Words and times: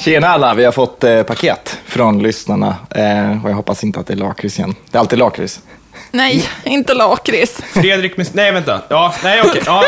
Tjena 0.00 0.28
alla, 0.28 0.54
vi 0.54 0.64
har 0.64 0.72
fått 0.72 1.04
eh, 1.04 1.22
paket 1.22 1.78
från 1.86 2.22
lyssnarna 2.22 2.76
eh, 2.90 3.44
och 3.44 3.50
jag 3.50 3.54
hoppas 3.54 3.84
inte 3.84 4.00
att 4.00 4.06
det 4.06 4.14
är 4.14 4.16
lakrits 4.16 4.58
igen. 4.58 4.74
Det 4.90 4.98
är 4.98 5.00
alltid 5.00 5.18
lakrits. 5.18 5.60
Nej, 6.10 6.48
inte 6.64 6.94
lakrits. 6.94 7.60
Fredrik 7.72 8.16
med... 8.16 8.28
Nej, 8.32 8.52
vänta. 8.52 8.82
Ja, 8.88 9.14
nej, 9.22 9.42
okej. 9.44 9.62
Ja, 9.66 9.84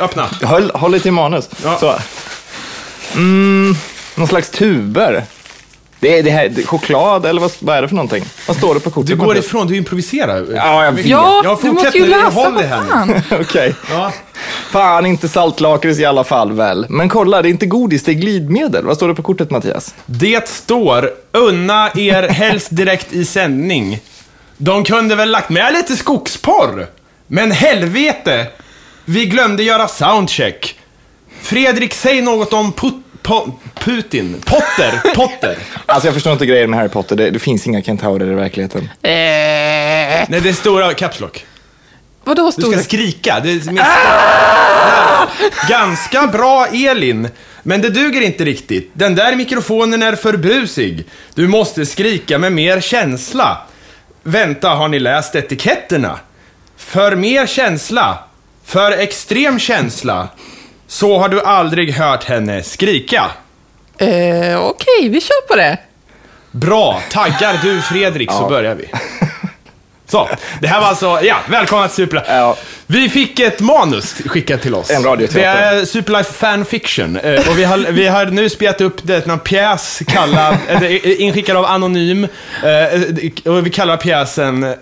öppna. 0.00 0.28
Håll, 0.42 0.70
håll 0.74 0.90
dig 0.90 1.00
till 1.00 1.12
manus. 1.12 1.48
Ja. 1.64 1.78
Så. 1.78 1.94
Mm, 3.14 3.74
någon 4.14 4.28
slags 4.28 4.50
tuber. 4.50 5.24
Det 6.00 6.18
är, 6.18 6.22
det 6.22 6.30
här, 6.30 6.48
det, 6.48 6.66
choklad 6.66 7.26
eller 7.26 7.40
vad, 7.40 7.52
vad 7.58 7.76
är 7.76 7.82
det 7.82 7.88
för 7.88 7.94
någonting? 7.96 8.24
Vad 8.48 8.56
står 8.56 8.74
det 8.74 8.80
på 8.80 8.90
kortet? 8.90 9.08
Du 9.10 9.16
går 9.16 9.36
ifrån, 9.36 9.66
du 9.66 9.76
improviserar. 9.76 10.46
Ja, 10.54 10.84
jag 10.84 10.92
vet. 10.92 11.06
Ja, 11.06 11.40
Ja, 11.44 11.58
du 11.62 11.70
måste 11.72 11.98
ju 11.98 12.06
läsa. 12.06 12.30
Vad 12.30 12.56
det 12.56 12.66
här 12.66 13.04
nu. 13.06 13.20
fan? 13.20 13.40
Okej. 13.40 13.74
Ja. 13.90 14.12
Fan, 14.70 15.06
inte 15.06 15.28
saltlakrits 15.28 15.98
i 16.00 16.04
alla 16.04 16.24
fall 16.24 16.52
väl. 16.52 16.86
Men 16.88 17.08
kolla, 17.08 17.42
det 17.42 17.48
är 17.48 17.50
inte 17.50 17.66
godis, 17.66 18.02
det 18.04 18.10
är 18.10 18.14
glidmedel. 18.14 18.84
Vad 18.84 18.96
står 18.96 19.08
det 19.08 19.14
på 19.14 19.22
kortet 19.22 19.50
Mattias? 19.50 19.94
Det 20.06 20.48
står, 20.48 21.10
unna 21.32 21.90
er 21.94 22.28
helst 22.28 22.68
direkt 22.70 23.12
i 23.12 23.24
sändning. 23.24 23.98
De 24.56 24.84
kunde 24.84 25.14
väl 25.14 25.30
lagt 25.30 25.50
med 25.50 25.72
lite 25.72 25.96
skogsporr? 25.96 26.86
Men 27.26 27.50
helvete! 27.50 28.46
Vi 29.04 29.26
glömde 29.26 29.62
göra 29.62 29.88
soundcheck. 29.88 30.78
Fredrik, 31.42 31.94
säg 31.94 32.20
något 32.22 32.52
om 32.52 32.72
put, 32.72 32.94
po, 33.30 33.52
Putin. 33.74 34.42
Potter. 34.46 35.14
Potter. 35.14 35.56
Alltså 35.86 36.06
jag 36.08 36.14
förstår 36.14 36.32
inte 36.32 36.46
grejen 36.46 36.70
med 36.70 36.78
Harry 36.78 36.88
Potter. 36.88 37.16
Det, 37.16 37.30
det 37.30 37.38
finns 37.38 37.66
inga 37.66 37.82
kentaurer 37.82 38.32
i 38.32 38.34
verkligheten. 38.34 38.80
Eh, 38.82 38.88
Nej, 39.02 40.40
det 40.42 40.48
är 40.48 40.52
stora 40.52 40.94
caps 40.94 41.20
lock. 41.20 41.44
vadå 42.24 42.46
Du 42.46 42.52
stor? 42.52 42.72
ska 42.72 42.82
skrika. 42.82 43.40
Det 43.40 43.50
är 43.50 43.54
minst... 43.54 43.82
Ganska 45.68 46.26
bra 46.26 46.66
Elin, 46.66 47.28
men 47.62 47.80
det 47.82 47.88
duger 47.90 48.20
inte 48.20 48.44
riktigt. 48.44 48.90
Den 48.92 49.14
där 49.14 49.36
mikrofonen 49.36 50.02
är 50.02 50.14
för 50.16 50.36
brusig. 50.36 51.04
Du 51.34 51.48
måste 51.48 51.86
skrika 51.86 52.38
med 52.38 52.52
mer 52.52 52.80
känsla. 52.80 53.58
Vänta, 54.22 54.68
har 54.68 54.88
ni 54.88 54.98
läst 54.98 55.34
etiketterna? 55.34 56.18
För 56.76 57.16
mer 57.16 57.46
känsla. 57.46 58.18
För 58.64 58.92
extrem 58.92 59.58
känsla. 59.58 60.28
Så 60.90 61.18
har 61.18 61.28
du 61.28 61.40
aldrig 61.40 61.94
hört 61.94 62.24
henne 62.24 62.62
skrika. 62.62 63.30
Eh, 63.98 64.64
Okej, 64.64 65.08
vi 65.08 65.20
kör 65.20 65.48
på 65.48 65.56
det. 65.56 65.78
Bra, 66.50 67.02
taggar 67.10 67.58
du 67.62 67.82
Fredrik 67.82 68.32
så 68.32 68.48
börjar 68.48 68.74
vi. 68.74 68.84
Så, 70.10 70.28
det 70.60 70.68
här 70.68 70.80
var 70.80 70.86
alltså, 70.86 71.18
ja, 71.22 71.36
välkomna 71.48 71.86
till 71.88 71.96
Superlife. 71.96 72.32
Ja. 72.36 72.56
Vi 72.86 73.08
fick 73.08 73.40
ett 73.40 73.60
manus 73.60 74.14
skickat 74.26 74.62
till 74.62 74.74
oss. 74.74 74.90
En 74.90 75.04
radioteater. 75.04 75.40
Det 75.40 75.46
är 75.80 75.84
Superlife 75.84 76.32
fanfiction. 76.32 77.16
eh, 77.16 77.48
Och 77.48 77.58
vi 77.58 77.64
har, 77.64 77.78
vi 77.78 78.06
har 78.08 78.26
nu 78.26 78.48
spelat 78.50 78.80
upp 78.80 78.96
det 79.02 79.26
en 79.26 79.38
pjäs 79.38 80.02
kallad, 80.06 80.56
eh, 80.68 80.82
är 80.82 81.20
inskickad 81.20 81.56
av 81.56 81.64
Anonym. 81.64 82.24
eh, 83.44 83.52
Och 83.52 83.66
vi 83.66 83.70
kallar 83.70 83.96
pjäsen 83.96 84.74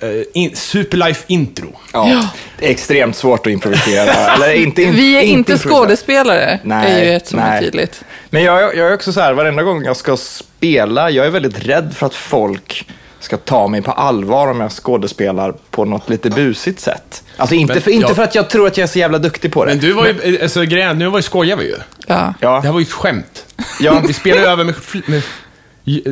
Superlife 0.54 1.24
Intro. 1.26 1.80
Ja. 1.92 2.28
Det 2.58 2.66
är 2.66 2.70
extremt 2.70 3.16
svårt 3.16 3.46
att 3.46 3.52
improvisera. 3.52 4.12
Eller 4.34 4.52
inte, 4.54 4.82
in, 4.82 4.94
Vi 4.94 5.16
är 5.16 5.20
inte 5.22 5.52
improvisera. 5.52 5.70
skådespelare, 5.70 6.58
Nej, 6.62 6.92
är 7.00 7.04
ju 7.04 7.16
ett 7.16 7.26
som 7.26 7.38
är 7.38 7.50
nej. 7.50 7.60
tydligt. 7.62 8.00
Men 8.30 8.42
jag, 8.44 8.62
jag 8.76 8.88
är 8.88 8.94
också 8.94 9.12
så 9.12 9.20
här, 9.20 9.32
varenda 9.32 9.62
gång 9.62 9.84
jag 9.84 9.96
ska 9.96 10.16
spela, 10.16 11.10
jag 11.10 11.26
är 11.26 11.30
väldigt 11.30 11.66
rädd 11.66 11.94
för 11.96 12.06
att 12.06 12.14
folk 12.14 12.86
ska 13.20 13.36
ta 13.36 13.68
mig 13.68 13.82
på 13.82 13.92
allvar 13.92 14.48
om 14.50 14.60
jag 14.60 14.72
skådespelar 14.72 15.54
på 15.70 15.84
något 15.84 16.08
lite 16.08 16.30
busigt 16.30 16.80
sätt. 16.80 17.22
Alltså 17.36 17.54
inte, 17.54 17.74
Men, 17.74 17.82
för, 17.82 17.90
inte 17.90 18.08
ja. 18.08 18.14
för 18.14 18.22
att 18.22 18.34
jag 18.34 18.50
tror 18.50 18.66
att 18.66 18.76
jag 18.76 18.82
är 18.82 18.88
så 18.88 18.98
jävla 18.98 19.18
duktig 19.18 19.52
på 19.52 19.64
det. 19.64 19.70
Men 19.70 19.80
du 19.80 19.92
var 19.92 20.06
ju, 20.06 20.34
eh, 20.36 20.42
alltså 20.42 20.62
grejen, 20.62 20.98
nu 20.98 21.08
var 21.08 21.18
ju 21.18 21.22
skojar 21.22 21.56
vi 21.56 21.64
ju. 21.64 21.76
Ja. 22.06 22.34
Ja, 22.40 22.50
Det 22.60 22.66
här 22.66 22.72
var 22.72 22.80
ju 22.80 22.84
ett 22.84 22.92
skämt. 22.92 23.44
ja, 23.80 24.02
Vi 24.06 24.12
spelar 24.12 24.40
ju 24.40 24.46
över 24.46 24.64
med, 24.64 24.74
med 25.06 25.22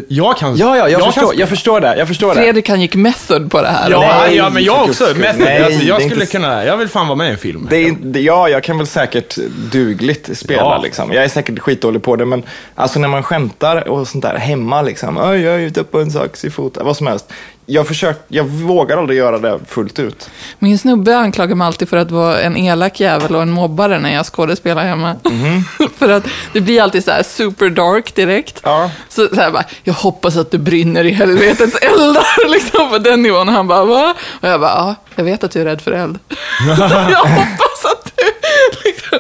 jag 0.09 0.37
kan... 0.37 0.57
ja, 0.57 0.77
ja 0.77 0.89
jag, 0.89 1.01
kan 1.01 1.13
förstår, 1.13 1.27
spela. 1.29 1.41
jag 1.41 1.49
förstår 1.49 1.81
det. 1.81 1.97
Jag 1.99 2.09
förstår 2.09 2.29
det. 2.29 2.41
Fredrik 2.41 2.69
han 2.69 2.81
gick 2.81 2.95
method 2.95 3.51
på 3.51 3.63
det 3.63 3.69
här. 3.69 3.91
Ja, 3.91 4.01
Nej, 4.27 4.37
ja, 4.37 4.51
men 4.51 4.65
jag 4.65 4.85
också. 4.89 5.05
Method. 5.17 5.41
Nej, 5.45 5.63
alltså, 5.65 5.81
det 5.81 5.87
jag 5.87 6.03
skulle 6.03 6.15
inte- 6.21 6.33
kunna, 6.33 6.65
jag 6.65 6.77
vill 6.77 6.89
fan 6.89 7.07
vara 7.09 7.17
med 7.17 7.29
i 7.29 7.31
en 7.31 7.39
film. 7.39 7.67
Det 7.71 7.77
är, 7.77 7.87
inte- 7.89 8.21
ja, 8.21 8.49
jag 8.49 8.63
kan 8.63 8.79
väl 8.79 8.87
säkert 8.87 9.37
dugligt 9.73 10.39
spela 10.39 10.61
Ja. 10.63 10.81
liksom. 10.83 11.13
Jag 11.13 11.25
är 11.25 11.29
säkert 11.29 11.59
skitdålig 11.59 12.03
på 12.03 12.17
det, 12.17 12.25
men 12.25 12.43
alltså 12.75 12.99
när 13.01 13.09
man 13.09 13.23
skämtar 13.23 13.89
och 13.89 14.09
sånt 14.09 14.23
där 14.25 14.35
hemma 14.39 14.83
liksom. 14.83 15.19
Oj, 15.19 15.41
jag 15.41 15.55
är 15.55 15.59
ute 15.59 15.85
på 15.85 16.01
en 16.01 16.11
sax 16.11 16.45
i 16.45 16.51
foten, 16.51 16.87
vad 16.87 16.97
som 16.97 17.07
helst. 17.07 17.33
Jag 17.69 17.87
försöker, 17.87 18.23
jag 18.29 18.45
vågar 18.45 18.99
aldrig 18.99 19.19
göra 19.19 19.39
det 19.39 19.61
fullt 19.69 19.99
ut. 19.99 20.31
Min 20.59 20.79
snubbe 20.79 21.17
anklagar 21.17 21.55
mig 21.55 21.67
alltid 21.67 21.89
för 21.89 21.97
att 21.97 22.11
vara 22.11 22.41
en 22.41 22.57
elak 22.57 23.01
jävel 23.01 23.37
och 23.37 23.43
en 23.43 23.51
mobbare 23.51 23.99
när 23.99 24.15
jag 24.15 24.27
skådespelar 24.27 24.85
hemma. 24.85 25.17
för 25.99 26.09
att 26.09 26.25
det 26.53 26.61
blir 26.61 26.83
alltid 26.83 27.05
så 27.05 27.11
här 27.11 27.23
super 27.23 27.69
dark 27.69 28.15
direkt. 28.15 28.61
Ja. 28.63 28.91
Så, 29.09 29.29
så 29.29 29.41
här 29.41 29.51
bara, 29.51 29.65
jag 29.85 29.95
hoppas 29.95 30.37
att 30.37 30.51
du 30.51 30.59
brinner 30.59 31.05
i 31.05 31.11
helvetets 31.11 31.77
eldar, 31.77 32.49
liksom 32.49 32.91
på 32.91 32.99
den 32.99 33.23
nivån. 33.23 33.49
Han 33.49 33.69
bara, 33.69 33.85
va? 33.85 34.15
Och 34.41 34.49
jag 34.49 34.61
bara, 34.61 34.71
ja, 34.71 34.95
jag 35.15 35.25
vet 35.25 35.45
att 35.45 35.51
du 35.51 35.61
är 35.61 35.65
rädd 35.65 35.81
för 35.81 35.93
eld. 35.93 36.19
jag 37.11 37.25
hoppas. 37.25 37.66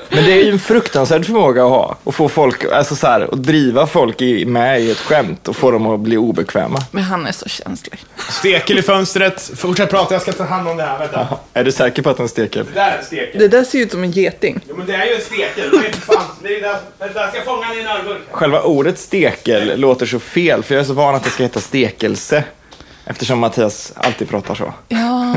Men 0.08 0.24
det 0.24 0.32
är 0.32 0.44
ju 0.44 0.50
en 0.50 0.58
fruktansvärd 0.58 1.26
förmåga 1.26 1.64
att 1.64 1.70
ha. 1.70 1.96
Att 2.04 2.14
få 2.14 2.28
folk, 2.28 2.64
alltså 2.64 2.96
så 2.96 3.06
här, 3.06 3.20
att 3.32 3.42
driva 3.42 3.86
folk 3.86 4.22
i, 4.22 4.44
med 4.44 4.80
i 4.80 4.90
ett 4.90 4.98
skämt 4.98 5.48
och 5.48 5.56
få 5.56 5.70
dem 5.70 5.86
att 5.86 6.00
bli 6.00 6.16
obekväma. 6.16 6.78
Men 6.90 7.04
han 7.04 7.26
är 7.26 7.32
så 7.32 7.48
känslig. 7.48 8.00
Stekel 8.30 8.78
i 8.78 8.82
fönstret. 8.82 9.50
Fortsätt 9.56 9.90
prata, 9.90 10.14
jag 10.14 10.22
ska 10.22 10.32
ta 10.32 10.44
hand 10.44 10.68
om 10.68 10.76
det 10.76 10.82
här. 10.82 10.98
Vänta. 10.98 11.28
Är 11.52 11.64
du 11.64 11.72
säker 11.72 12.02
på 12.02 12.10
att 12.10 12.16
den 12.16 12.28
steker? 12.28 12.64
Det 12.64 12.80
där 12.80 12.90
är 12.90 12.98
en 12.98 13.04
stekel. 13.04 13.40
Det 13.40 13.48
där 13.48 13.64
ser 13.64 13.78
ut 13.78 13.90
som 13.90 14.02
en 14.02 14.10
geting. 14.10 14.60
Jo, 14.68 14.74
men 14.78 14.86
det 14.86 14.94
är 14.94 15.06
ju 15.06 15.14
en 15.14 15.20
stekel. 15.20 15.70
Det 15.70 15.88
är 15.88 15.92
fan. 15.92 16.24
Det 16.42 16.56
är 16.56 16.60
där, 16.60 16.78
där 16.98 17.28
ska 17.28 17.36
jag 17.36 17.44
fånga 17.44 17.68
den 17.68 17.78
i 17.78 17.80
en 17.80 17.86
ölburk. 17.86 18.22
Själva 18.30 18.62
ordet 18.62 18.98
stekel 18.98 19.80
låter 19.80 20.06
så 20.06 20.18
fel, 20.18 20.62
för 20.62 20.74
jag 20.74 20.82
är 20.82 20.86
så 20.86 20.92
van 20.92 21.14
att 21.14 21.24
det 21.24 21.30
ska 21.30 21.42
heta 21.42 21.60
stekelse. 21.60 22.44
Eftersom 23.08 23.38
Mattias 23.38 23.92
alltid 23.96 24.28
pratar 24.28 24.54
så. 24.54 24.72
Ja. 24.88 25.34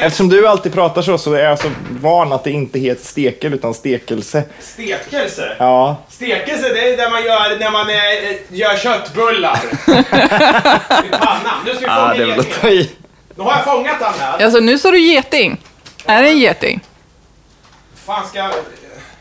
Eftersom 0.00 0.28
du 0.28 0.48
alltid 0.48 0.72
pratar 0.72 1.02
så, 1.02 1.18
så 1.18 1.32
är 1.32 1.42
jag 1.44 1.58
så 1.58 1.70
van 1.90 2.32
att 2.32 2.44
det 2.44 2.50
inte 2.50 2.78
heter 2.78 3.04
stekel, 3.06 3.54
utan 3.54 3.74
stekelse. 3.74 4.44
Stekelse. 4.60 5.56
Ja. 5.58 5.96
Stekelse, 6.08 6.68
det 6.68 6.92
är 6.92 6.96
det 6.96 7.10
man 7.10 7.22
gör 7.24 7.58
när 7.60 7.70
man 7.70 7.90
eh, 7.90 8.58
gör 8.58 8.76
köttbullar. 8.76 9.60
I 9.86 11.10
pannan. 11.10 11.64
Nu 11.66 11.70
ska 11.74 11.80
vi 11.80 11.86
Ja, 11.86 12.08
fånga 12.08 12.14
det 12.14 12.22
är 12.22 12.26
väl 12.26 12.40
att 12.40 12.46
getingen. 12.46 12.60
ta 12.60 12.68
i. 12.68 12.90
Nu 13.36 13.42
har 13.42 13.52
jag 13.52 13.64
fångat 13.64 13.96
han 14.00 14.14
här. 14.18 14.44
Alltså 14.44 14.60
nu 14.60 14.78
sa 14.78 14.90
du 14.90 14.98
geting. 14.98 15.60
Är 16.04 16.22
det 16.22 16.28
en 16.28 16.38
geting? 16.38 16.80
fan 18.06 18.28
ska 18.28 18.38
jag... 18.38 18.50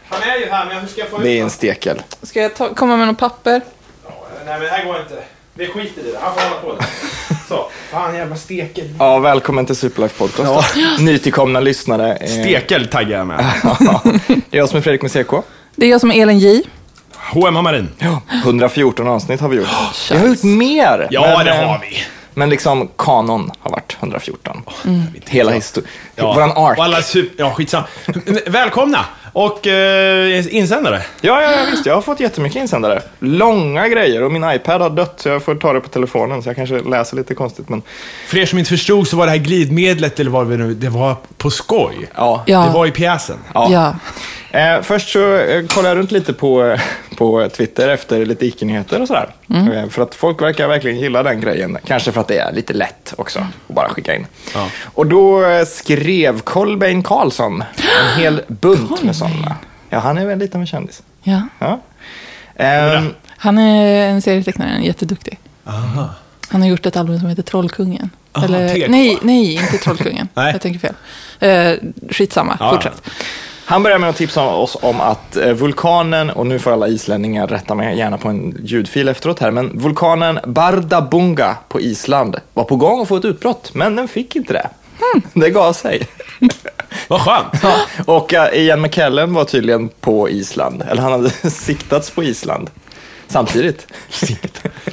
Han 0.10 0.22
är 0.22 0.38
ju 0.38 0.46
här, 0.50 0.66
men 0.66 0.78
hur 0.78 0.88
ska 0.88 1.02
jag 1.02 1.10
få 1.10 1.18
ut 1.18 1.24
Det 1.24 1.30
är 1.40 1.42
en 1.44 1.50
stekel. 1.50 2.02
Ska 2.22 2.42
jag 2.42 2.56
ta, 2.56 2.74
komma 2.74 2.98
med 2.98 3.08
något 3.08 3.18
papper? 3.20 3.62
Nej, 4.46 4.46
men 4.46 4.60
det 4.62 4.68
här 4.70 4.86
går 4.86 5.00
inte. 5.00 5.24
Det 5.54 5.68
skiter 5.68 6.02
i 6.02 6.12
det. 6.12 6.20
Han 6.22 6.34
får 6.34 6.42
hålla 6.42 6.62
på 6.62 6.74
det. 6.74 6.86
Så. 7.48 7.70
Fan, 7.92 8.16
jävla 8.16 8.36
stekel. 8.36 8.86
Ja, 9.00 9.20
välkommen 9.20 9.66
till 9.66 9.76
Superlife 9.76 10.18
Podcast. 10.18 10.76
då. 10.76 10.82
Nytillkomna 11.04 11.60
lyssnare. 11.60 12.16
eh, 12.16 12.28
Stekel 12.30 12.88
taggar 12.88 13.18
jag 13.18 13.28
med. 13.28 13.38
Det 14.28 14.58
är 14.58 14.58
jag 14.58 14.70
som 14.70 14.78
är 14.78 14.82
Fredrik 14.82 15.02
med 15.02 15.12
CK. 15.12 15.34
Det 15.76 15.86
är 15.86 15.90
jag 15.90 16.02
som 16.02 16.12
är 16.12 16.22
Elin 16.22 16.40
J. 16.40 16.64
H&M 17.16 17.54
Marin. 17.54 17.90
Ja, 17.98 18.22
114 18.44 19.08
avsnitt 19.08 19.42
har 19.42 19.50
vi 19.50 19.58
gjort. 19.58 19.68
Vi 20.12 20.18
har 20.18 20.28
gjort 20.28 20.44
mer. 20.44 21.08
Ja, 21.12 21.34
men, 21.38 21.46
det 21.46 21.52
eh, 21.52 21.68
har 21.70 21.80
vi. 21.80 21.98
Men 22.34 22.50
liksom 22.50 22.90
kanon 22.98 23.52
har 23.60 23.72
varit 23.72 23.98
114. 24.00 24.64
Hela 25.26 25.52
historien. 25.52 25.92
Ja. 26.16 26.34
Våran 26.34 26.52
ark. 26.52 26.78
Och 26.78 26.84
alla 26.84 27.02
super... 27.02 27.44
Ja, 27.44 27.54
skitsam. 27.54 27.84
Välkomna! 28.48 29.06
Och 29.38 29.68
eh, 29.68 30.56
insändare. 30.56 31.02
Ja, 31.22 31.42
ja, 31.42 31.52
ja, 31.52 31.58
visst. 31.72 31.86
Jag 31.86 31.94
har 31.94 32.02
fått 32.02 32.20
jättemycket 32.20 32.62
insändare. 32.62 33.02
Långa 33.20 33.88
grejer 33.88 34.24
och 34.24 34.32
min 34.32 34.52
iPad 34.52 34.82
har 34.82 34.90
dött 34.90 35.14
så 35.18 35.30
jag 35.30 35.44
får 35.44 35.56
ta 35.56 35.74
det 35.74 35.80
på 35.80 35.90
telefonen 35.90 36.44
så 36.44 36.50
jag 36.50 36.56
kanske 36.56 36.80
läser 36.80 37.16
lite 37.16 37.36
konstigt. 37.36 37.70
Men 37.70 37.82
För 38.28 38.38
er 38.38 38.46
som 38.46 38.60
inte 38.60 38.70
förstod 38.70 39.08
så 39.08 39.18
var 39.18 39.26
det 39.26 39.32
här 39.32 39.38
glidmedlet, 39.38 40.20
eller 40.20 40.32
vad 40.32 40.50
det 40.50 40.58
nu 40.58 40.74
det 40.74 40.90
var 40.90 41.16
på 41.38 41.50
skoj. 41.50 42.10
ja. 42.16 42.44
Ja. 42.46 42.60
Det 42.60 42.74
var 42.74 42.86
i 42.86 42.92
pjäsen. 42.92 43.38
Ja. 43.54 43.68
ja. 43.72 44.60
Eh, 44.60 44.82
först 44.82 45.10
så 45.10 45.36
eh, 45.36 45.66
kollade 45.66 45.90
jag 45.90 45.98
runt 45.98 46.12
lite 46.12 46.34
på, 46.34 46.78
på 47.18 47.50
Twitter 47.50 47.88
efter 47.90 48.26
lite 48.26 48.46
icke-nyheter 48.46 49.02
och 49.02 49.08
sådär. 49.08 49.30
Eh, 49.50 49.90
för 49.90 50.02
att 50.02 50.16
folk 50.16 50.42
verkar 50.42 50.68
verkligen 50.68 51.00
gilla 51.00 51.24
den 51.24 51.42
grejen. 51.42 51.78
Kanske 51.86 52.12
för 52.12 52.22
att 52.22 52.28
det 52.28 52.38
är 52.38 52.54
lite 52.54 52.74
lätt 52.74 53.14
också 53.18 53.40
att 53.40 53.76
bara 53.76 53.90
skicka 53.90 54.16
in. 54.16 54.28
Ja. 54.54 54.70
Och 54.94 55.08
då 55.08 55.46
eh, 55.46 55.66
skrev 55.66 56.40
Kolbeinn 56.42 57.04
Karlsson 57.04 57.64
en 58.02 58.20
hel 58.22 58.42
bunt 58.48 59.04
med 59.04 59.16
sådana. 59.16 59.56
Ja, 59.90 60.00
han 60.00 60.18
är 60.18 60.26
väl 60.26 60.40
lite 60.40 60.58
av 60.58 60.62
en 60.62 60.68
kändis. 60.68 61.04
ja. 61.24 61.42
Ja. 61.60 61.80
Ehm, 62.56 63.14
Han 63.38 63.58
är 63.58 64.10
en 64.10 64.22
serietecknare, 64.22 64.70
en 64.70 64.84
jätteduktig. 64.84 65.40
Han 66.50 66.62
har 66.62 66.68
gjort 66.70 66.86
ett 66.86 66.98
album 66.98 67.20
som 67.20 67.30
heter 67.30 67.44
Trollkungen. 67.44 68.10
Aha, 68.34 68.46
Eller, 68.46 68.88
nej, 68.90 69.18
nej, 69.22 69.54
inte 69.54 69.78
Trollkungen. 69.78 70.28
Nej. 70.34 70.52
Jag 70.52 70.62
tänker 70.62 70.80
fel. 70.80 70.94
Eh, 71.40 71.90
skitsamma, 72.12 72.58
Ja. 72.60 72.72
fortsätt. 72.72 73.02
Han 73.70 73.84
börjar 73.84 74.00
med 74.00 74.10
att 74.10 74.16
tipsa 74.16 74.44
oss 74.44 74.78
om 74.82 75.02
att 75.02 75.38
eh, 75.38 75.54
vulkanen, 75.54 76.30
och 76.30 76.48
nu 76.48 76.60
får 76.60 76.72
alla 76.72 76.88
islänningar 76.88 77.48
rätta 77.48 77.76
mig 77.76 77.98
gärna 77.98 78.18
på 78.18 78.30
en 78.30 78.58
ljudfil 78.64 79.08
efteråt 79.08 79.40
här, 79.40 79.52
men 79.52 79.80
vulkanen 79.80 80.40
Bardabunga 80.46 81.56
på 81.68 81.82
Island 81.82 82.36
var 82.54 82.64
på 82.64 82.76
gång 82.76 83.02
att 83.02 83.08
få 83.08 83.16
ett 83.16 83.26
utbrott, 83.26 83.74
men 83.74 83.96
den 83.96 84.08
fick 84.08 84.36
inte 84.36 84.54
det. 84.54 84.70
Det 85.34 85.50
gav 85.50 85.74
sig. 85.74 86.08
Vad 87.08 87.22
skönt. 87.22 87.76
Och 88.06 88.34
uh, 88.34 88.40
Ian 88.54 88.82
McKellen 88.82 89.34
var 89.34 89.44
tydligen 89.44 89.90
på 89.90 90.30
Island, 90.30 90.84
eller 90.90 91.02
han 91.02 91.12
hade 91.12 91.30
siktats 91.50 92.10
på 92.10 92.24
Island 92.24 92.70
samtidigt. 93.28 93.88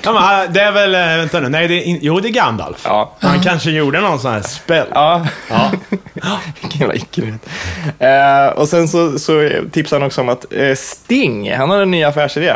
Ja, 0.03 0.13
men, 0.13 0.23
han- 0.23 0.53
det 0.53 0.61
är 0.61 0.73
väl, 0.73 0.95
eh, 0.95 1.01
vänta 1.01 1.41
nu, 1.41 1.49
nej, 1.49 1.69
det 1.69 1.75
är 1.75 1.83
in, 1.83 1.99
jo 2.03 2.21
det 2.21 2.29
är 2.29 2.33
Gandalf. 2.33 2.81
Ja. 2.85 3.17
Han 3.21 3.41
kanske 3.43 3.71
gjorde 3.71 4.01
någon 4.01 4.21
sån 4.21 4.33
här 4.33 4.41
spel. 4.43 4.87
Ja, 4.95 5.27
Ja. 5.51 5.71
vilken 6.61 6.81
jävla 6.81 6.95
icke 6.95 7.23
uh, 7.23 8.59
Och 8.59 8.69
sen 8.69 8.89
så, 8.89 9.19
så 9.19 9.51
tipsade 9.73 10.01
han 10.01 10.07
också 10.07 10.21
om 10.21 10.29
att 10.29 10.53
eh, 10.53 10.75
Sting, 10.75 11.53
han 11.53 11.71
har 11.71 11.79
en 11.83 11.91
ny 11.91 12.05
affärsidé. 12.05 12.55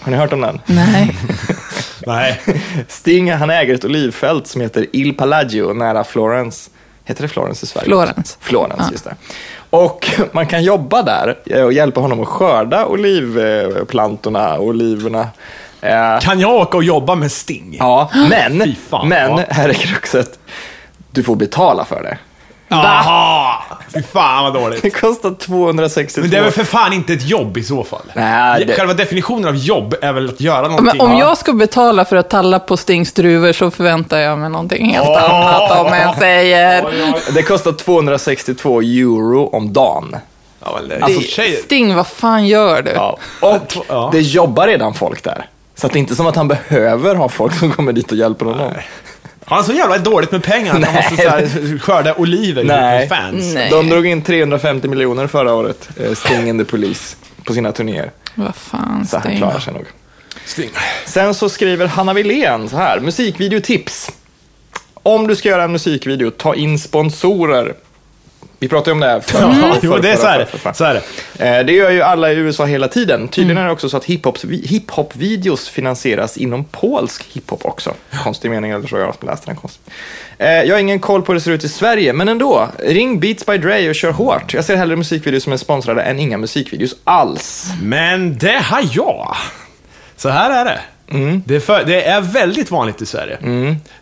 Har 0.00 0.10
ni 0.10 0.16
hört 0.16 0.32
om 0.32 0.40
den? 0.40 0.60
Nej. 0.66 1.16
Nej. 2.06 2.40
Sting, 2.88 3.32
han 3.32 3.50
äger 3.50 3.74
ett 3.74 3.84
olivfält 3.84 4.46
som 4.46 4.60
heter 4.60 4.86
Il 4.92 5.14
Palagio 5.14 5.72
nära 5.72 6.04
Florence. 6.04 6.70
Heter 7.04 7.22
det 7.22 7.28
Florence 7.28 7.64
i 7.64 7.68
Sverige? 7.68 7.84
Florence. 7.86 8.36
Florence, 8.40 8.76
Ja. 8.84 8.88
just 8.92 9.04
det. 9.04 9.14
Och 9.70 10.10
man 10.32 10.46
kan 10.46 10.62
jobba 10.64 11.02
där 11.02 11.38
eh, 11.46 11.62
och 11.62 11.72
hjälpa 11.72 12.00
honom 12.00 12.20
att 12.20 12.28
skörda 12.28 12.86
olivplantorna, 12.86 14.58
oliverna. 14.58 15.28
Eh, 15.80 16.18
Kan 16.20 16.40
jag 16.40 16.52
åka 16.54 16.76
och 16.76 16.84
jobba 16.84 17.14
med 17.14 17.32
Sting? 17.32 17.76
Ja, 17.78 18.10
men, 18.30 18.74
fan, 18.90 19.08
men 19.08 19.30
ja. 19.38 19.44
här 19.50 19.68
är 19.68 19.72
kruxet. 19.74 20.38
Du 21.10 21.22
får 21.22 21.36
betala 21.36 21.84
för 21.84 22.02
det. 22.02 22.18
Jaha! 22.68 23.54
Fy 23.94 24.02
fan 24.02 24.44
vad 24.44 24.54
dåligt. 24.62 24.82
Det 24.82 24.90
kostar 24.90 25.34
262. 25.34 26.20
Men 26.20 26.30
det 26.30 26.36
är 26.36 26.42
väl 26.42 26.52
för 26.52 26.64
fan 26.64 26.92
inte 26.92 27.12
ett 27.12 27.28
jobb 27.28 27.56
i 27.56 27.62
så 27.62 27.84
fall? 27.84 28.02
Nej, 28.14 28.64
det- 28.64 28.74
Själva 28.76 28.94
definitionen 28.94 29.48
av 29.48 29.56
jobb 29.56 29.94
är 30.02 30.12
väl 30.12 30.28
att 30.28 30.40
göra 30.40 30.62
Men 30.62 30.70
någonting. 30.70 31.00
om 31.00 31.12
Ja. 31.12 31.18
jag 31.18 31.38
ska 31.38 31.52
betala 31.52 32.04
för 32.04 32.16
att 32.16 32.30
talla 32.30 32.58
på 32.58 32.76
Stings 32.76 33.12
druvor 33.12 33.52
så 33.52 33.70
förväntar 33.70 34.18
jag 34.18 34.38
mig 34.38 34.50
någonting 34.50 34.90
helt 34.90 35.08
Åh. 35.08 35.34
annat 35.34 35.80
om 35.86 35.94
jag 35.94 36.16
säger. 36.18 36.84
Det 37.34 37.42
kostar 37.42 37.72
262 37.72 38.80
euro 38.80 39.48
om 39.52 39.72
dagen. 39.72 40.16
Ja, 40.64 40.78
det, 40.88 41.00
Alltså. 41.04 41.20
Sting, 41.64 41.94
vad 41.94 42.06
fan 42.06 42.46
gör 42.46 42.82
du? 42.82 42.90
Ja. 42.90 43.18
Och 43.40 43.76
Ja. 43.88 44.08
det 44.12 44.20
jobbar 44.20 44.66
redan 44.66 44.94
folk 44.94 45.24
där. 45.24 45.46
Så 45.76 45.86
att 45.86 45.92
det 45.92 45.96
är 45.98 46.00
inte 46.00 46.16
som 46.16 46.26
att 46.26 46.36
han 46.36 46.48
behöver 46.48 47.14
ha 47.14 47.28
folk 47.28 47.54
som 47.58 47.72
kommer 47.72 47.92
dit 47.92 48.10
och 48.12 48.18
hjälper 48.18 48.44
honom. 48.46 48.60
Har 48.60 48.84
han 49.44 49.64
så 49.64 49.72
jävla 49.72 49.98
dåligt 49.98 50.32
med 50.32 50.42
pengar 50.42 50.74
att 50.74 50.84
han 50.84 50.94
måste 50.94 51.16
så 51.16 51.28
här, 51.28 51.78
skörda 51.78 52.14
oliver 52.14 52.64
Nej. 52.64 53.08
fans? 53.08 53.54
Nej. 53.54 53.70
De 53.70 53.88
drog 53.88 54.06
in 54.06 54.22
350 54.22 54.88
miljoner 54.88 55.26
förra 55.26 55.54
året, 55.54 55.88
eh, 56.00 56.14
Sting 56.14 56.50
and 56.50 56.60
the 56.60 56.64
Police, 56.64 57.16
på 57.44 57.54
sina 57.54 57.72
turnéer. 57.72 58.10
Vad 58.34 58.54
fan, 58.54 59.06
Så 59.06 59.16
han 59.16 59.22
Sting. 59.22 59.36
klarar 59.38 59.58
sig 59.58 59.72
nog. 59.72 59.84
Sting. 60.46 60.70
Sen 61.06 61.34
så 61.34 61.48
skriver 61.48 61.86
Hanna 61.86 62.12
Wilén 62.14 62.68
så 62.68 62.76
här, 62.76 63.00
musikvideotips. 63.00 64.10
Om 65.02 65.26
du 65.26 65.36
ska 65.36 65.48
göra 65.48 65.64
en 65.64 65.72
musikvideo, 65.72 66.30
ta 66.30 66.54
in 66.54 66.78
sponsorer. 66.78 67.74
Vi 68.64 68.68
pratade 68.68 68.92
om 68.92 69.00
det 69.00 69.06
här 69.06 69.20
för, 69.20 69.40
Ja, 69.40 69.52
för- 69.52 69.78
jo, 69.82 69.98
det 69.98 70.10
är 70.10 70.16
så 70.16 70.26
är 70.26 70.44
för- 70.44 70.58
för- 70.58 70.68
det. 70.70 70.74
Så 70.76 70.84
är 70.84 70.94
det. 71.38 71.58
Eh, 71.58 71.64
Det 71.66 71.72
gör 71.72 71.90
ju 71.90 72.02
alla 72.02 72.32
i 72.32 72.34
USA 72.36 72.64
hela 72.64 72.88
tiden. 72.88 73.28
Tydligen 73.28 73.62
är 73.62 73.66
det 73.66 73.72
också 73.72 73.88
så 73.88 73.96
att 73.96 74.04
hiphop- 74.04 74.64
hiphop-videos 74.66 75.68
finansieras 75.68 76.36
inom 76.36 76.64
polsk 76.64 77.24
hiphop 77.32 77.64
också. 77.64 77.94
Konstig 78.24 78.50
mening, 78.50 78.70
eller 78.70 78.86
så 78.88 78.96
har 78.96 79.00
jag 79.02 79.14
läst 79.20 79.46
den 79.46 79.56
konstigt. 79.56 79.90
Eh, 80.38 80.48
Jag 80.48 80.74
har 80.74 80.80
ingen 80.80 80.98
koll 81.00 81.22
på 81.22 81.32
hur 81.32 81.34
det 81.34 81.40
ser 81.44 81.50
ut 81.50 81.64
i 81.64 81.68
Sverige, 81.68 82.12
men 82.12 82.28
ändå. 82.28 82.68
Ring 82.78 83.20
Beats 83.20 83.46
by 83.46 83.58
Dre 83.58 83.88
och 83.88 83.94
kör 83.94 84.10
hårt. 84.10 84.54
Jag 84.54 84.64
ser 84.64 84.76
hellre 84.76 84.96
musikvideos 84.96 85.42
som 85.44 85.52
är 85.52 85.56
sponsrade 85.56 86.02
än 86.02 86.18
inga 86.18 86.38
musikvideos 86.38 86.94
alls. 87.04 87.66
Men 87.82 88.38
det 88.38 88.58
har 88.62 88.84
jag. 88.92 89.36
Så 90.16 90.28
här 90.28 90.50
är 90.50 90.64
det. 90.64 90.80
Mm. 91.08 91.42
Det, 91.46 91.56
är 91.56 91.60
för, 91.60 91.84
det 91.84 92.04
är 92.04 92.20
väldigt 92.20 92.70
vanligt 92.70 93.02
i 93.02 93.06
Sverige. 93.06 93.38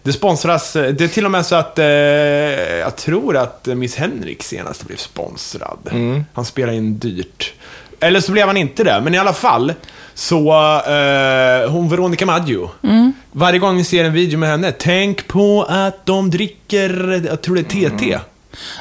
Det 0.02 0.12
sponsras, 0.12 0.76
eh, 0.76 0.92
det 0.92 1.04
är 1.04 1.08
till 1.08 1.24
och 1.24 1.30
med 1.30 1.46
så 1.46 1.54
att 1.54 1.78
eh, 1.78 1.86
jag 1.86 2.96
tror 2.96 3.36
att 3.36 3.66
Miss 3.66 3.96
Henrik 3.96 4.42
senast 4.42 4.86
blev 4.86 4.96
sponsrad. 4.96 5.78
Mm. 5.90 6.24
Han 6.34 6.44
spelar 6.44 6.72
in 6.72 6.98
dyrt. 6.98 7.52
Eller 8.00 8.20
så 8.20 8.32
blev 8.32 8.46
han 8.46 8.56
inte 8.56 8.84
det, 8.84 9.00
men 9.04 9.14
i 9.14 9.18
alla 9.18 9.32
fall. 9.32 9.72
Så, 10.14 10.52
eh, 10.86 11.70
hon 11.70 11.88
Veronica 11.88 12.26
Maggio. 12.26 12.70
Varje 13.32 13.58
gång 13.58 13.76
vi 13.76 13.84
ser 13.84 14.04
en 14.04 14.12
video 14.12 14.38
med 14.38 14.48
henne, 14.48 14.72
tänk 14.72 15.28
på 15.28 15.66
att 15.68 16.06
de 16.06 16.30
dricker, 16.30 17.22
jag 17.26 17.42
tror 17.42 17.56
det 17.56 17.60
är 17.60 17.90
TT. 17.90 18.18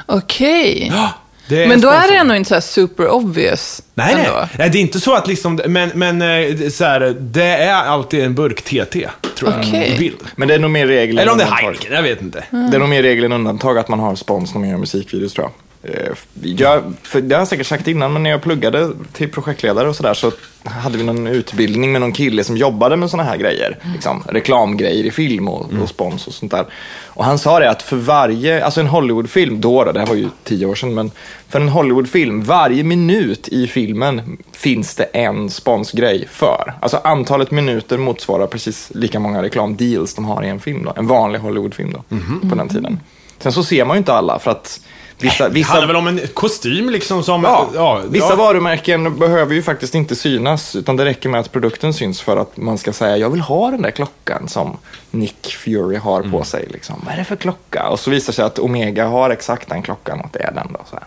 Okej. 0.06 0.92
Ja, 0.96 1.10
det 1.52 1.68
Men 1.68 1.82
då 1.82 1.90
är 1.90 2.08
det 2.08 2.18
ändå 2.18 2.36
inte 2.36 2.48
så 2.48 2.54
här 2.54 2.62
super 2.62 3.08
obvious. 3.08 3.82
Nej, 3.94 4.16
nej. 4.16 4.26
ändå. 4.26 4.48
nej. 4.58 4.70
Det 4.70 4.78
är 4.78 4.82
inte 4.82 5.00
så 5.00 5.16
att 5.16 5.28
liksom, 5.28 5.60
men, 5.68 5.92
men 5.96 6.22
eh, 6.22 6.70
så 6.70 6.84
här, 6.84 7.16
det 7.20 7.44
är 7.44 7.74
alltid 7.74 8.24
en 8.24 8.36
burk 8.36 8.62
TT, 8.62 9.10
tror 9.36 9.52
jag, 9.52 9.98
bild. 10.00 10.18
Men 10.36 10.48
det 10.48 10.54
är 10.54 10.60
nog 10.60 10.72
mer 10.72 10.88
regel 10.88 11.18
än 11.18 11.22
Eller 11.22 11.32
om 11.32 11.38
det 11.38 11.44
är. 11.44 11.48
Heineken, 11.48 11.94
jag 11.94 12.04
vet 12.04 12.22
inte. 12.22 12.44
Det 12.50 12.76
är 12.76 12.80
nog 12.80 12.90
mer 12.90 13.04
regel 13.04 13.24
än 13.24 13.32
undantag 13.32 13.78
att 13.78 13.88
man 13.88 14.00
har 14.00 14.16
spons 14.16 14.54
när 14.54 14.60
man 14.60 14.70
gör 14.70 14.78
musikvideos 14.78 15.34
tror 15.34 15.46
jag. 15.46 15.52
Eh, 15.84 16.14
Jag, 16.42 16.94
för 17.04 17.22
det 17.22 17.36
har 17.36 17.42
jag 17.42 17.48
säkert 17.48 17.68
sagt 17.68 17.88
innan, 17.88 18.14
men 18.14 18.24
när 18.24 18.30
jag 18.30 18.42
pluggade 18.42 18.92
till 19.14 19.32
projektledare 19.32 19.90
och 19.90 19.96
sådär 19.96 20.14
så 20.14 20.32
hade 20.64 20.98
vi 20.98 21.04
någon 21.04 21.28
utbildning 21.28 21.92
med 21.92 22.02
någon 22.02 22.12
kille 22.12 22.44
som 22.44 22.58
jobbade 22.58 22.96
med 22.96 23.10
sådana 23.10 23.30
här 23.30 23.38
grejer. 23.38 23.78
Liksom, 23.94 24.24
reklamgrejer 24.30 25.04
i 25.06 25.12
film 25.12 25.48
och, 25.48 25.74
och 25.82 25.90
spons 25.90 26.28
och 26.28 26.34
sånt 26.34 26.52
där. 26.52 26.66
Och 27.06 27.26
han 27.26 27.40
sa 27.40 27.60
det 27.60 27.70
att 27.70 27.82
för 27.82 27.96
varje, 27.96 28.66
alltså 28.66 28.80
en 28.80 28.88
Hollywoodfilm, 28.88 29.62
då, 29.62 29.84
då 29.84 29.92
det 29.92 30.00
här 30.00 30.08
var 30.08 30.16
ju 30.16 30.30
tio 30.44 30.66
år 30.66 30.76
sedan, 30.76 30.94
men 30.94 31.12
för 31.50 31.60
en 31.60 31.70
Hollywoodfilm, 31.70 32.44
varje 32.44 32.84
minut 32.84 33.48
i 33.48 33.68
filmen 33.68 34.38
finns 34.52 34.96
det 34.96 35.04
en 35.04 35.50
sponsgrej 35.50 36.28
för. 36.32 36.74
Alltså 36.82 36.98
antalet 37.04 37.52
minuter 37.52 37.98
motsvarar 37.98 38.48
precis 38.48 38.92
lika 38.96 39.20
många 39.20 39.44
reklamdeals 39.44 40.14
de 40.14 40.26
har 40.26 40.44
i 40.44 40.50
en 40.50 40.60
film 40.60 40.84
då. 40.84 40.94
En 40.96 41.08
vanlig 41.08 41.40
Hollywoodfilm 41.40 41.92
då, 41.94 42.04
på 42.50 42.56
den 42.56 42.70
tiden. 42.70 43.00
Sen 43.40 43.52
så 43.52 43.64
ser 43.64 43.86
man 43.86 43.96
ju 43.96 43.98
inte 43.98 44.14
alla 44.14 44.40
för 44.40 44.52
att 44.52 44.82
vissa, 45.22 45.44
Det 45.48 45.54
vissa, 45.54 45.72
handlar 45.72 45.88
väl 45.88 45.96
om 45.96 46.08
en 46.08 46.22
kostym 46.34 46.90
liksom 46.90 47.24
som... 47.24 47.44
Ja, 47.44 48.02
vissa 48.10 48.30
ja. 48.30 48.36
varumärken 48.36 49.20
behöver 49.20 49.54
ju 49.56 49.64
faktiskt 49.64 49.96
inte 49.96 50.16
synas, 50.16 50.76
utan 50.76 50.96
det 50.96 51.06
räcker 51.06 51.30
med 51.30 51.40
att 51.40 51.52
produkten 51.52 51.94
syns 51.94 52.22
för 52.22 52.38
att 52.38 52.58
man 52.58 52.78
ska 52.78 52.94
säga 52.94 53.18
jag 53.18 53.30
vill 53.30 53.42
ha 53.42 53.72
den 53.72 53.82
där 53.82 53.92
klockan 53.92 54.48
som 54.48 54.78
Nick 55.12 55.48
Fury 55.48 55.98
har 55.98 56.20
Mm. 56.20 56.32
på 56.32 56.44
sig. 56.44 56.68
Liksom. 56.72 56.96
Vad 57.06 57.14
är 57.14 57.18
det 57.18 57.24
för 57.26 57.36
klocka? 57.36 57.88
Och 57.90 58.00
så 58.00 58.10
visar 58.12 58.32
det 58.32 58.36
sig 58.36 58.46
att 58.46 58.60
Omega 58.60 59.06
har 59.08 59.30
exakt 59.30 59.70
den 59.70 59.82
klockan 59.82 60.20
och 60.20 60.30
det 60.32 60.40
är 60.44 60.52
den. 60.52 60.68
Då, 60.74 60.80
så 60.90 60.96
här. 60.96 61.06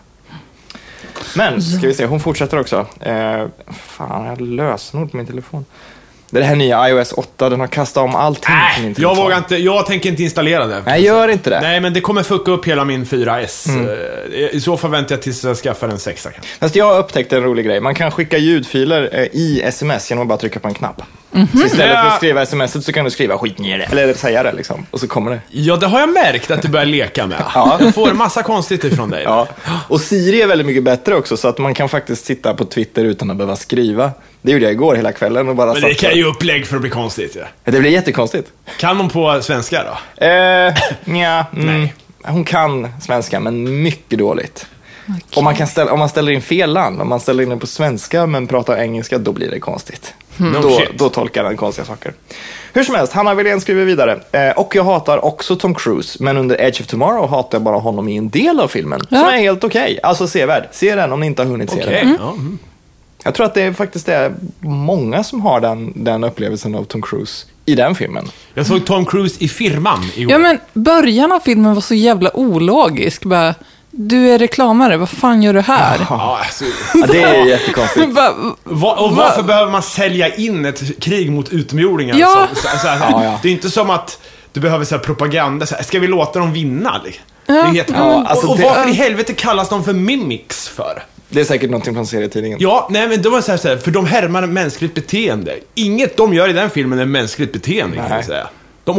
Men, 1.35 1.61
ska 1.61 1.87
vi 1.87 1.93
se, 1.93 2.05
hon 2.05 2.19
fortsätter 2.19 2.59
också. 2.59 2.85
Eh, 2.99 3.45
fan, 3.73 4.23
jag 4.23 4.29
har 4.29 4.35
lösenord 4.35 5.11
på 5.11 5.17
min 5.17 5.25
telefon. 5.25 5.65
Det 6.35 6.39
är 6.39 6.41
det 6.41 6.47
här 6.47 6.55
nya 6.55 6.89
iOS 6.89 7.11
8, 7.11 7.49
den 7.49 7.59
har 7.59 7.67
kastat 7.67 8.03
om 8.03 8.15
allting 8.15 8.55
på 8.75 8.81
min 8.81 8.95
telefon. 8.95 9.15
jag 9.15 9.23
vågar 9.23 9.37
inte, 9.37 9.55
jag 9.55 9.85
tänker 9.85 10.09
inte 10.09 10.23
installera 10.23 10.67
det. 10.67 10.83
Nej, 10.85 11.03
gör 11.03 11.27
inte 11.27 11.49
det. 11.49 11.61
Nej, 11.61 11.79
men 11.79 11.93
det 11.93 12.01
kommer 12.01 12.23
fucka 12.23 12.51
upp 12.51 12.67
hela 12.67 12.85
min 12.85 13.05
4S. 13.05 13.69
Mm. 13.69 13.89
Eh, 14.33 14.55
I 14.55 14.61
så 14.61 14.77
fall 14.77 14.91
väntar 14.91 15.15
jag 15.15 15.21
tills 15.21 15.43
jag 15.43 15.57
skaffar 15.57 15.87
en 15.89 15.99
6 15.99 16.23
kanske. 16.23 16.41
Fast 16.59 16.75
jag 16.75 16.85
har 16.85 16.99
upptäckt 16.99 17.33
en 17.33 17.43
rolig 17.43 17.65
grej. 17.65 17.81
Man 17.81 17.95
kan 17.95 18.11
skicka 18.11 18.37
ljudfiler 18.37 19.09
eh, 19.11 19.23
i 19.31 19.61
sms 19.63 20.09
genom 20.09 20.21
att 20.21 20.27
bara 20.27 20.37
trycka 20.37 20.59
på 20.59 20.67
en 20.67 20.73
knapp. 20.73 21.01
Så 21.31 21.65
istället 21.65 21.99
för 21.99 22.07
att 22.07 22.17
skriva 22.17 22.41
sms 22.41 22.85
så 22.85 22.93
kan 22.93 23.05
du 23.05 23.11
skriva 23.11 23.37
skit 23.37 23.59
ner 23.59 23.77
det. 23.77 23.83
Eller 23.83 24.13
säga 24.13 24.43
det 24.43 24.53
liksom. 24.53 24.85
Och 24.91 24.99
så 24.99 25.07
kommer 25.07 25.31
det. 25.31 25.39
Ja, 25.49 25.75
det 25.75 25.87
har 25.87 25.99
jag 25.99 26.09
märkt 26.09 26.51
att 26.51 26.61
du 26.61 26.67
börjar 26.67 26.85
leka 26.85 27.27
med. 27.27 27.43
Ja. 27.55 27.77
Jag 27.79 27.93
får 27.93 28.13
massa 28.13 28.43
konstigt 28.43 28.83
ifrån 28.83 29.09
dig. 29.09 29.23
Ja. 29.23 29.47
Och 29.87 30.01
Siri 30.01 30.41
är 30.41 30.47
väldigt 30.47 30.67
mycket 30.67 30.83
bättre 30.83 31.15
också 31.15 31.37
så 31.37 31.47
att 31.47 31.57
man 31.57 31.73
kan 31.73 31.89
faktiskt 31.89 32.25
sitta 32.25 32.53
på 32.53 32.65
Twitter 32.65 33.05
utan 33.05 33.31
att 33.31 33.37
behöva 33.37 33.55
skriva. 33.55 34.11
Det 34.45 34.51
gjorde 34.51 34.65
jag 34.65 34.71
igår 34.71 34.95
hela 34.95 35.11
kvällen 35.11 35.49
och 35.49 35.55
bara 35.55 35.73
Men 35.73 35.81
det 35.81 35.89
satt 35.89 35.97
kan 35.97 36.15
ju 36.17 36.23
upplägg 36.23 36.67
för 36.67 36.75
att 36.75 36.81
bli 36.81 36.89
konstigt. 36.89 37.35
Ja. 37.39 37.71
Det 37.71 37.79
blir 37.79 37.91
jättekonstigt. 37.91 38.51
Kan 38.77 38.97
de 38.97 39.09
på 39.09 39.41
svenska 39.41 39.83
då? 39.83 40.25
Eh, 40.25 40.73
nja, 41.03 41.45
mm, 41.53 41.79
Nej. 41.79 41.93
Hon 42.23 42.43
kan 42.43 42.87
svenska 43.01 43.39
men 43.39 43.83
mycket 43.83 44.19
dåligt. 44.19 44.65
Om, 45.35 45.43
man 45.43 45.55
kan 45.55 45.67
ställa, 45.67 45.91
om 45.91 45.99
man 45.99 46.09
ställer 46.09 46.31
in 46.31 46.41
fel 46.41 46.73
land, 46.73 47.01
om 47.01 47.09
man 47.09 47.19
ställer 47.19 47.43
in 47.43 47.49
den 47.49 47.59
på 47.59 47.67
svenska 47.67 48.25
men 48.25 48.47
pratar 48.47 48.77
engelska, 48.77 49.17
då 49.17 49.31
blir 49.31 49.51
det 49.51 49.59
konstigt. 49.59 50.13
No 50.37 50.61
då, 50.61 50.81
då 50.97 51.09
tolkar 51.09 51.43
den 51.43 51.57
konstiga 51.57 51.85
saker. 51.85 52.13
Hur 52.73 52.83
som 52.83 52.95
helst, 52.95 53.13
Hanna 53.13 53.33
Wilén 53.33 53.61
skriver 53.61 53.85
vidare. 53.85 54.19
Eh, 54.31 54.49
och 54.49 54.75
jag 54.75 54.83
hatar 54.83 55.25
också 55.25 55.55
Tom 55.55 55.75
Cruise, 55.75 56.23
men 56.23 56.37
under 56.37 56.61
Edge 56.61 56.81
of 56.81 56.87
Tomorrow 56.87 57.29
hatar 57.29 57.57
jag 57.57 57.61
bara 57.63 57.77
honom 57.77 58.09
i 58.09 58.17
en 58.17 58.29
del 58.29 58.59
av 58.59 58.67
filmen. 58.67 58.99
Som 58.99 59.17
Ja. 59.17 59.31
är 59.31 59.39
helt 59.39 59.63
okej. 59.63 59.99
Alltså 60.03 60.27
sevärd. 60.27 60.67
Se 60.71 60.95
den 60.95 61.11
om 61.11 61.19
ni 61.19 61.25
inte 61.25 61.41
har 61.41 61.49
hunnit 61.49 61.71
se 61.71 61.81
Okej. 61.81 61.99
den. 62.03 62.17
Ja, 62.19 62.31
mm. 62.31 62.59
Jag 63.25 63.35
tror 63.35 63.45
att 63.45 63.53
det 63.53 63.61
är 63.61 63.73
faktiskt 63.73 64.09
är 64.09 64.33
många 64.59 65.23
som 65.23 65.41
har 65.41 65.59
den, 65.61 65.93
den 66.03 66.23
upplevelsen 66.23 66.75
av 66.75 66.83
Tom 66.83 67.01
Cruise 67.01 67.45
i 67.65 67.75
den 67.75 67.95
filmen. 67.95 68.27
Jag 68.53 68.65
såg 68.65 68.85
Tom 68.85 69.05
Cruise 69.05 69.35
i 69.43 69.47
Firman 69.47 70.03
i 70.15 70.25
år. 70.25 70.31
Ja, 70.31 70.37
men 70.37 70.59
början 70.73 71.31
av 71.31 71.39
filmen 71.39 71.73
var 71.75 71.81
så 71.81 71.93
jävla 71.93 72.37
ologisk. 72.37 73.23
Bara, 73.25 73.55
du 73.91 74.29
är 74.31 74.39
reklamare, 74.39 74.97
vad 74.97 75.09
fan 75.09 75.43
gör 75.43 75.53
du 75.53 75.61
här? 75.61 75.97
Ja, 76.09 76.39
alltså, 76.45 76.65
Ja, 76.93 77.07
det 77.07 77.23
är 77.23 77.45
jättekonstigt. 77.45 78.09
Bara, 78.15 78.33
va, 78.63 78.93
och 78.95 79.15
varför 79.15 79.43
behöver 79.43 79.71
man 79.71 79.81
sälja 79.83 80.35
in 80.35 80.65
ett 80.65 80.99
krig 80.99 81.31
mot 81.31 81.49
utomjordingar? 81.49 82.15
Ja. 82.17 82.47
Så, 82.53 82.55
så, 82.55 82.67
Ja, 82.87 83.23
ja. 83.23 83.39
Det 83.43 83.47
är 83.47 83.51
inte 83.51 83.69
som 83.69 83.89
att 83.89 84.19
du 84.53 84.59
behöver 84.59 84.85
så 84.85 84.95
här, 84.95 85.03
propaganda. 85.03 85.65
Så 85.65 85.75
här, 85.75 85.83
ska 85.83 85.99
vi 85.99 86.07
låta 86.07 86.39
dem 86.39 86.53
vinna? 86.53 87.01
liksom? 87.05 87.23
Det 87.45 87.53
är 87.53 87.63
helt, 87.63 87.89
Ja, 87.89 88.25
alltså 88.27 88.45
och, 88.47 88.51
och 88.53 88.57
det- 88.59 88.63
varför 88.63 88.89
i 88.89 88.93
helvete 88.93 89.33
kallas 89.33 89.69
de 89.69 89.83
för 89.83 89.93
mimics 89.93 90.67
för? 90.67 91.03
Det 91.29 91.39
är 91.39 91.45
säkert 91.45 91.69
någonting 91.69 91.93
från 91.93 92.07
serietidningen. 92.07 92.59
Ja, 92.61 92.87
nej 92.91 93.07
men 93.07 93.21
det 93.21 93.29
var 93.29 93.41
så 93.41 93.51
här, 93.51 93.57
så 93.57 93.67
här 93.67 93.77
för 93.77 93.91
de 93.91 94.05
härmar 94.05 94.47
mänskligt 94.47 94.93
beteende. 94.93 95.55
Inget 95.75 96.17
de 96.17 96.33
gör 96.33 96.49
i 96.49 96.53
den 96.53 96.69
filmen 96.69 96.99
är 96.99 97.05
mänskligt 97.05 97.53
beteende 97.53 97.97
kan 97.97 98.05
Nej. 98.09 98.17
jag 98.17 98.25
säga. 98.25 98.49
De, 98.85 98.95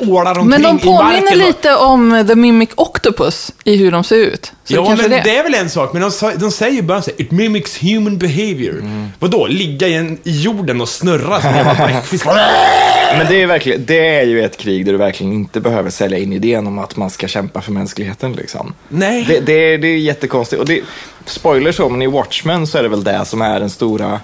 de 0.00 0.10
ålar 0.12 0.30
omkring 0.38 0.48
Men 0.48 0.62
de 0.62 0.68
i 0.68 0.72
marken. 0.72 0.96
påminner 0.96 1.46
lite 1.46 1.74
om 1.76 2.24
The 2.28 2.34
Mimic 2.34 2.70
Octopus 2.76 3.52
i 3.64 3.76
hur 3.76 3.90
de 3.92 4.04
ser 4.04 4.16
ut. 4.16 4.52
Så 4.64 4.74
Ja, 4.74 4.88
men 4.88 5.10
det. 5.10 5.20
det. 5.24 5.36
är 5.36 5.42
väl 5.42 5.54
en 5.54 5.70
sak. 5.70 5.92
Men 5.92 6.02
de, 6.02 6.32
de 6.36 6.50
säger 6.50 6.72
ju 6.72 6.82
bara 6.82 7.02
så 7.02 7.10
här, 7.10 7.20
it 7.20 7.30
mimics 7.30 7.82
human 7.82 8.18
behavior. 8.18 8.78
Mm. 8.78 9.08
Vadå? 9.18 9.46
Ligga 9.46 9.88
i, 9.88 9.94
en, 9.94 10.18
i 10.24 10.40
jorden 10.40 10.80
och 10.80 10.88
snurra 10.88 11.40
som 11.40 11.50
en 11.50 11.56
jävla 11.56 11.86
bläckfisk? 11.86 12.26
Men 12.26 13.26
det 13.28 13.42
är, 13.42 13.46
verkligen, 13.46 13.84
det 13.86 14.08
är 14.08 14.24
ju 14.26 14.44
ett 14.44 14.56
krig 14.56 14.84
där 14.86 14.92
du 14.92 14.98
verkligen 14.98 15.32
inte 15.32 15.60
behöver 15.60 15.90
sälja 15.90 16.18
in 16.18 16.32
idén 16.32 16.66
om 16.66 16.78
att 16.78 16.96
man 16.96 17.10
ska 17.10 17.28
kämpa 17.28 17.60
för 17.60 17.72
mänskligheten. 17.72 18.32
Liksom. 18.32 18.74
Nej. 18.88 19.24
Det, 19.28 19.40
det, 19.40 19.76
det 19.76 19.88
är 19.88 19.96
jättekonstigt. 19.98 20.60
Och 20.60 20.66
det, 20.68 20.80
spoiler 21.26 21.72
så, 21.72 21.88
men 21.88 22.02
i 22.02 22.06
Watchmen 22.06 22.66
så 22.66 22.78
är 22.78 22.82
det 22.82 22.88
väl 22.88 23.04
det 23.04 23.24
som 23.24 23.42
är 23.42 23.60
den 23.60 23.70
stora 23.70 24.20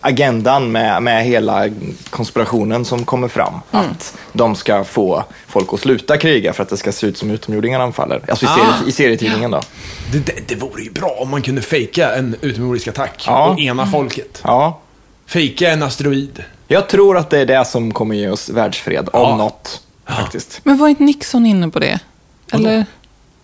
agendan 0.00 0.72
med, 0.72 1.02
med 1.02 1.24
hela 1.24 1.68
konspirationen 2.10 2.84
som 2.84 3.04
kommer 3.04 3.28
fram. 3.28 3.54
Mm. 3.72 3.90
Att 3.90 4.14
de 4.32 4.54
ska 4.56 4.84
få 4.84 5.24
folk 5.46 5.72
att 5.72 5.80
sluta 5.80 6.16
kriga 6.18 6.52
för 6.52 6.62
att 6.62 6.68
det 6.68 6.76
ska 6.76 6.92
se 6.92 7.06
ut 7.06 7.18
som 7.18 7.30
utomjordingarna 7.30 7.84
anfaller. 7.84 8.20
Alltså 8.28 8.44
i, 8.46 8.48
Ah. 8.48 8.54
serie, 8.56 8.88
i 8.88 8.92
serietidningen 8.92 9.50
då. 9.50 9.60
Det, 10.12 10.18
det, 10.26 10.48
det 10.48 10.54
vore 10.54 10.82
ju 10.82 10.90
bra 10.90 11.16
om 11.20 11.30
man 11.30 11.42
kunde 11.42 11.62
fejka 11.62 12.14
en 12.14 12.36
utomjordisk 12.40 12.88
attack 12.88 13.24
Ja. 13.26 13.48
och 13.50 13.60
ena 13.60 13.86
folket. 13.86 14.40
Ja, 14.44 14.78
Fejka 15.26 15.70
en 15.72 15.82
asteroid. 15.82 16.44
jag 16.68 16.88
tror 16.88 17.16
att 17.18 17.30
det 17.30 17.38
är 17.38 17.46
det 17.46 17.64
som 17.64 17.92
kommer 17.92 18.14
ge 18.14 18.28
oss 18.28 18.48
världsfred, 18.50 19.08
om 19.12 19.20
Ja. 19.30 19.36
något. 19.36 19.82
Faktiskt. 20.06 20.60
Men 20.64 20.78
var 20.78 20.88
inte 20.88 21.02
Nixon 21.02 21.46
inne 21.46 21.68
på 21.68 21.78
det? 21.78 21.98
Eller? 22.52 22.84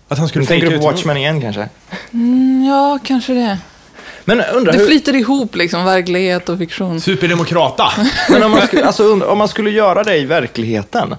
Att 0.08 0.18
han 0.18 0.28
skulle 0.28 0.46
tänker 0.46 0.70
du 0.70 0.78
på 0.78 0.84
Watchmen 0.84 1.16
igen 1.16 1.40
kanske? 1.40 1.68
Mm, 2.12 2.64
ja, 2.68 2.98
kanske 3.04 3.32
det. 3.32 3.58
Men 4.28 4.40
undrar 4.54 4.72
Det 4.72 4.78
hur... 4.78 4.86
flyter 4.86 5.14
ihop 5.16 5.56
liksom, 5.56 5.84
verklighet 5.84 6.48
och 6.48 6.58
fiktion. 6.58 7.00
Superdemokrata. 7.00 7.88
Men 8.30 8.42
om 8.42 8.50
man, 8.50 8.66
skulle, 8.66 8.84
alltså, 8.86 9.24
om 9.24 9.38
man 9.38 9.48
skulle 9.48 9.70
göra 9.70 10.02
det 10.02 10.16
i 10.16 10.24
verkligheten. 10.24 11.14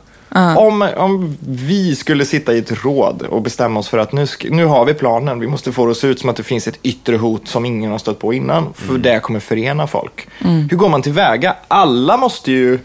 Om, 0.57 0.87
om 0.97 1.37
vi 1.49 1.95
skulle 1.95 2.25
sitta 2.25 2.53
i 2.53 2.57
ett 2.59 2.83
råd 2.85 3.21
och 3.29 3.41
bestämma 3.41 3.79
oss 3.79 3.89
för 3.89 3.97
att 3.97 4.11
nu, 4.11 4.27
nu 4.49 4.65
har 4.65 4.85
vi 4.85 4.93
planen, 4.93 5.39
vi 5.39 5.47
måste 5.47 5.71
få 5.71 5.85
det 5.85 5.91
att 5.91 5.97
se 5.97 6.07
ut 6.07 6.19
som 6.19 6.29
att 6.29 6.35
det 6.35 6.43
finns 6.43 6.67
ett 6.67 6.79
yttre 6.83 7.17
hot 7.17 7.47
som 7.47 7.65
ingen 7.65 7.91
har 7.91 7.97
stött 7.97 8.19
på 8.19 8.33
innan, 8.33 8.73
för 8.73 8.97
det 8.97 9.19
kommer 9.19 9.39
förena 9.39 9.87
folk. 9.87 10.27
Hur 10.69 10.77
går 10.77 10.89
man 10.89 11.01
tillväga? 11.01 11.55
Alla 11.67 12.17
måste 12.17 12.51
ju... 12.51 12.79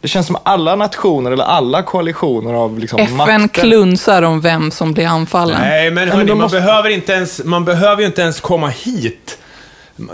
Det 0.00 0.08
känns 0.08 0.26
som 0.26 0.36
alla 0.42 0.76
nationer 0.76 1.30
eller 1.30 1.44
alla 1.44 1.82
koalitioner 1.82 2.54
av 2.54 2.78
liksom 2.78 2.98
FN 3.00 3.16
makter. 3.16 3.62
klunsar 3.62 4.22
om 4.22 4.40
vem 4.40 4.70
som 4.70 4.92
blir 4.92 5.06
anfallen. 5.06 5.60
Nej, 5.60 5.90
men, 5.90 6.08
men 6.08 6.16
hörni, 6.18 6.28
man, 6.28 6.38
måste- 6.38 6.60
behöver 6.60 6.90
inte 6.90 7.12
ens, 7.12 7.44
man 7.44 7.64
behöver 7.64 8.00
ju 8.00 8.06
inte 8.06 8.22
ens 8.22 8.40
komma 8.40 8.68
hit. 8.68 9.35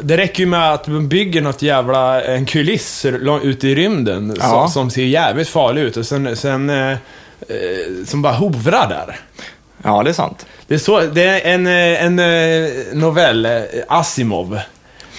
Det 0.03 0.17
räcker 0.17 0.41
ju 0.41 0.47
med 0.47 0.73
att 0.73 0.87
man 0.87 1.09
bygger 1.09 1.41
något 1.43 1.62
jävla, 1.62 2.23
en 2.23 2.47
kuliss 2.47 3.07
ute 3.43 3.69
i 3.69 3.75
rymden 3.75 4.37
Ja. 4.41 4.49
som, 4.49 4.69
som 4.69 4.91
ser 4.91 5.03
jävligt 5.05 5.49
farlig 5.49 5.83
ut 5.83 5.97
och 5.97 6.07
sen, 6.07 6.37
sen 6.37 6.71
eh, 6.71 6.91
eh, 6.91 6.97
som 8.07 8.23
bara 8.23 8.33
hovrar 8.33 8.89
där. 8.89 9.21
Ja, 9.83 10.03
det 10.03 10.11
är 10.11 10.15
sant. 10.15 10.47
Det 10.67 10.75
är, 10.75 10.79
så, 10.79 11.01
det 11.01 11.25
är 11.25 11.55
en, 11.55 11.67
eh, 11.67 12.05
en 12.05 12.19
eh, 12.19 12.71
novell, 12.93 13.49
Asimov. 13.89 14.59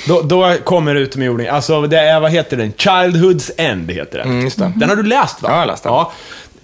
Då, 0.08 0.22
då 0.22 0.56
kommer 0.64 0.96
utomjording, 0.96 1.48
alltså 1.48 1.82
det 1.82 2.00
är, 2.00 2.20
vad 2.20 2.32
heter 2.32 2.58
den? 2.58 2.74
Childhood's 2.74 3.52
End 3.58 3.92
heter 3.92 4.18
den. 4.18 4.30
Mm, 4.30 4.50
det. 4.58 4.74
Den 4.76 4.90
har 4.90 4.96
du 4.96 5.04
läst 5.04 5.42
va? 5.42 5.50
Ja, 5.50 5.54
jag 5.56 5.60
har 5.60 5.66
läst 5.66 5.84
den. 5.84 5.94
Ja. 5.94 6.12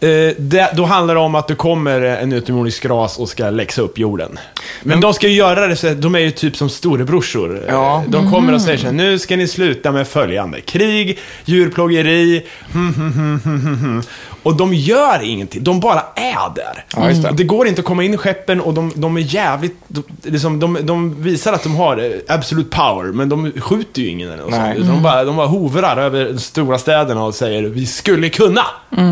Eh, 0.01 0.34
det, 0.38 0.72
då 0.75 0.86
handlar 0.86 1.15
det 1.15 1.22
om 1.22 1.36
att 1.36 1.48
det 1.48 1.56
kommer 1.56 2.01
en 2.01 2.34
utomjordisk 2.34 2.86
ras 2.86 3.20
och 3.20 3.29
ska 3.29 3.50
läxa 3.50 3.82
upp 3.82 3.98
jorden. 3.98 4.39
Men 4.84 5.01
de 5.01 5.13
ska 5.13 5.27
ju 5.27 5.34
göra 5.34 5.68
det 5.68 5.75
så 5.75 5.94
de 5.94 6.15
är 6.15 6.20
ju 6.20 6.32
typ 6.32 6.56
som 6.58 6.70
storebrorsor. 6.70 7.56
Eh, 7.68 7.74
Ja. 7.74 8.03
De 8.08 8.32
kommer 8.32 8.53
och 8.53 8.62
säger 8.62 8.77
så 8.77 8.86
här, 8.86 8.94
nu 8.94 9.20
ska 9.20 9.38
ni 9.38 9.48
sluta 9.48 9.91
med 9.91 10.08
följande. 10.08 10.62
Krig, 10.62 11.20
djurplågeri, 11.46 12.46
hm, 12.74 12.94
hm, 12.94 13.12
hm, 13.13 13.39
hm, 13.44 13.62
hm, 13.62 13.77
hm. 13.77 14.01
Och 14.44 14.56
de 14.56 14.74
gör 14.74 15.24
ingenting, 15.24 15.63
de 15.63 15.79
bara 15.79 16.03
är 16.15 16.56
där. 16.56 16.86
Ja, 16.96 17.01
det. 17.01 17.32
Det 17.38 17.44
går 17.44 17.68
inte 17.68 17.79
att 17.82 17.86
komma 17.86 18.03
in 18.03 18.13
i 18.13 18.18
skeppen 18.18 18.62
och 18.62 18.74
de, 18.74 18.91
de 18.96 19.18
är 19.18 19.22
jävligt, 19.22 19.75
de, 19.88 20.03
liksom, 20.24 20.60
de, 20.60 20.77
de 20.82 21.22
visar 21.24 21.53
att 21.53 21.63
de 21.63 21.75
har 21.75 21.98
eh, 21.98 22.12
absolute 22.36 22.70
power, 22.77 23.12
men 23.12 23.29
de 23.29 23.51
skjuter 23.51 24.01
ju 24.01 24.08
ingen 24.08 24.29
eller 24.32 24.44
något 24.44 24.53
sånt, 24.53 24.88
de 24.96 25.03
bara, 25.03 25.24
de 25.24 25.36
bara 25.36 25.48
hovrar 25.48 25.98
över 25.98 26.25
de 26.25 26.39
stora 26.39 26.77
städerna 26.77 27.24
och 27.24 27.36
säger 27.36 27.63
vi 27.63 27.86
skulle 27.86 28.29
kunna. 28.29 28.62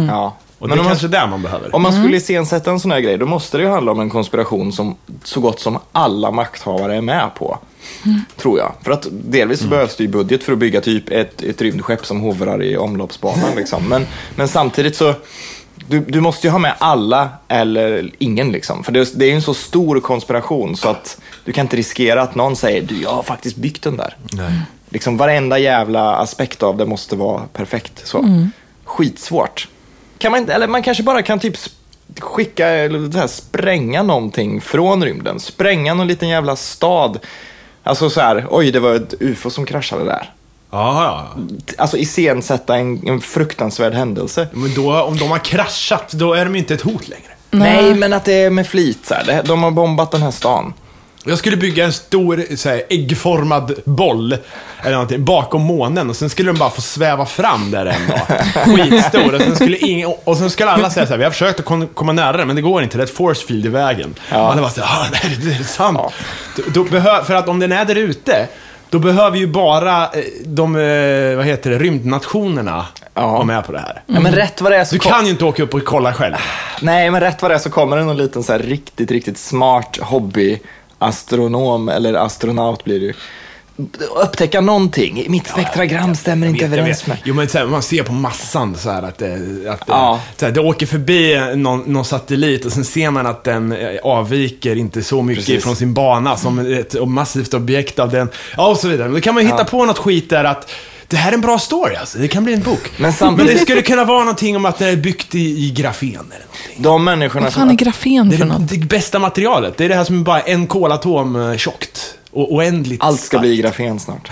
Ja. 0.07 0.37
Och 0.59 0.69
Men 0.69 0.77
det 0.77 0.79
är 0.79 0.79
om 0.79 0.85
man, 0.85 0.91
kanske 0.91 1.07
där 1.07 1.27
man 1.27 1.41
behöver. 1.41 1.75
om 1.75 1.81
man 1.81 1.93
skulle 1.93 2.17
iscensätta 2.17 2.71
en 2.71 2.79
sån 2.79 2.91
här 2.91 2.99
grej, 2.99 3.17
då 3.17 3.25
måste 3.25 3.57
det 3.57 3.63
ju 3.63 3.69
handla 3.69 3.91
om 3.91 3.99
en 3.99 4.09
konspiration 4.09 4.71
som 4.71 4.95
så 5.23 5.39
gott 5.39 5.59
som 5.59 5.79
alla 5.91 6.31
makthavare 6.31 6.95
är 6.95 7.01
med 7.01 7.29
på. 7.35 7.59
Tror 8.37 8.59
jag. 8.59 8.71
För 8.83 8.91
att 8.91 9.07
delvis 9.11 9.59
så 9.59 9.67
behövs 9.67 9.95
det 9.95 10.03
ju 10.03 10.09
budget 10.09 10.43
för 10.43 10.53
att 10.53 10.59
bygga 10.59 10.81
typ 10.81 11.09
ett, 11.09 11.43
ett 11.43 11.61
rymdskepp 11.61 12.05
som 12.05 12.21
hovrar 12.21 12.63
i 12.63 12.77
omloppsbanan. 12.77 13.55
Liksom. 13.55 13.89
Men, 13.89 14.07
men 14.35 14.47
samtidigt 14.47 14.95
så, 14.95 15.13
du, 15.87 15.99
du 15.99 16.21
måste 16.21 16.47
ju 16.47 16.51
ha 16.51 16.59
med 16.59 16.73
alla 16.77 17.29
eller 17.47 18.11
ingen 18.17 18.51
liksom. 18.51 18.83
För 18.83 18.91
det, 18.91 19.19
det 19.19 19.25
är 19.25 19.29
ju 19.29 19.35
en 19.35 19.41
så 19.41 19.53
stor 19.53 19.99
konspiration 19.99 20.75
så 20.75 20.89
att 20.89 21.21
du 21.45 21.51
kan 21.53 21.65
inte 21.65 21.77
riskera 21.77 22.21
att 22.21 22.35
någon 22.35 22.55
säger 22.55 22.81
du, 22.81 23.01
jag 23.01 23.09
har 23.09 23.23
faktiskt 23.23 23.57
byggt 23.57 23.83
den 23.83 23.97
där. 23.97 24.15
Nej. 24.31 24.61
Liksom 24.89 25.17
varenda 25.17 25.59
jävla 25.59 26.15
aspekt 26.15 26.63
av 26.63 26.77
det 26.77 26.85
måste 26.85 27.15
vara 27.15 27.41
perfekt. 27.53 28.07
Så. 28.07 28.49
Skitsvårt. 28.83 29.67
Kan 30.17 30.31
man 30.31 30.41
inte, 30.41 30.53
eller 30.53 30.67
man 30.67 30.83
kanske 30.83 31.03
bara 31.03 31.21
kan 31.21 31.39
typ 31.39 31.55
skicka, 32.19 32.67
eller 32.67 33.11
så 33.11 33.17
här, 33.17 33.27
spränga 33.27 34.03
någonting 34.03 34.61
från 34.61 35.03
rymden. 35.03 35.39
Spränga 35.39 35.93
någon 35.93 36.07
liten 36.07 36.29
jävla 36.29 36.55
stad. 36.55 37.19
Alltså 37.83 38.09
så 38.09 38.21
här, 38.21 38.47
oj 38.49 38.71
det 38.71 38.79
var 38.79 38.95
ett 38.95 39.13
ufo 39.19 39.49
som 39.49 39.65
kraschade 39.65 40.05
där. 40.05 40.33
Ja, 40.71 41.03
ja. 41.03 41.43
Alltså 41.77 41.97
iscensätta 41.97 42.77
en, 42.77 43.07
en 43.07 43.21
fruktansvärd 43.21 43.93
händelse. 43.93 44.47
Men 44.51 44.73
då, 44.73 45.01
om 45.01 45.17
de 45.17 45.31
har 45.31 45.39
kraschat, 45.39 46.11
då 46.11 46.33
är 46.33 46.45
de 46.45 46.55
inte 46.55 46.73
ett 46.73 46.81
hot 46.81 47.07
längre. 47.07 47.31
Nej, 47.51 47.95
men 47.95 48.13
att 48.13 48.25
det 48.25 48.33
är 48.33 48.49
med 48.49 48.67
flit 48.67 49.05
så 49.05 49.13
här. 49.13 49.43
De 49.43 49.63
har 49.63 49.71
bombat 49.71 50.11
den 50.11 50.21
här 50.21 50.31
stan. 50.31 50.73
Jag 51.27 51.37
skulle 51.37 51.57
bygga 51.57 51.85
en 51.85 51.93
stor 51.93 52.55
så 52.55 52.69
här, 52.69 52.81
äggformad 52.89 53.73
boll 53.85 54.37
eller 54.81 54.91
någonting, 54.91 55.25
bakom 55.25 55.61
månen 55.61 56.09
och 56.09 56.15
sen 56.15 56.29
skulle 56.29 56.49
den 56.49 56.59
bara 56.59 56.69
få 56.69 56.81
sväva 56.81 57.25
fram 57.25 57.71
där 57.71 57.85
en 57.85 58.07
dag. 58.07 58.19
Skitstor. 58.65 59.35
Och 59.35 59.41
sen 59.41 59.55
skulle, 59.55 59.77
ing, 59.77 60.05
och 60.23 60.37
sen 60.37 60.49
skulle 60.49 60.69
alla 60.71 60.89
säga 60.89 61.05
så 61.05 61.11
här, 61.13 61.17
vi 61.17 61.23
har 61.23 61.31
försökt 61.31 61.59
att 61.59 61.65
kon- 61.65 61.87
komma 61.87 62.11
nära 62.11 62.37
den, 62.37 62.47
men 62.47 62.55
det 62.55 62.61
går 62.61 62.83
inte, 62.83 62.97
det 62.97 63.01
är 63.03 63.05
ett 63.05 63.13
force 63.15 63.47
field 63.47 63.65
i 63.65 63.69
vägen. 63.69 64.15
Ja. 64.31 64.41
Och 64.41 64.51
alla 64.51 64.61
bara 64.61 64.71
så 64.71 64.81
här, 64.81 65.01
ah, 65.01 65.07
nej, 65.11 65.37
det 65.43 65.51
är 65.59 65.63
sant. 65.63 65.97
Ja. 66.01 66.11
Då, 66.55 66.63
då 66.73 66.83
behö, 66.83 67.23
för 67.23 67.35
att 67.35 67.47
om 67.49 67.59
den 67.59 67.71
är 67.71 67.85
där 67.85 67.95
ute, 67.95 68.47
då 68.89 68.99
behöver 68.99 69.37
ju 69.37 69.47
bara 69.47 70.03
eh, 70.03 70.09
de, 70.45 70.75
eh, 70.75 71.35
vad 71.37 71.45
heter 71.45 71.69
det, 71.69 71.77
rymdnationerna 71.79 72.85
Ja. 73.13 73.27
vara 73.27 73.43
med 73.43 73.65
på 73.65 73.71
det 73.71 73.79
här. 73.79 74.01
Ja, 74.05 74.19
men 74.19 74.31
rätt 74.35 74.61
vad 74.61 74.71
det 74.71 74.77
är 74.77 74.85
så 74.85 74.95
Du 74.95 74.99
kom- 74.99 75.11
kan 75.11 75.25
ju 75.25 75.31
inte 75.31 75.45
åka 75.45 75.63
upp 75.63 75.73
och 75.73 75.83
kolla 75.85 76.13
själv. 76.13 76.35
Nej, 76.81 77.11
men 77.11 77.21
rätt 77.21 77.41
vad 77.41 77.51
det 77.51 77.55
är 77.55 77.59
så 77.59 77.69
kommer 77.69 77.97
det 77.97 78.03
någon 78.03 78.17
liten 78.17 78.43
så 78.43 78.51
här 78.51 78.59
riktigt, 78.59 79.11
riktigt 79.11 79.37
smart 79.37 79.97
hobbyastronom 80.99 81.89
eller 81.89 82.13
astronaut 82.13 82.83
blir 82.83 82.99
ju. 83.01 83.13
Upptäcka 84.23 84.61
någonting. 84.61 85.25
Mitt 85.29 85.47
spektragram 85.47 86.15
stämmer 86.15 86.47
inte 86.47 86.65
överens 86.65 87.07
med. 87.07 87.17
Jo, 87.25 87.33
men 87.35 87.47
så 87.49 87.57
här, 87.57 87.65
man 87.65 87.81
ser 87.83 88.03
på 88.03 88.13
massan 88.13 88.75
så 88.75 88.89
här 88.89 89.03
att, 89.03 89.17
det, 89.17 89.33
att 89.69 89.83
Ja. 89.87 90.19
det, 90.33 90.39
så 90.39 90.45
här, 90.45 90.53
det 90.53 90.59
åker 90.61 90.85
förbi 90.85 91.51
någon, 91.55 91.79
någon 91.79 92.05
satellit 92.05 92.65
och 92.65 92.71
sen 92.71 92.85
ser 92.85 93.11
man 93.11 93.25
att 93.25 93.43
den 93.43 93.71
eh, 93.71 93.99
avviker 94.03 94.75
inte 94.75 95.03
så 95.03 95.21
mycket 95.21 95.45
Precis. 95.45 95.63
från 95.63 95.75
sin 95.75 95.93
bana 95.93 96.37
som 96.37 96.59
ett 96.59 97.07
massivt 97.07 97.53
objekt 97.53 97.99
av 97.99 98.09
den. 98.11 98.29
Ja, 98.57 98.67
och 98.67 98.77
så 98.77 98.87
vidare. 98.87 99.07
Men 99.07 99.15
då 99.15 99.21
kan 99.21 99.33
man 99.35 99.43
hitta 99.43 99.57
Ja. 99.57 99.63
på 99.63 99.85
något 99.85 99.97
skit 99.97 100.29
där 100.29 100.43
att 100.43 100.71
det 101.07 101.17
här 101.17 101.29
är 101.29 101.33
en 101.35 101.41
bra 101.41 101.59
story 101.59 101.95
alltså. 101.95 102.17
Det 102.17 102.27
kan 102.27 102.43
bli 102.43 102.53
en 102.53 102.61
bok. 102.63 102.91
Men 102.97 103.13
samtidigt- 103.13 103.53
det 103.53 103.59
skulle 103.59 103.81
kunna 103.81 104.05
vara 104.05 104.19
någonting 104.19 104.55
om 104.55 104.65
att 104.65 104.77
det 104.77 104.87
är 104.87 104.95
byggt 104.95 105.35
i, 105.35 105.65
i 105.67 105.71
grafen 105.71 106.09
eller 106.09 106.21
någonting. 106.23 106.75
De 106.77 107.03
människorna 107.03 107.45
Vad 107.45 107.53
fan 107.53 107.69
är 107.69 107.73
grafen 107.73 108.29
Det 108.29 108.35
är 108.35 108.37
för 108.37 108.45
det, 108.45 108.51
något? 108.59 108.69
det 108.69 108.77
bästa 108.77 109.19
materialet. 109.19 109.77
Det 109.77 109.85
är 109.85 109.89
det 109.89 109.95
här 109.95 110.03
som 110.03 110.19
är 110.19 110.23
bara 110.23 110.41
en 110.41 110.67
kolatom 110.67 111.35
eh, 111.51 111.57
tjockt. 111.57 112.13
Och 112.31 112.53
oändligt 112.53 113.03
Allt 113.03 113.19
ska 113.19 113.27
starkt. 113.27 113.41
bli 113.41 113.57
grafen 113.57 113.99
snart. 113.99 114.29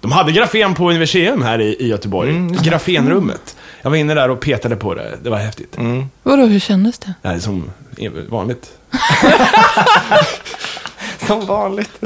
De 0.00 0.12
hade 0.12 0.32
grafen 0.32 0.74
på 0.74 0.90
Universium 0.90 1.42
här 1.42 1.60
i, 1.60 1.76
i 1.80 1.88
Göteborg. 1.88 2.30
Mm, 2.30 2.52
Grafenrummet. 2.62 3.56
Jag 3.82 3.90
var 3.90 3.96
inne 3.96 4.14
där 4.14 4.30
och 4.30 4.40
petade 4.40 4.76
på 4.76 4.94
det. 4.94 5.18
Det 5.22 5.30
var 5.30 5.38
häftigt. 5.38 5.78
Mm. 5.78 6.10
Vadå, 6.22 6.46
hur 6.46 6.60
kändes 6.60 6.98
det? 6.98 7.14
Det 7.22 7.28
här 7.28 7.34
är 7.34 7.38
som 7.40 7.70
vanligt. 8.28 8.70
Som 11.26 11.46
vanligt. 11.46 11.90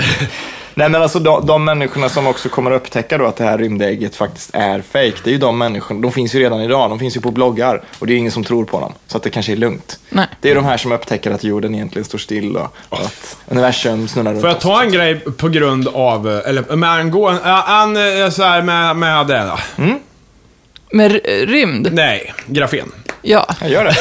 Nej 0.76 0.88
men 0.88 1.02
alltså 1.02 1.18
de, 1.18 1.46
de 1.46 1.64
människorna 1.64 2.08
som 2.08 2.26
också 2.26 2.48
kommer 2.48 2.70
att 2.70 2.82
upptäcka 2.82 3.18
då 3.18 3.26
att 3.26 3.36
det 3.36 3.44
här 3.44 3.58
rymdägget 3.58 4.16
faktiskt 4.16 4.50
är 4.52 4.80
fake. 4.82 5.12
Det 5.24 5.30
är 5.30 5.32
ju 5.32 5.38
de 5.38 5.58
människorna, 5.58 6.00
de 6.00 6.12
finns 6.12 6.34
ju 6.34 6.38
redan 6.40 6.60
idag, 6.60 6.90
de 6.90 6.98
finns 6.98 7.16
ju 7.16 7.20
på 7.20 7.30
bloggar 7.30 7.82
och 7.98 8.06
det 8.06 8.12
är 8.12 8.16
ingen 8.16 8.32
som 8.32 8.44
tror 8.44 8.64
på 8.64 8.80
dem. 8.80 8.92
Så 9.06 9.16
att 9.16 9.22
det 9.22 9.30
kanske 9.30 9.52
är 9.52 9.56
lugnt. 9.56 9.98
Nej. 10.10 10.26
Det 10.40 10.50
är 10.50 10.54
de 10.54 10.64
här 10.64 10.76
som 10.76 10.92
upptäcker 10.92 11.30
att 11.30 11.44
jorden 11.44 11.74
egentligen 11.74 12.04
står 12.04 12.18
still 12.18 12.56
och, 12.56 12.76
och 12.88 13.00
att 13.00 13.36
universum 13.48 14.08
snurrar 14.08 14.30
runt 14.30 14.40
Får 14.40 14.50
jag 14.50 14.60
ta 14.60 14.82
en 14.82 14.92
grej 14.92 15.14
på 15.20 15.48
grund 15.48 15.88
av, 15.88 16.28
eller 16.28 16.76
med 16.76 16.90
angående, 16.90 17.40
an, 17.52 17.96
äh, 17.96 18.30
så 18.30 18.42
här 18.42 18.62
med, 18.62 18.96
med 18.96 19.26
det 19.26 19.50
då. 19.76 19.84
Med 20.90 21.12
r- 21.12 21.46
rymd? 21.46 21.88
Nej, 21.92 22.34
grafen. 22.46 22.92
Ja. 23.26 23.46
Jag 23.60 23.70
gör 23.70 23.84
det. 23.84 23.96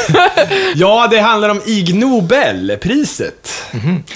Ja, 0.76 1.08
det 1.12 1.20
handlar 1.20 1.50
om 1.50 1.62
Ig 1.66 1.96
Nobelpriset. 1.96 3.64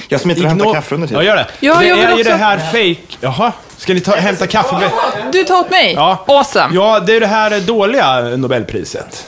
Jag 0.09 0.21
smiter 0.21 0.41
och 0.41 0.45
Ig 0.45 0.49
hämtar 0.49 0.65
No- 0.65 0.73
kaffe 0.73 0.95
under 0.95 1.07
Ja, 1.07 1.09
tiden. 1.09 1.25
gör 1.25 1.35
det. 1.35 1.47
Ja, 1.59 1.75
det 1.79 1.85
jag 1.87 1.95
vill 1.95 2.05
är 2.05 2.09
ju 2.09 2.13
också. 2.15 2.29
det 2.31 2.37
här 2.37 2.57
fake... 2.57 3.17
Jaha. 3.21 3.51
Ska 3.77 3.93
ni 3.93 3.99
ta, 3.99 4.15
hämta 4.15 4.47
kaffe? 4.47 4.91
Du 5.31 5.43
tar 5.43 5.59
åt 5.59 5.69
mig? 5.71 5.93
Ja. 5.93 6.25
Awesome. 6.27 6.75
Ja, 6.75 6.99
det 6.99 7.15
är 7.15 7.19
det 7.19 7.27
här 7.27 7.59
dåliga 7.59 8.21
Nobelpriset. 8.21 9.27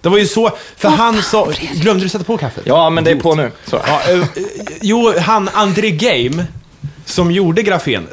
Det 0.00 0.08
var 0.08 0.18
ju 0.18 0.26
så, 0.26 0.50
för 0.76 0.88
han 0.88 1.22
sa... 1.22 1.48
Glömde 1.74 2.04
du 2.04 2.08
sätta 2.08 2.24
på 2.24 2.36
kaffet? 2.38 2.62
Ja, 2.66 2.90
men 2.90 3.04
det 3.04 3.10
är 3.10 3.16
på 3.16 3.34
nu. 3.34 3.50
Så. 3.64 3.80
Ja, 3.86 4.00
eh, 4.12 4.18
eh, 4.20 4.24
jo, 4.80 5.14
han 5.18 5.50
André 5.54 5.90
Game, 5.90 6.44
som 7.04 7.30
gjorde 7.30 7.62
grafenet. 7.62 8.10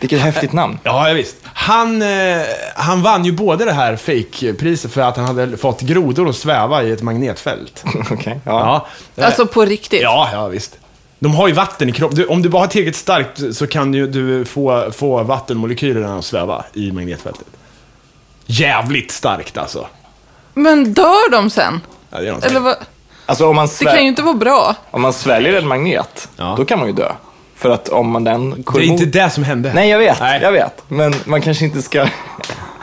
Vilket 0.00 0.20
häftigt 0.20 0.52
namn. 0.52 0.78
Ja, 0.82 1.08
ja, 1.08 1.14
visst. 1.14 1.36
Han, 1.60 2.02
eh, 2.02 2.40
han 2.74 3.02
vann 3.02 3.24
ju 3.24 3.32
både 3.32 3.64
det 3.64 3.72
här 3.72 3.96
fake-priset 3.96 4.92
för 4.92 5.00
att 5.00 5.16
han 5.16 5.26
hade 5.26 5.56
fått 5.56 5.80
grodor 5.80 6.28
att 6.28 6.36
sväva 6.36 6.82
i 6.82 6.90
ett 6.92 7.02
magnetfält. 7.02 7.84
Okej, 8.10 8.40
ja. 8.44 8.86
Ja, 9.14 9.24
Alltså 9.26 9.46
på 9.46 9.64
riktigt? 9.64 10.02
ja, 10.02 10.28
ja 10.32 10.46
visst. 10.48 10.78
De 11.18 11.34
har 11.34 11.48
ju 11.48 11.54
vatten 11.54 11.88
i 11.88 11.92
kroppen. 11.92 12.28
Om 12.28 12.42
du 12.42 12.48
bara 12.48 12.62
har 12.62 12.66
tillräckligt 12.66 12.96
starkt 12.96 13.40
så 13.56 13.66
kan 13.66 13.94
ju 13.94 14.06
du 14.06 14.44
få, 14.44 14.90
få 14.92 15.22
vattenmolekylerna 15.22 16.18
att 16.18 16.24
sväva 16.24 16.64
i 16.74 16.92
magnetfältet. 16.92 17.46
Jävligt 18.46 19.10
starkt 19.10 19.58
alltså. 19.58 19.86
Men 20.54 20.94
dör 20.94 21.30
de 21.30 21.50
sen? 21.50 21.80
Ja, 22.10 22.18
det 22.20 22.28
är 22.28 22.32
något 22.32 22.44
Eller 22.44 22.60
vad? 22.60 22.76
Alltså 23.26 23.46
om 23.48 23.56
man, 23.56 23.68
Det 23.78 23.84
kan 23.84 24.02
ju 24.02 24.08
inte 24.08 24.22
vara 24.22 24.34
bra. 24.34 24.74
om 24.90 25.02
man 25.02 25.12
sväljer 25.12 25.52
en 25.52 25.66
magnet, 25.68 26.28
Ja. 26.36 26.54
då 26.56 26.64
kan 26.64 26.78
man 26.78 26.88
ju 26.88 26.94
dö. 26.94 27.12
För 27.58 27.70
att 27.70 27.88
om 27.88 28.10
man 28.10 28.24
den... 28.24 28.64
Det 28.74 28.78
är 28.80 28.82
inte 28.84 29.04
det 29.04 29.30
som 29.30 29.44
hände. 29.44 29.72
Nej, 29.74 29.88
jag 29.88 29.98
vet. 29.98 30.20
Nej. 30.20 30.42
Jag 30.42 30.52
vet. 30.52 30.82
Men 30.88 31.14
man 31.24 31.42
kanske 31.42 31.64
inte 31.64 31.82
ska... 31.82 31.98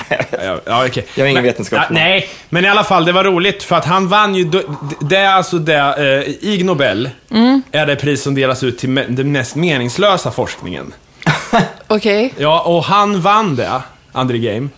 Ja, 0.09 0.59
ja, 0.65 0.85
okej. 0.85 1.05
Jag 1.15 1.23
har 1.23 1.27
ingen 1.29 1.33
Men- 1.33 1.43
vetenskap. 1.43 1.79
Ja, 1.81 1.85
nej, 1.89 2.29
men 2.49 2.65
i 2.65 2.67
alla 2.67 2.83
fall, 2.83 3.05
det 3.05 3.11
var 3.11 3.23
roligt 3.23 3.63
för 3.63 3.75
att 3.75 3.85
han 3.85 4.07
vann 4.07 4.35
ju... 4.35 4.51
Det 4.99 5.15
är 5.15 5.33
alltså 5.33 5.57
det, 5.59 5.77
eh, 5.77 6.49
Ig 6.49 6.65
Nobel, 6.65 7.09
Mm. 7.31 7.61
är 7.71 7.85
det 7.85 7.95
pris 7.95 8.23
som 8.23 8.35
delas 8.35 8.63
ut 8.63 8.77
till 8.77 8.89
me- 8.89 9.09
den 9.09 9.31
mest 9.31 9.55
meningslösa 9.55 10.31
forskningen. 10.31 10.93
Okej. 11.87 12.33
Ja, 12.37 12.61
och 12.61 12.83
han 12.83 13.21
vann 13.21 13.55
det, 13.55 13.81
André 14.11 14.37
Game. 14.37 14.69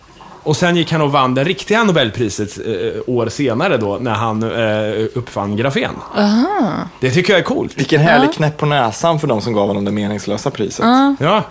Och 0.48 0.56
sen 0.56 0.76
gick 0.76 0.92
han 0.92 1.00
och 1.00 1.12
vann 1.12 1.34
det 1.34 1.44
riktiga 1.44 1.84
Nobelpriset 1.84 2.58
eh, 2.58 3.00
år 3.06 3.28
senare 3.28 3.76
då, 3.76 3.98
när 4.00 4.14
han 4.14 4.42
eh, 4.42 5.06
uppfann 5.14 5.56
grafen. 5.56 5.90
Det 7.00 7.10
tycker 7.10 7.32
jag 7.32 7.40
är 7.40 7.44
coolt. 7.44 7.78
Vilken 7.78 8.00
härlig 8.00 8.32
knäpp 8.32 8.56
på 8.56 8.66
näsan 8.66 9.20
för 9.20 9.26
de 9.26 9.40
som 9.40 9.52
gav 9.52 9.68
honom 9.68 9.84
det 9.84 9.90
meningslösa 9.90 10.50
priset. 10.50 10.86
Ja. 11.18 11.42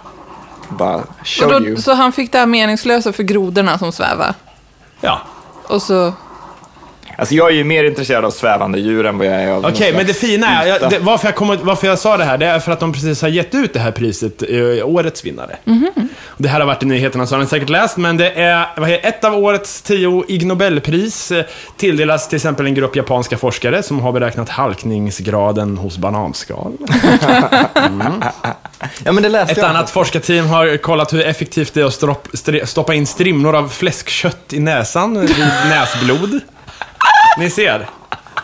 Bara, 0.69 0.95
Och 0.95 1.03
show 1.23 1.51
you. 1.51 1.75
då, 1.75 1.81
så 1.81 1.93
han 1.93 2.11
fick 2.11 2.31
det 2.31 2.37
här 2.37 2.45
meningslösa 2.45 3.13
för 3.13 3.23
grodorna 3.23 3.77
som 3.77 3.91
svävar? 3.91 4.33
Ja. 5.01 5.21
Och 5.67 5.81
så... 5.81 6.13
Alltså 7.19 7.35
jag 7.35 7.49
är 7.49 7.55
ju 7.55 7.63
mer 7.63 7.83
intresserad 7.83 8.25
av 8.25 8.31
svävande 8.31 8.79
djur 8.79 9.05
än 9.05 9.17
vad 9.17 9.27
jag 9.27 9.33
är 9.33 9.51
av 9.51 9.65
Okej, 9.65 9.93
men 9.93 10.05
det 10.05 10.13
fina 10.13 10.47
är, 10.63 10.67
jag, 10.67 10.89
det, 10.89 10.99
varför, 10.99 11.27
jag 11.27 11.35
kommer, 11.35 11.57
varför 11.61 11.87
jag 11.87 11.99
sa 11.99 12.17
det 12.17 12.23
här, 12.23 12.37
det 12.37 12.45
är 12.45 12.59
för 12.59 12.71
att 12.71 12.79
de 12.79 12.93
precis 12.93 13.21
har 13.21 13.29
gett 13.29 13.55
ut 13.55 13.73
det 13.73 13.79
här 13.79 13.91
priset, 13.91 14.43
eh, 14.49 14.87
årets 14.87 15.25
vinnare. 15.25 15.57
Det 16.37 16.49
här 16.49 16.59
har 16.59 16.67
varit 16.67 16.83
i 16.83 16.85
nyheterna, 16.85 17.27
så 17.27 17.35
har 17.35 17.41
ni 17.41 17.47
säkert 17.47 17.69
läst, 17.69 17.97
men 17.97 18.17
det 18.17 18.31
är 18.31 18.67
vad 18.77 18.89
heter, 18.89 19.09
ett 19.09 19.23
av 19.23 19.33
årets 19.35 19.81
tio 19.81 20.23
Ig 20.27 20.45
Nobelpris 20.45 21.31
eh, 21.31 21.45
tilldelas 21.77 22.29
till 22.29 22.35
exempel 22.35 22.65
en 22.65 22.73
grupp 22.73 22.95
japanska 22.95 23.37
forskare 23.37 23.83
som 23.83 23.99
har 23.99 24.11
beräknat 24.11 24.49
halkningsgraden 24.49 25.77
hos 25.77 25.97
bananskal. 25.97 26.73
Ja, 29.03 29.11
men 29.11 29.23
det 29.23 29.29
läste 29.29 29.51
Ett 29.51 29.57
jag. 29.57 29.67
annat 29.69 29.89
forskarteam 29.89 30.47
har 30.47 30.77
kollat 30.77 31.13
hur 31.13 31.25
effektivt 31.25 31.73
det 31.73 31.81
är 31.81 31.85
att 32.61 32.69
stoppa 32.69 32.93
in 32.93 33.07
strimlor 33.07 33.55
av 33.55 33.69
fläskkött 33.69 34.53
i 34.53 34.59
näsan 34.59 35.21
vid 35.21 35.35
näsblod. 35.69 36.41
Ni 37.37 37.49
ser. 37.49 37.89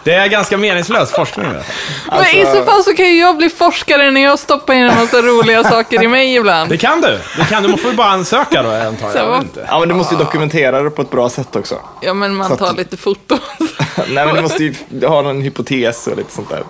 Det 0.03 0.13
är 0.13 0.27
ganska 0.27 0.57
meningslös 0.57 1.11
forskning. 1.11 1.45
Det. 1.53 1.63
Men 2.11 2.25
i 2.25 2.45
så 2.45 2.63
fall 2.63 2.83
så 2.83 2.93
kan 2.95 3.05
ju 3.05 3.19
jag 3.19 3.37
bli 3.37 3.49
forskare 3.49 4.11
när 4.11 4.21
jag 4.21 4.39
stoppar 4.39 4.73
in 4.73 4.83
en 4.83 4.95
massa 4.99 5.17
roliga 5.21 5.63
saker 5.63 6.03
i 6.03 6.07
mig 6.07 6.35
ibland. 6.35 6.69
Det 6.69 6.77
kan 6.77 7.01
du. 7.01 7.19
Det 7.37 7.45
kan 7.49 7.63
du. 7.63 7.69
Man 7.69 7.77
får 7.77 7.91
ju 7.91 7.97
bara 7.97 8.07
ansöka 8.07 8.63
då, 8.63 8.69
antar 8.71 9.09
Så 9.11 9.17
jag. 9.17 9.41
inte. 9.41 9.67
Ja, 9.69 9.79
men 9.79 9.89
du 9.89 9.95
måste 9.95 10.15
ju 10.15 10.19
dokumentera 10.19 10.81
det 10.83 10.89
på 10.89 11.01
ett 11.01 11.11
bra 11.11 11.29
sätt 11.29 11.55
också. 11.55 11.75
Ja, 12.01 12.13
men 12.13 12.35
man 12.35 12.47
Så 12.47 12.53
att- 12.53 12.59
tar 12.59 12.73
lite 12.73 12.97
foton. 12.97 13.39
Nej, 14.07 14.25
men 14.25 14.35
du 14.35 14.41
måste 14.41 14.63
ju 14.63 14.75
ha 15.07 15.21
någon 15.21 15.41
hypotes 15.41 16.07
och 16.07 16.17
lite 16.17 16.33
sånt 16.33 16.49
där. 16.49 16.63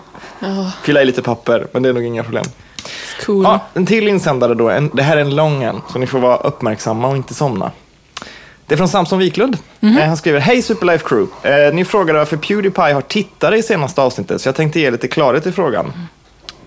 Fylla 0.83 1.01
i 1.01 1.05
lite 1.05 1.21
papper, 1.21 1.67
men 1.71 1.83
det 1.83 1.89
är 1.89 1.93
nog 1.93 2.03
inga 2.05 2.23
problem. 2.23 2.45
Cool. 3.25 3.43
Ja, 3.43 3.59
en 3.73 3.85
till 3.85 4.07
insändare 4.07 4.53
då. 4.53 4.69
En, 4.69 4.91
det 4.93 5.03
här 5.03 5.17
är 5.17 5.21
en 5.21 5.35
lång 5.35 5.63
en, 5.63 5.81
så 5.93 5.99
ni 5.99 6.07
får 6.07 6.19
vara 6.19 6.37
uppmärksamma 6.37 7.07
och 7.07 7.15
inte 7.15 7.33
somna. 7.33 7.71
Det 8.67 8.75
är 8.75 8.77
från 8.77 8.87
Samson 8.87 9.19
Wiklund. 9.19 9.57
Eh, 9.81 9.89
Han 9.89 10.17
skriver, 10.17 10.39
Hej 10.39 10.61
Superlife 10.61 11.05
Crew. 11.07 11.49
Eh, 11.67 11.73
ni 11.73 11.85
frågade 11.85 12.19
varför 12.19 12.37
Pewdiepie 12.37 12.93
har 12.93 13.01
tittare 13.01 13.57
i 13.57 13.63
senaste 13.63 14.01
avsnittet, 14.01 14.41
så 14.41 14.47
jag 14.47 14.55
tänkte 14.55 14.79
ge 14.79 14.91
lite 14.91 15.07
klarhet 15.07 15.45
i 15.47 15.51
frågan. 15.51 15.93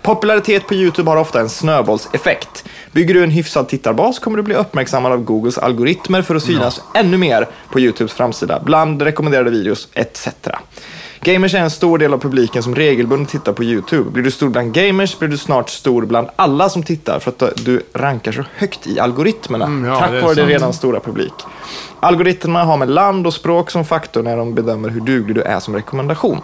Popularitet 0.03 0.67
på 0.67 0.75
YouTube 0.75 1.11
har 1.11 1.17
ofta 1.17 1.41
en 1.41 1.49
snöbollseffekt. 1.49 2.65
Bygger 2.93 3.15
du 3.15 3.23
en 3.23 3.31
hyfsad 3.31 3.69
tittarbas 3.69 4.19
kommer 4.19 4.37
du 4.37 4.43
bli 4.43 4.55
uppmärksammad 4.55 5.13
av 5.13 5.19
Googles 5.25 5.59
algoritmer 5.59 6.23
för 6.23 6.35
att 6.35 6.43
synas 6.43 6.81
ännu 6.95 7.17
mer 7.17 7.49
på 7.71 7.81
YouTubes 7.81 8.13
framsida, 8.13 8.61
bland 8.65 9.03
rekommenderade 9.03 9.51
videos 9.51 9.89
etc. 9.95 10.29
Gamers 11.21 11.55
är 11.55 11.59
en 11.59 11.71
stor 11.71 11.99
del 11.99 12.15
av 12.15 12.19
publiken 12.19 12.63
som 12.63 12.75
regelbundet 12.75 13.29
tittar 13.29 13.53
på 13.53 13.65
YouTube. 13.65 14.11
Blir 14.11 14.25
du 14.25 14.31
stor 14.31 14.49
bland 14.49 14.73
gamers 14.73 15.19
blir 15.19 15.29
du 15.29 15.39
snart 15.39 15.71
stor 15.71 16.07
bland 16.07 16.29
alla 16.37 16.69
som 16.69 16.83
tittar 16.83 17.19
för 17.19 17.31
att 17.31 17.65
du 17.65 17.83
rankar 17.95 18.33
så 18.33 18.45
högt 18.57 18.87
i 18.87 19.01
algoritmerna. 19.01 19.65
Mm, 19.65 19.85
ja, 19.85 19.99
tack 19.99 20.23
vare 20.23 20.35
din 20.35 20.47
redan 20.47 20.73
stora 20.73 21.01
publik. 21.01 21.33
Algoritmerna 22.01 22.65
har 22.65 22.77
med 22.77 22.91
land 22.91 23.27
och 23.27 23.35
språk 23.35 23.71
som 23.71 23.85
faktor 23.85 24.23
när 24.23 24.37
de 24.37 24.55
bedömer 24.55 24.89
hur 24.89 25.01
duglig 25.01 25.37
du 25.37 25.43
är 25.43 25.61
som 25.61 25.75
rekommendation. 25.75 26.41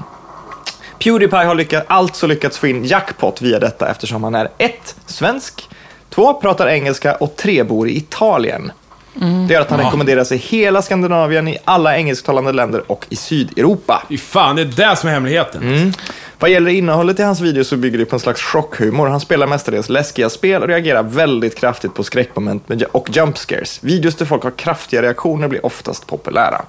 Pewdiepie 0.99 1.45
har 1.45 1.55
lyckats, 1.55 1.87
alltså 1.89 2.27
lyckats 2.27 2.59
få 2.59 2.67
in 2.67 2.85
jackpot 2.85 3.43
via 3.43 3.59
detta 3.59 3.91
eftersom 3.91 4.25
han 4.25 4.35
är 4.35 4.49
ett 4.59 4.97
Svensk, 5.07 5.69
två 6.11 6.35
Pratar 6.35 6.69
engelska 6.69 7.15
och 7.15 7.37
tre 7.37 7.63
Bor 7.63 7.89
i 7.89 7.97
Italien. 7.97 8.73
Det 9.15 9.53
gör 9.55 9.61
att 9.61 9.71
han 9.71 9.81
rekommenderas 9.81 10.33
i 10.33 10.37
hela 10.37 10.83
Skandinavien, 10.83 11.49
i 11.49 11.59
alla 11.65 11.97
engelsktalande 11.97 12.53
länder 12.53 12.83
och 12.87 13.07
i 13.09 13.17
Sydeuropa. 13.17 14.03
Fy 14.09 14.19
fan, 14.19 14.57
det 14.57 14.63
är 14.63 14.67
det 14.91 14.97
som 14.97 15.09
är 15.09 15.13
hemligheten. 15.13 15.93
Vad 16.39 16.51
gäller 16.51 16.71
innehållet 16.71 17.21
i 17.21 17.23
hans 17.23 17.41
videos 17.41 17.69
så 17.69 17.77
bygger 17.77 17.99
det 17.99 18.05
på 18.05 18.17
en 18.17 18.21
slags 18.21 18.43
chockhumor. 18.43 19.07
Han 19.07 19.21
spelar 19.21 19.47
mestadels 19.47 19.89
läskiga 19.89 20.31
spel 20.31 20.63
och 20.63 20.69
reagerar 20.69 21.03
väldigt 21.03 21.59
kraftigt 21.59 21.95
på 21.95 22.05
skräckmoment 22.05 22.71
och 22.93 23.09
jump 23.17 23.39
scares. 23.39 23.79
Videos 23.83 24.15
där 24.15 24.27
folk 24.27 24.43
har 24.43 24.51
kraftiga 24.51 25.03
reaktioner 25.03 25.49
blir 25.49 25.67
oftast 25.67 26.07
populära. 26.07 26.63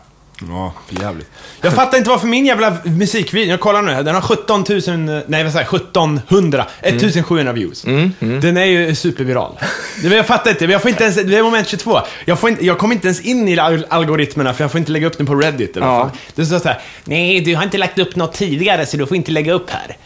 Ja, 0.50 0.74
jävligt. 0.90 1.30
Jag 1.62 1.74
fattar 1.74 1.98
inte 1.98 2.10
varför 2.10 2.28
min 2.28 2.46
jävla 2.46 2.78
musikvideo, 2.84 3.50
jag 3.52 3.60
kollar 3.60 3.82
nu 3.82 3.92
här, 3.92 4.04
den 4.04 4.16
har 4.16 4.22
17 4.22 4.66
000, 4.70 5.22
nej 5.28 5.44
vad 5.44 5.54
säger 5.54 5.68
jag, 5.72 5.76
1700, 5.76 6.66
1700 6.82 7.54
views. 7.54 7.82
Den 8.20 8.58
är 8.58 8.66
ju 8.66 8.96
superviral. 8.96 9.60
Jag 10.04 10.26
fattar 10.28 10.52
inte, 10.52 10.66
jag 10.66 10.82
får 10.82 10.90
inte 10.92 11.04
ens, 11.04 11.16
det 11.16 11.38
är 11.38 11.44
moment 11.44 11.68
22. 11.68 12.00
Jag, 12.26 12.40
får 12.40 12.50
inte, 12.50 12.66
jag 12.66 12.78
kommer 12.78 12.96
inte 12.96 13.08
ens 13.08 13.22
in 13.22 13.48
i 13.48 13.60
al- 13.60 13.86
algoritmerna 13.90 14.54
för 14.54 14.64
jag 14.64 14.72
får 14.72 14.80
inte 14.80 14.92
lägga 14.92 15.08
upp 15.08 15.18
den 15.18 15.28
på 15.28 15.36
Reddit 15.36 15.78
eller 15.78 15.88
Ja. 15.88 16.12
Det 16.36 16.46
står 16.46 16.60
så 16.60 16.68
här, 16.68 16.82
nej 17.04 17.42
du 17.42 17.56
har 17.56 17.64
inte 17.64 17.78
lagt 17.78 18.00
upp 18.00 18.16
något 18.16 18.34
tidigare 18.34 18.86
så 18.86 18.98
du 18.98 19.06
får 19.06 19.18
inte 19.18 19.32
lägga 19.32 19.54
upp 19.54 19.70
här. 19.70 19.98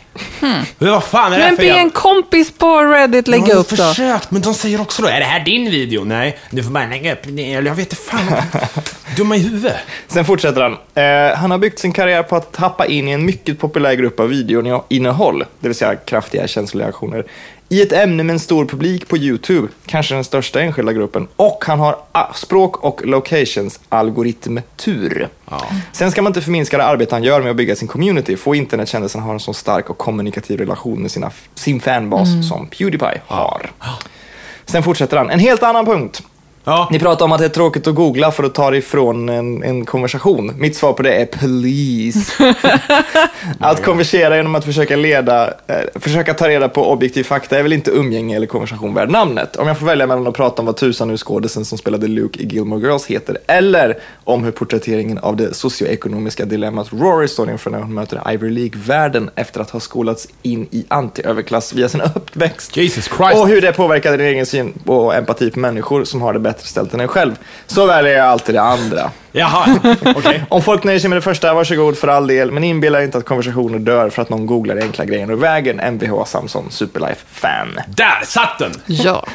Men 0.77 0.91
vad 0.91 1.03
fan 1.03 1.33
är 1.33 1.37
det 1.37 1.45
Men 1.45 1.55
för 1.55 1.63
be 1.63 1.69
en 1.69 1.89
kompis 1.89 2.51
på 2.51 2.79
Reddit 2.79 3.27
lägga 3.27 3.47
jag 3.47 3.55
har 3.55 3.59
upp 3.59 3.69
då. 3.69 3.75
försökt, 3.75 4.31
men 4.31 4.41
de 4.41 4.53
säger 4.53 4.81
också 4.81 5.01
då, 5.01 5.07
är 5.07 5.19
det 5.19 5.25
här 5.25 5.39
din 5.45 5.71
video? 5.71 6.03
Nej, 6.03 6.39
du 6.49 6.63
får 6.63 6.71
bara 6.71 6.87
lägga 6.87 7.13
upp, 7.13 7.25
eller 7.25 7.61
jag 7.63 7.75
vet 7.75 7.79
inte 7.79 7.95
fan. 7.95 8.41
Dumma 9.17 9.35
i 9.35 9.39
huvudet. 9.39 9.75
Sen 10.07 10.25
fortsätter 10.25 10.61
han. 10.61 10.77
Eh, 10.93 11.37
han 11.37 11.51
har 11.51 11.57
byggt 11.57 11.79
sin 11.79 11.91
karriär 11.91 12.23
på 12.23 12.35
att 12.35 12.53
tappa 12.53 12.85
in 12.85 13.07
i 13.07 13.11
en 13.11 13.25
mycket 13.25 13.59
populär 13.59 13.93
grupp 13.93 14.19
av 14.19 14.29
videoinnehåll, 14.29 15.45
det 15.59 15.67
vill 15.67 15.77
säga 15.77 15.95
kraftiga 15.95 16.47
känsloreaktioner, 16.47 17.25
i 17.69 17.81
ett 17.81 17.91
ämne 17.91 18.23
med 18.23 18.33
en 18.33 18.39
stor 18.39 18.65
publik 18.65 19.07
på 19.07 19.17
YouTube, 19.17 19.67
kanske 19.85 20.15
den 20.15 20.23
största 20.23 20.61
enskilda 20.61 20.93
gruppen, 20.93 21.27
och 21.35 21.65
han 21.67 21.79
har 21.79 21.97
ah, 22.11 22.33
språk 22.33 22.83
och 22.83 23.05
locations 23.05 23.79
algoritmtur. 23.89 25.29
Sen 25.91 26.11
ska 26.11 26.21
man 26.21 26.29
inte 26.29 26.41
förminska 26.41 26.77
det 26.77 26.83
arbete 26.83 27.15
han 27.15 27.23
gör 27.23 27.41
med 27.41 27.49
att 27.51 27.55
bygga 27.55 27.75
sin 27.75 27.87
community. 27.87 28.37
Få 28.37 28.55
internetkändisen 28.55 29.21
har 29.21 29.33
en 29.33 29.39
så 29.39 29.53
stark 29.53 29.89
och 29.89 29.97
kommunikativ 29.97 30.59
relation 30.59 31.01
med 31.01 31.11
sina, 31.11 31.31
sin 31.55 31.79
fanbas 31.79 32.27
som 32.49 32.67
Pewdiepie 32.67 33.21
har. 33.27 33.71
Sen 34.65 34.83
fortsätter 34.83 35.17
han. 35.17 35.29
En 35.29 35.39
helt 35.39 35.63
annan 35.63 35.85
punkt. 35.85 36.23
Ja. 36.67 36.87
Ni 36.91 36.99
pratar 36.99 37.25
om 37.25 37.31
att 37.31 37.39
det 37.39 37.45
är 37.45 37.49
tråkigt 37.49 37.87
att 37.87 37.95
googla 37.95 38.31
för 38.31 38.43
att 38.43 38.53
ta 38.53 38.71
det 38.71 38.77
ifrån 38.77 39.29
en, 39.29 39.63
en 39.63 39.85
konversation. 39.85 40.53
Mitt 40.57 40.75
svar 40.75 40.93
på 40.93 41.03
det 41.03 41.13
är 41.13 41.25
please. 41.25 42.55
att 43.59 43.83
konversera 43.83 44.37
genom 44.37 44.55
att 44.55 44.65
försöka 44.65 44.95
leda, 44.95 45.47
eh, 45.67 45.75
försöka 45.95 46.33
ta 46.33 46.49
reda 46.49 46.69
på 46.69 46.91
objektiv 46.91 47.23
fakta 47.23 47.59
är 47.59 47.63
väl 47.63 47.73
inte 47.73 47.91
umgänge 47.91 48.35
eller 48.35 48.47
konversation 48.47 48.93
värd 48.93 49.09
namnet. 49.09 49.55
Om 49.55 49.67
jag 49.67 49.79
får 49.79 49.85
välja 49.85 50.07
mellan 50.07 50.27
att 50.27 50.33
prata 50.33 50.61
om 50.61 50.65
vad 50.65 50.75
tusan 50.77 51.07
nu 51.07 51.17
skådisen 51.17 51.65
som 51.65 51.77
spelade 51.77 52.07
Luke 52.07 52.39
i 52.39 52.45
Gilmore 52.45 52.87
Girls 52.87 53.05
heter, 53.05 53.37
eller 53.47 53.97
om 54.23 54.43
hur 54.43 54.51
porträtteringen 54.51 55.17
av 55.17 55.35
det 55.35 55.53
socioekonomiska 55.53 56.45
dilemmat 56.45 56.93
Rory 56.93 57.27
står 57.27 57.49
inför 57.49 57.71
när 57.71 57.81
hon 57.81 57.93
möter 57.93 58.31
Ivy 58.33 58.49
League-världen 58.49 59.29
efter 59.35 59.61
att 59.61 59.69
ha 59.69 59.79
skolats 59.79 60.27
in 60.41 60.67
i 60.71 60.85
anti-överklass 60.87 61.73
via 61.73 61.89
sin 61.89 62.01
uppväxt. 62.15 62.77
Jesus 62.77 63.05
Christ. 63.05 63.39
Och 63.39 63.47
hur 63.47 63.61
det 63.61 63.73
påverkade 63.73 64.17
din 64.17 64.27
egen 64.27 64.45
syn 64.45 64.73
och 64.85 65.15
empati 65.15 65.51
på 65.51 65.59
människor 65.59 66.03
som 66.03 66.21
har 66.21 66.33
det 66.33 66.39
bättre 66.39 66.56
bättre 66.57 66.67
ställt 66.67 66.93
än 66.93 66.99
en 66.99 67.07
själv, 67.07 67.35
så 67.67 67.85
väljer 67.85 68.17
jag 68.17 68.27
alltid 68.27 68.55
det 68.55 68.61
andra. 68.61 69.11
Jaha, 69.31 69.79
okej. 70.15 70.45
Om 70.49 70.61
folk 70.61 70.83
nöjer 70.83 70.99
sig 70.99 71.09
med 71.09 71.17
det 71.17 71.21
första, 71.21 71.53
varsågod 71.53 71.97
för 71.97 72.07
all 72.07 72.27
del, 72.27 72.51
men 72.51 72.63
inbilla 72.63 73.03
inte 73.03 73.17
att 73.17 73.25
konversationer 73.25 73.79
dör 73.79 74.09
för 74.09 74.21
att 74.21 74.29
någon 74.29 74.45
googlar 74.45 74.77
enkla 74.77 75.05
grejer 75.05 75.31
ur 75.31 75.35
vägen. 75.35 75.79
Mvh 75.79 76.25
Samson 76.25 76.71
Superlife-fan. 76.71 77.79
Där 77.87 78.25
satt 78.25 78.59
den! 78.59 78.71
Ja. 78.85 79.25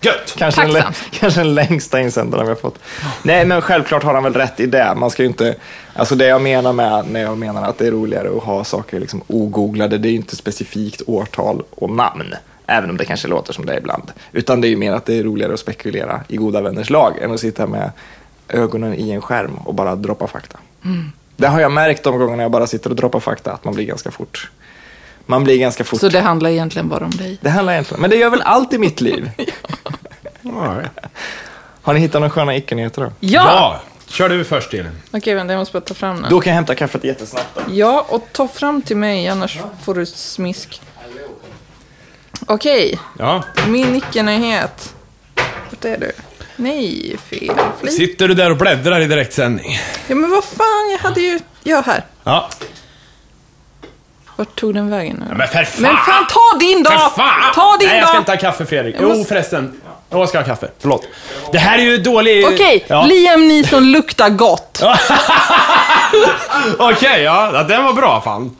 Gött! 0.00 0.34
Kanske 0.38 0.66
den, 0.66 0.82
kanske 1.10 1.40
den 1.40 1.54
längsta 1.54 2.00
insändaren 2.00 2.46
vi 2.46 2.50
har 2.50 2.56
fått. 2.56 2.78
Nej, 3.22 3.44
men 3.44 3.62
självklart 3.62 4.02
har 4.02 4.14
han 4.14 4.22
väl 4.22 4.34
rätt 4.34 4.60
i 4.60 4.66
det. 4.66 4.94
Man 4.96 5.10
ska 5.10 5.22
ju 5.22 5.28
inte, 5.28 5.54
alltså 5.94 6.14
det 6.14 6.26
jag 6.26 6.42
menar 6.42 6.72
med 6.72 7.04
när 7.10 7.20
jag 7.20 7.38
menar 7.38 7.68
att 7.68 7.78
det 7.78 7.86
är 7.86 7.90
roligare 7.90 8.28
att 8.36 8.42
ha 8.42 8.64
saker 8.64 9.00
liksom 9.00 9.22
ogooglade, 9.26 9.98
det 9.98 10.08
är 10.08 10.10
ju 10.10 10.16
inte 10.16 10.36
specifikt 10.36 11.02
årtal 11.06 11.62
och 11.70 11.90
namn. 11.90 12.34
Även 12.66 12.90
om 12.90 12.96
det 12.96 13.04
kanske 13.04 13.28
låter 13.28 13.52
som 13.52 13.66
det 13.66 13.78
ibland. 13.78 14.12
Utan 14.32 14.60
det 14.60 14.66
är 14.66 14.70
ju 14.70 14.76
mer 14.76 14.92
att 14.92 15.06
det 15.06 15.18
är 15.18 15.22
roligare 15.22 15.54
att 15.54 15.60
spekulera 15.60 16.20
i 16.28 16.36
goda 16.36 16.60
vänners 16.60 16.90
lag 16.90 17.18
än 17.22 17.32
att 17.32 17.40
sitta 17.40 17.66
med 17.66 17.90
ögonen 18.48 18.94
i 18.94 19.10
en 19.10 19.22
skärm 19.22 19.54
och 19.54 19.74
bara 19.74 19.96
droppa 19.96 20.26
fakta. 20.26 20.58
Det 21.36 21.46
har 21.46 21.60
jag 21.60 21.72
märkt 21.72 22.02
de 22.04 22.18
gångerna 22.18 22.42
jag 22.42 22.50
bara 22.50 22.66
sitter 22.66 22.90
och 22.90 22.96
droppar 22.96 23.20
fakta, 23.20 23.52
att 23.52 23.64
man 23.64 23.74
blir 23.74 23.84
ganska 23.84 24.10
fort. 24.10 24.50
Man 25.26 25.44
blir 25.44 25.58
ganska 25.58 25.84
fort. 25.84 26.00
Så 26.00 26.08
det 26.08 26.20
handlar 26.20 26.50
egentligen 26.50 26.88
bara 26.88 27.04
om 27.04 27.10
dig. 27.10 27.38
Det 27.40 27.50
handlar 27.50 27.72
egentligen, 27.72 28.00
men 28.00 28.10
det 28.10 28.16
gör 28.16 28.30
väl 28.30 28.42
allt 28.42 28.72
i 28.72 28.78
mitt 28.78 29.00
liv. 29.00 29.30
Right. 30.44 30.90
Har 31.82 31.94
ni 31.94 32.00
hittat 32.00 32.20
några 32.20 32.30
sköna 32.30 32.56
icke-nyheter 32.56 33.02
då? 33.02 33.12
Ja! 33.20 33.80
Kör 34.06 34.28
du 34.28 34.44
först 34.44 34.74
Elin. 34.74 34.92
Okej, 35.10 35.34
vänta, 35.34 35.52
jag 35.52 35.58
måste 35.58 35.72
bara 35.72 35.80
ta 35.80 35.94
fram 35.94 36.22
den. 36.22 36.30
Då 36.30 36.40
kan 36.40 36.50
jag 36.50 36.54
hämta 36.54 36.74
kaffet 36.74 37.04
jättesnabbt. 37.04 37.48
Då. 37.54 37.60
Ja, 37.68 38.06
och 38.08 38.28
ta 38.32 38.48
fram 38.48 38.82
till 38.82 38.96
mig, 38.96 39.28
annars 39.28 39.58
får 39.82 39.94
du 39.94 40.06
smisk. 40.06 40.80
Okej, 42.46 42.98
Ja. 43.18 43.42
min 43.68 43.96
icke-nyhet. 43.96 44.94
Vart 45.70 45.84
är 45.84 45.96
du? 45.98 46.12
Nej, 46.56 47.16
fel 47.30 47.54
flik. 47.80 47.92
Sitter 47.92 48.28
du 48.28 48.34
där 48.34 48.50
och 48.50 48.56
bläddrar 48.56 49.00
i 49.00 49.06
direktsändning? 49.06 49.78
Ja, 50.06 50.14
men 50.14 50.30
vad 50.30 50.44
fan, 50.44 50.90
jag 50.90 50.98
hade 50.98 51.20
ju... 51.20 51.40
Ja, 51.62 51.82
här. 51.86 52.04
Ja. 52.24 52.48
Vart 54.36 54.54
tog 54.60 54.74
den 54.74 54.90
vägen 54.90 55.24
nu? 55.28 55.34
Men 55.36 55.48
för 55.48 55.64
fan! 55.64 55.82
Men 55.82 55.96
fan, 55.96 56.26
ta 56.30 56.58
din 56.60 56.82
då! 56.82 56.90
För 56.90 56.98
fan! 56.98 57.54
Ta 57.54 57.76
din 57.80 57.88
Nej, 57.88 57.98
jag 57.98 58.06
ska 58.08 58.14
då! 58.16 58.18
inte 58.20 58.32
ha 58.32 58.38
kaffe 58.38 58.66
Fredrik. 58.66 58.94
Jag 58.94 59.02
Jo, 59.02 59.08
måste- 59.08 59.24
förresten. 59.28 59.80
Jag 60.10 60.28
ska 60.28 60.38
ha 60.38 60.44
kaffe. 60.46 60.68
Förlåt. 60.78 61.06
Det 61.52 61.58
här 61.58 61.78
är 61.78 61.82
ju 61.82 61.98
dålig... 61.98 62.46
Okej, 62.46 62.84
Ja. 62.88 63.04
Liam 63.04 63.48
Neeson 63.48 63.92
luktar 63.92 64.28
gott. 64.28 64.82
Okej, 66.78 67.22
ja. 67.22 67.50
ja. 67.54 67.62
Den 67.62 67.84
var 67.84 67.92
bra 67.92 68.20
fan. 68.20 68.56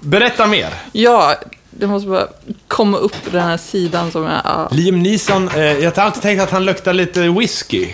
Berätta 0.00 0.46
mer. 0.46 0.68
Ja, 0.92 1.34
det 1.80 1.86
måste 1.86 2.08
bara 2.08 2.28
komma 2.68 2.96
upp 2.98 3.16
den 3.32 3.40
här 3.42 3.56
sidan 3.56 4.10
som 4.10 4.24
är... 4.26 4.40
ja. 4.44 4.68
Liam 4.72 5.02
Neeson, 5.02 5.48
eh, 5.48 5.64
jag 5.64 5.90
har 5.96 6.02
alltid 6.02 6.22
tänkt 6.22 6.40
att 6.40 6.50
han 6.50 6.64
luktar 6.64 6.92
lite 6.92 7.20
whisky. 7.28 7.88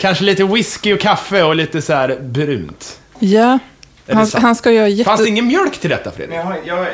Kanske 0.00 0.24
lite 0.24 0.44
whisky 0.44 0.94
och 0.94 1.00
kaffe 1.00 1.42
och 1.42 1.56
lite 1.56 1.82
så 1.82 1.92
här 1.92 2.18
brunt. 2.20 3.00
Ja, 3.18 3.58
han, 4.12 4.30
han 4.34 4.56
ska 4.56 4.70
göra 4.72 4.88
jätte... 4.88 5.08
Fanns 5.10 5.22
det 5.22 5.28
ingen 5.28 5.46
mjölk 5.46 5.78
till 5.80 5.90
detta 5.90 6.12
Fredrik? 6.12 6.36
Jag 6.38 6.42
har, 6.44 6.56
jag 6.64 6.86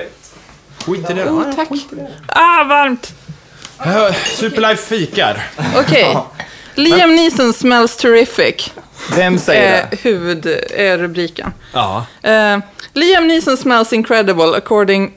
Skit 0.87 1.11
i 1.11 1.15
det. 1.15 1.25
Oh, 1.31 1.55
tack. 1.55 1.69
Ah, 2.27 2.65
varmt. 2.65 3.15
Superlife 4.27 4.83
fikar. 4.97 5.43
Okej. 5.77 6.17
Liam 6.75 7.15
Neeson 7.17 7.53
smells 7.53 7.97
terrific. 7.97 8.71
vem 9.17 9.39
säger 9.39 9.79
Eh, 9.83 9.85
det? 9.91 9.97
huvud 10.03 10.47
är 10.71 10.99
rubriken. 10.99 11.53
Ja. 11.73 12.07
Uh, 12.25 12.63
Liam 12.93 13.27
Neeson 13.29 13.57
smells 13.57 13.93
incredible 13.93 14.57
according 14.57 15.13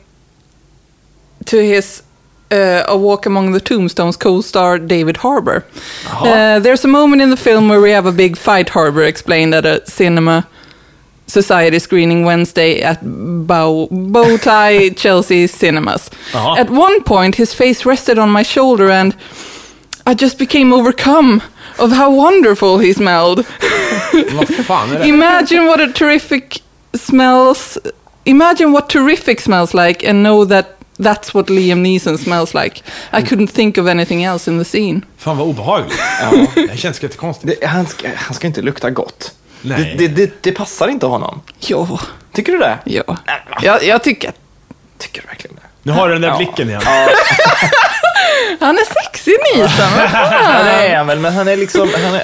to 1.46 1.58
his 1.58 2.04
uh, 2.52 2.84
A 2.88 2.98
Walk 2.98 3.26
Among 3.26 3.52
the 3.54 3.60
Tombstones 3.60 4.18
co-star 4.18 4.80
David 4.80 5.18
Harbour. 5.18 5.64
Uh, 6.10 6.60
there's 6.60 6.86
a 6.86 6.88
moment 6.88 7.22
in 7.22 7.30
the 7.30 7.38
film 7.38 7.70
where 7.70 7.82
we 7.82 7.92
have 7.92 8.06
a 8.06 8.12
big 8.12 8.38
fight, 8.38 8.70
Harbour 8.70 9.04
explained 9.04 9.54
at 9.54 9.66
a 9.66 9.82
cinema 9.86 10.48
society 11.28 11.80
screening 11.80 12.24
Wednesday 12.26 12.82
at 12.82 13.02
Bow, 13.02 13.88
Bowtie 13.92 14.96
Chelsea 15.02 15.48
Cinemas. 15.48 16.10
At 16.34 16.70
one 16.70 17.04
point, 17.04 17.36
his 17.36 17.54
face 17.54 17.86
rested 17.86 18.20
on 18.20 18.30
my 18.30 18.44
shoulder 18.44 18.90
and 18.92 19.16
I 20.08 20.14
just 20.14 20.38
became 20.38 20.72
overcome 20.72 21.42
of 21.80 21.92
how 21.92 22.12
wonderful 22.12 22.78
he 22.80 22.94
smelled. 22.94 23.46
Vad 24.34 24.48
fan 24.48 24.92
är 24.92 25.00
det? 25.00 25.08
Imagine 25.08 25.66
what 25.66 25.82
a 25.82 25.92
terrific 25.94 26.62
smells. 26.94 27.78
Imagine 28.26 28.72
what 28.72 28.90
terrific 28.90 29.42
smells 29.42 29.74
like, 29.74 30.04
and 30.10 30.24
know 30.24 30.46
that 30.46 30.75
that's 30.98 31.34
what 31.34 31.50
Liam 31.50 31.82
Neeson 31.82 32.18
smells 32.18 32.54
like. 32.54 32.82
I 33.14 33.22
couldn't 33.22 33.48
think 33.48 33.78
of 33.78 33.88
anything 33.88 34.24
else 34.24 34.52
in 34.52 34.60
the 34.60 34.66
scene. 34.66 35.02
Fan 35.18 35.38
vad 35.38 35.48
obehagligt. 35.48 36.00
Det 36.56 36.78
känns 36.78 37.04
jättekonstigt. 37.04 37.62
det 37.62 37.68
han, 37.68 37.88
ska, 37.88 38.08
han 38.16 38.34
ska 38.34 38.48
inte 38.48 38.62
lukta 38.62 38.90
gott. 38.90 39.34
Nej. 39.62 39.96
Det, 39.98 40.08
det, 40.08 40.16
det, 40.26 40.44
det 40.44 40.52
passar 40.52 40.88
inte 40.88 41.06
honom. 41.06 41.42
Jo, 41.60 42.00
Tycker 42.34 42.52
du 42.52 42.58
det? 42.58 42.80
ja. 42.86 43.18
Jag, 43.62 43.84
jag 43.84 44.04
tycker 44.04 44.32
Tycker 44.98 45.22
du 45.22 45.28
verkligen 45.28 45.56
det? 45.56 45.62
Nu 45.86 45.92
har 45.92 46.08
du 46.08 46.14
den 46.14 46.22
där 46.22 46.30
Ja. 46.30 46.38
blicken 46.38 46.70
igen. 46.70 46.82
han 48.60 48.78
är 48.78 49.04
sexig, 49.04 49.34
Neeson. 49.56 49.92
Vad 49.98 50.04
Ja, 50.14 50.30
fan? 50.30 50.66
det 50.66 50.72
är 50.88 50.98
han 50.98 51.08
väl, 51.08 51.20
men 51.20 51.34
han 51.34 51.48
är 51.48 51.58
liksom, 51.58 51.90
han 52.06 52.14
är, 52.16 52.24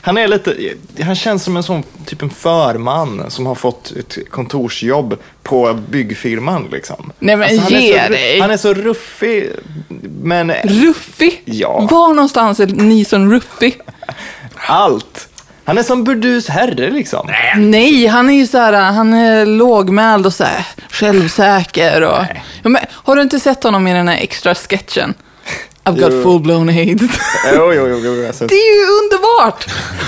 han 0.00 0.18
är 0.18 0.28
lite, 0.28 0.56
han 1.02 1.14
känns 1.14 1.44
som 1.44 1.56
en 1.56 1.62
sån, 1.62 1.82
typ 2.06 2.22
en 2.22 2.30
förman 2.30 3.30
som 3.30 3.46
har 3.46 3.54
fått 3.54 3.92
ett 3.98 4.18
kontorsjobb 4.30 5.18
på 5.42 5.74
byggfirman 5.88 6.68
liksom. 6.72 7.12
Nej, 7.18 7.36
men 7.36 7.58
han, 7.58 7.72
ge 7.72 7.92
är 7.92 8.06
så, 8.06 8.12
dig. 8.12 8.40
han 8.40 8.50
är 8.50 8.56
så 8.56 8.74
ruffig, 8.74 9.50
men 10.22 10.52
Ruffig? 10.64 11.42
Ja. 11.44 11.80
Var 11.90 12.08
någonstans 12.08 12.60
är 12.60 12.66
Neeson 12.66 13.32
ruffig? 13.32 13.78
allt. 14.66 15.28
Han 15.64 15.78
är 15.78 15.82
som 15.82 16.04
burdus 16.04 16.48
herre 16.48 16.90
liksom. 16.90 17.28
Nej, 17.56 18.06
han 18.06 18.30
är 18.30 18.34
ju 18.34 18.46
så 18.46 18.58
här, 18.58 18.72
han 18.72 19.14
är 19.14 19.46
lågmäld 19.46 20.26
och 20.26 20.34
så 20.34 20.44
här, 20.44 20.66
självsäker. 20.90 22.00
Och, 22.02 22.24
ja, 22.62 22.68
men, 22.68 22.82
har 22.90 23.16
du 23.16 23.22
inte 23.22 23.40
sett 23.40 23.62
honom 23.64 23.86
i 23.86 23.92
den 23.94 24.08
här 24.08 24.16
extra 24.16 24.54
sketchen? 24.54 25.14
I've 25.84 26.00
got 26.00 26.12
full-blown 26.24 26.68
AIDS. 26.68 27.18
Jo, 27.54 27.72
jo, 27.72 27.88
jo. 27.88 27.98
jo 28.04 28.26
alltså, 28.26 28.46
Det 28.46 28.54
är 28.54 28.80
ju 28.80 28.86
underbart! 29.02 29.66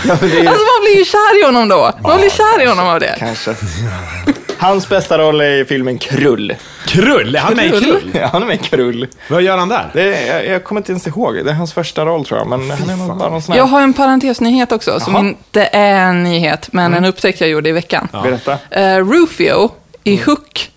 ja, 0.09 0.17
det 0.21 0.40
är, 0.40 0.49
Alltså 0.49 0.64
man 0.64 0.81
blir 0.85 0.99
ju 0.99 1.05
kär 1.05 1.40
i 1.40 1.45
honom 1.45 1.69
då. 1.69 1.93
Man 2.03 2.19
blir 2.19 2.31
kär 2.31 2.62
i 2.62 2.67
honom 2.67 2.87
av 2.87 3.01
det. 3.01 3.17
kanske. 3.19 3.55
Hans 4.64 4.88
bästa 4.88 5.18
roll 5.18 5.40
är 5.40 5.50
i 5.50 5.64
filmen 5.64 5.98
Krull. 5.98 6.55
Krull, 6.87 7.37
är 7.37 7.40
han 7.40 7.57
med 7.57 7.66
i 7.66 7.68
Krull? 7.68 8.11
Ja, 8.14 8.27
han 8.27 8.42
är 8.42 8.46
med 8.46 8.55
i 8.55 8.59
Krull. 8.59 9.09
Vad 9.31 9.42
gör 9.42 9.59
han 9.59 9.68
där? 9.68 9.90
Det 9.92 10.16
är, 10.16 10.37
jag, 10.37 10.46
jag 10.46 10.64
kommer 10.64 10.81
inte 10.81 10.92
ens 10.92 11.07
ihåg. 11.07 11.35
Det 11.35 11.50
är 11.50 11.55
hans 11.55 11.72
första 11.72 12.05
roll 12.05 12.24
tror 12.24 12.40
jag, 12.40 12.48
men 12.48 12.70
han 12.70 12.90
är 12.90 12.96
nog 12.96 13.16
bara 13.16 13.31
någon 13.31 13.42
sån 13.42 13.53
här... 13.53 13.59
Jag 13.59 13.66
har 13.66 13.83
en 13.83 13.92
parentesnyhet 13.92 14.72
också, 14.72 15.00
som 15.00 15.14
Jaha. 15.14 15.22
inte 15.24 15.64
är 15.64 16.09
en 16.09 16.22
nyhet, 16.22 16.68
men 16.72 16.94
en 16.94 17.05
upptäckt 17.05 17.40
jag 17.40 17.50
gjorde 17.50 17.68
i 17.68 17.72
veckan. 17.72 18.09
Berätta. 18.12 18.59
Eh, 18.70 18.98
Rufio 18.98 19.70
i 20.05 20.16
Hook, 20.16 20.70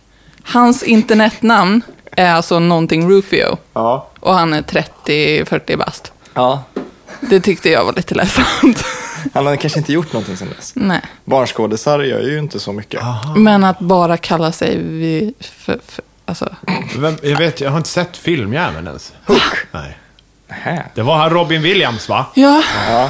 hans 0.43 0.83
internetnamn 0.83 1.81
är 2.11 2.33
alltså 2.33 2.59
någonting 2.59 3.09
Rufio. 3.11 3.57
Ja. 3.73 4.07
Och 4.19 4.33
han 4.33 4.53
är 4.53 4.61
30-40 4.61 5.77
bast. 5.77 6.11
Ja. 6.33 6.63
Det 7.19 7.39
tyckte 7.39 7.69
jag 7.69 7.85
var 7.85 7.93
lite 7.93 8.15
ledsamt. 8.15 8.85
Han 9.33 9.45
har 9.45 9.55
kanske 9.55 9.79
inte 9.79 9.93
gjort 9.93 10.13
någonting 10.13 10.37
sen 10.37 10.49
dess. 10.57 10.71
Nej. 10.75 11.01
Barnskådisar 11.25 11.99
gör 11.99 12.21
ju 12.21 12.39
inte 12.39 12.59
så 12.59 12.73
mycket. 12.73 13.01
Men 13.35 13.63
att 13.63 13.79
bara 13.79 14.17
kalla 14.17 14.51
sig 14.51 14.77
vid... 14.77 15.33
För, 15.39 15.79
för, 15.87 16.03
alltså, 16.25 16.55
Vem, 16.97 17.17
jag 17.23 17.37
vet, 17.37 17.61
jag 17.61 17.69
har 17.69 17.77
inte 17.77 17.89
sett 17.89 18.17
filmjäveln 18.17 18.87
ens. 18.87 19.13
Hook. 19.25 19.57
Nej. 19.71 19.97
Nähä. 20.47 20.83
Det 20.95 21.01
var 21.01 21.17
han 21.17 21.29
Robin 21.29 21.61
Williams 21.61 22.09
va? 22.09 22.25
ja, 22.33 22.63
Ja. 22.89 23.09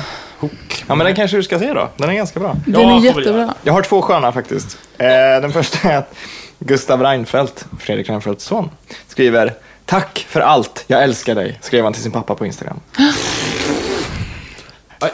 Ja, 0.88 0.96
men 0.96 1.06
den 1.06 1.16
kanske 1.16 1.38
du 1.38 1.44
ska 1.44 1.60
se 1.60 1.74
då. 1.74 1.90
Den 1.98 2.10
är 2.10 2.14
ganska 2.14 2.40
bra. 2.40 2.56
den 2.66 2.82
Ja, 2.82 2.98
är 2.98 3.02
vi 3.02 3.08
jättebra. 3.08 3.54
Jag 3.64 3.74
har 3.74 3.82
två 3.82 4.02
sköna 4.02 4.32
faktiskt. 4.32 4.78
Eh, 4.98 5.08
den 5.42 5.54
första 5.54 5.90
är 5.90 5.98
att 5.98 6.14
Gustav 6.60 7.02
Reinfeldt, 7.02 7.66
Fredrik 7.80 8.10
Reinfeldts 8.10 8.46
son, 8.46 8.70
skriver 9.08 9.54
Tack 9.86 10.26
för 10.30 10.42
allt, 10.42 10.84
jag 10.88 11.04
älskar 11.04 11.36
dig, 11.36 11.60
skrev 11.62 11.84
han 11.84 11.94
till 11.94 12.04
sin 12.04 12.12
pappa 12.12 12.36
på 12.36 12.46
Instagram. 12.46 12.80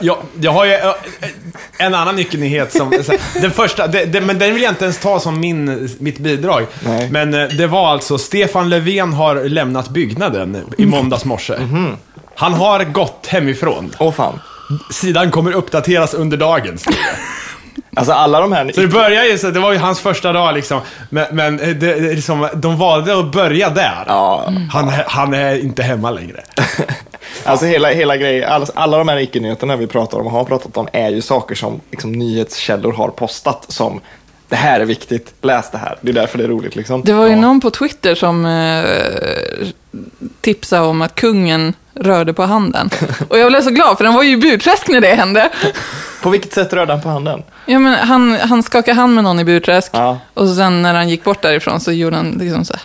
Jag, 0.00 0.16
jag 0.40 0.52
har 0.52 0.64
ju 0.64 0.76
en 1.78 1.94
annan 1.94 2.16
nyckelnyhet 2.16 2.72
som... 2.72 2.92
Den 3.42 3.50
första, 3.50 3.86
det, 3.86 4.04
det, 4.04 4.20
men 4.20 4.38
den 4.38 4.54
vill 4.54 4.62
jag 4.62 4.72
inte 4.72 4.84
ens 4.84 4.98
ta 4.98 5.20
som 5.20 5.40
min, 5.40 5.88
mitt 5.98 6.18
bidrag. 6.18 6.66
Nej. 6.84 7.10
Men 7.10 7.34
eh, 7.34 7.48
det 7.48 7.66
var 7.66 7.88
alltså, 7.88 8.18
Stefan 8.18 8.68
Löfven 8.68 9.12
har 9.12 9.48
lämnat 9.48 9.88
byggnaden 9.88 10.64
i 10.78 10.86
måndags 10.86 11.24
morse. 11.24 11.54
Han 12.36 12.52
har 12.52 12.84
gått 12.84 13.26
hemifrån. 13.26 13.94
Åh 13.98 14.12
fan. 14.12 14.40
Sidan 14.90 15.30
kommer 15.30 15.52
uppdateras 15.52 16.14
under 16.14 16.36
dagen. 16.36 16.78
Det. 17.94 18.00
Alltså 18.00 18.12
alla 18.12 18.40
de 18.40 18.52
här... 18.52 18.72
Så 18.72 18.80
det 18.80 18.88
börjar 18.88 19.24
ju 19.24 19.38
så, 19.38 19.50
det 19.50 19.60
var 19.60 19.72
ju 19.72 19.78
hans 19.78 20.00
första 20.00 20.32
dag 20.32 20.54
liksom. 20.54 20.80
Men, 21.10 21.26
men 21.32 21.56
det, 21.56 21.74
det, 21.74 21.90
är 21.90 22.14
liksom, 22.14 22.48
de 22.54 22.76
valde 22.76 23.18
att 23.18 23.32
börja 23.32 23.70
där. 23.70 24.04
Ja, 24.06 24.52
Han, 24.70 24.92
han 25.06 25.34
är 25.34 25.58
inte 25.58 25.82
hemma 25.82 26.10
längre. 26.10 26.40
alltså 27.44 27.66
hela, 27.66 27.88
hela 27.88 28.16
grejen, 28.16 28.50
alla, 28.50 28.66
alla 28.74 28.98
de 28.98 29.08
här 29.08 29.18
icke-nyheterna 29.18 29.76
vi 29.76 29.86
pratar 29.86 30.18
om 30.18 30.26
och 30.26 30.32
har 30.32 30.44
pratat 30.44 30.76
om 30.76 30.88
är 30.92 31.10
ju 31.10 31.22
saker 31.22 31.54
som 31.54 31.80
liksom, 31.90 32.12
nyhetskällor 32.12 32.92
har 32.92 33.08
postat 33.08 33.64
som 33.68 34.00
det 34.54 34.58
här 34.58 34.80
är 34.80 34.84
viktigt, 34.84 35.34
läs 35.42 35.70
det 35.70 35.78
här. 35.78 35.98
Det 36.00 36.10
är 36.10 36.14
därför 36.14 36.38
det 36.38 36.44
är 36.44 36.48
roligt 36.48 36.76
liksom. 36.76 37.02
Det 37.04 37.12
var 37.12 37.26
ju 37.26 37.36
någon 37.36 37.60
på 37.60 37.70
Twitter 37.70 38.14
som 38.14 38.46
eh, 38.46 39.68
tipsade 40.40 40.82
om 40.86 41.02
att 41.02 41.14
kungen 41.14 41.74
rörde 41.94 42.32
på 42.32 42.42
handen. 42.42 42.90
Och 43.28 43.38
jag 43.38 43.50
blev 43.50 43.62
så 43.62 43.70
glad, 43.70 43.96
för 43.96 44.04
den 44.04 44.14
var 44.14 44.22
ju 44.22 44.32
i 44.32 44.36
Burträsk 44.36 44.88
när 44.88 45.00
det 45.00 45.14
hände. 45.14 45.50
På 46.22 46.30
vilket 46.30 46.52
sätt 46.52 46.72
rörde 46.72 46.92
han 46.92 47.02
på 47.02 47.08
handen? 47.08 47.42
Ja, 47.66 47.78
men 47.78 47.94
han, 47.94 48.32
han 48.32 48.62
skakade 48.62 48.96
hand 48.96 49.14
med 49.14 49.24
någon 49.24 49.40
i 49.40 49.44
Burträsk. 49.44 49.90
Ja. 49.94 50.18
Och 50.34 50.48
sen 50.48 50.82
när 50.82 50.94
han 50.94 51.08
gick 51.08 51.24
bort 51.24 51.42
därifrån 51.42 51.80
så 51.80 51.92
gjorde 51.92 52.16
han 52.16 52.30
liksom 52.30 52.64
så 52.64 52.72
här, 52.72 52.82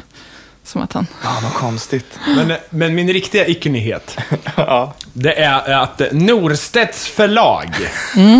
som 0.70 0.82
att 0.82 0.94
han... 0.94 1.08
Ja, 1.24 1.30
vad 1.44 1.54
konstigt. 1.54 2.06
Men, 2.36 2.54
men 2.70 2.96
min 2.96 3.14
riktiga 3.14 3.48
icke-nyhet, 3.48 4.18
ja. 4.56 4.94
det 5.14 5.34
är 5.34 5.74
att 5.74 6.02
Norstedts 6.12 7.08
förlag 7.08 7.76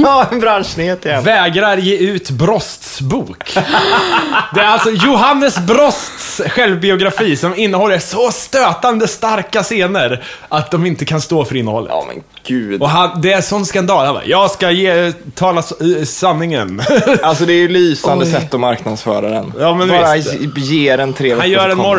ja, 0.04 0.28
en 0.32 0.40
branschnyhet 0.40 1.06
igen. 1.06 1.24
vägrar 1.24 1.78
ge 1.78 1.98
ut 1.98 2.30
Brosts 2.30 3.02
bok. 3.02 3.54
Det 4.54 4.62
är 4.62 4.66
alltså 4.66 4.92
Johannes 4.92 5.58
Brosts 5.58 6.42
självbiografi 6.48 7.36
som 7.36 7.56
innehåller 7.56 8.00
så 8.00 8.32
stötande 8.32 9.08
starka 9.08 9.64
scener 9.64 10.24
att 10.50 10.72
de 10.72 10.86
inte 10.86 11.06
kan 11.06 11.22
stå 11.22 11.46
för 11.46 11.56
innehållet. 11.56 11.92
Ja, 11.94 12.06
men 12.08 12.24
gud. 12.44 12.82
Och 12.82 12.90
han, 12.90 13.22
det 13.22 13.34
är 13.34 13.42
sån 13.42 13.66
skandal. 13.66 14.06
Han 14.06 14.16
bara, 14.16 14.26
jag 14.26 14.52
ska 14.52 14.72
ge, 14.72 15.14
tala 15.36 15.60
eh, 15.60 16.06
sanningen. 16.06 16.82
Alltså 17.22 17.46
det 17.46 17.54
är 17.54 17.58
ju 17.58 17.68
lysande 17.68 18.26
Oj. 18.26 18.32
sätt 18.32 18.54
att 18.54 18.60
marknadsföra 18.60 19.30
den. 19.30 19.54
Ja, 19.60 19.74
men 19.74 19.88
Bara 19.88 20.16
visst. 20.16 20.58
ge 20.58 20.96
den 20.96 21.14
tre 21.14 21.36
Han 21.36 21.50
gör 21.50 21.70
en 21.70 21.78
kommer 21.78 21.90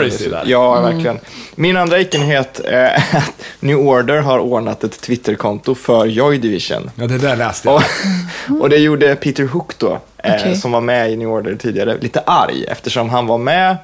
Ja, 0.47 0.81
verkligen. 0.81 1.19
Min 1.55 1.77
andra 1.77 2.01
icke-nyhet 2.01 2.61
är 2.61 2.95
att 3.13 3.33
New 3.61 3.77
Order 3.77 4.21
har 4.21 4.39
ordnat 4.39 4.85
ett 4.85 5.01
Twitterkonto 5.01 5.75
för 5.75 6.07
Joy 6.07 6.39
Division. 6.39 6.91
Ja, 6.95 7.07
det 7.07 7.19
där 7.19 7.37
läste 7.37 7.69
jag. 7.69 7.83
Och, 8.49 8.61
och 8.61 8.69
det 8.69 8.77
gjorde 8.77 9.17
Peter 9.17 9.45
Hook 9.45 9.79
då, 9.79 9.99
eh, 10.17 10.35
Okej. 10.35 10.57
som 10.57 10.73
var 10.73 10.81
med 10.81 11.11
i 11.11 11.17
New 11.17 11.29
Order 11.29 11.55
tidigare, 11.55 11.97
lite 12.01 12.21
arg 12.21 12.65
eftersom 12.69 13.11
han 13.11 13.27
var 13.27 13.39
med 13.39 13.77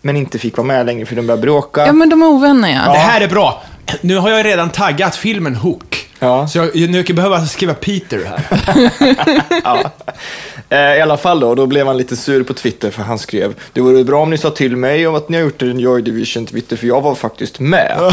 men 0.00 0.16
inte 0.16 0.38
fick 0.38 0.56
vara 0.56 0.66
med 0.66 0.86
längre 0.86 1.06
för 1.06 1.16
de 1.16 1.26
började 1.26 1.42
bråka. 1.42 1.86
Ja, 1.86 1.92
men 1.92 2.08
de 2.08 2.22
är 2.22 2.26
ovänner 2.26 2.68
ja. 2.68 2.92
Det 2.92 2.98
här 2.98 3.20
är 3.20 3.28
bra. 3.28 3.62
Nu 4.00 4.16
har 4.16 4.30
jag 4.30 4.46
redan 4.46 4.70
taggat 4.70 5.16
filmen 5.16 5.54
Hook. 5.54 5.97
Ja. 6.18 6.48
Så 6.48 6.58
jag, 6.58 6.90
nu 6.90 7.02
behöver 7.02 7.38
jag 7.38 7.48
skriva 7.48 7.74
Peter 7.74 8.24
här. 8.24 8.42
Ja. 9.64 9.92
Eh, 10.68 10.96
I 10.96 11.00
alla 11.00 11.16
fall 11.16 11.40
då, 11.40 11.54
då 11.54 11.66
blev 11.66 11.86
han 11.86 11.96
lite 11.96 12.16
sur 12.16 12.42
på 12.42 12.54
Twitter 12.54 12.90
för 12.90 13.02
han 13.02 13.18
skrev 13.18 13.54
Det 13.72 13.80
vore 13.80 14.04
bra 14.04 14.22
om 14.22 14.30
ni 14.30 14.38
sa 14.38 14.50
till 14.50 14.76
mig 14.76 15.06
om 15.06 15.14
att 15.14 15.28
ni 15.28 15.36
har 15.36 15.44
gjort 15.44 15.62
en 15.62 15.80
Joy 15.80 16.02
Division 16.02 16.46
Twitter 16.46 16.76
för 16.76 16.86
jag 16.86 17.00
var 17.00 17.14
faktiskt 17.14 17.60
med. 17.60 17.98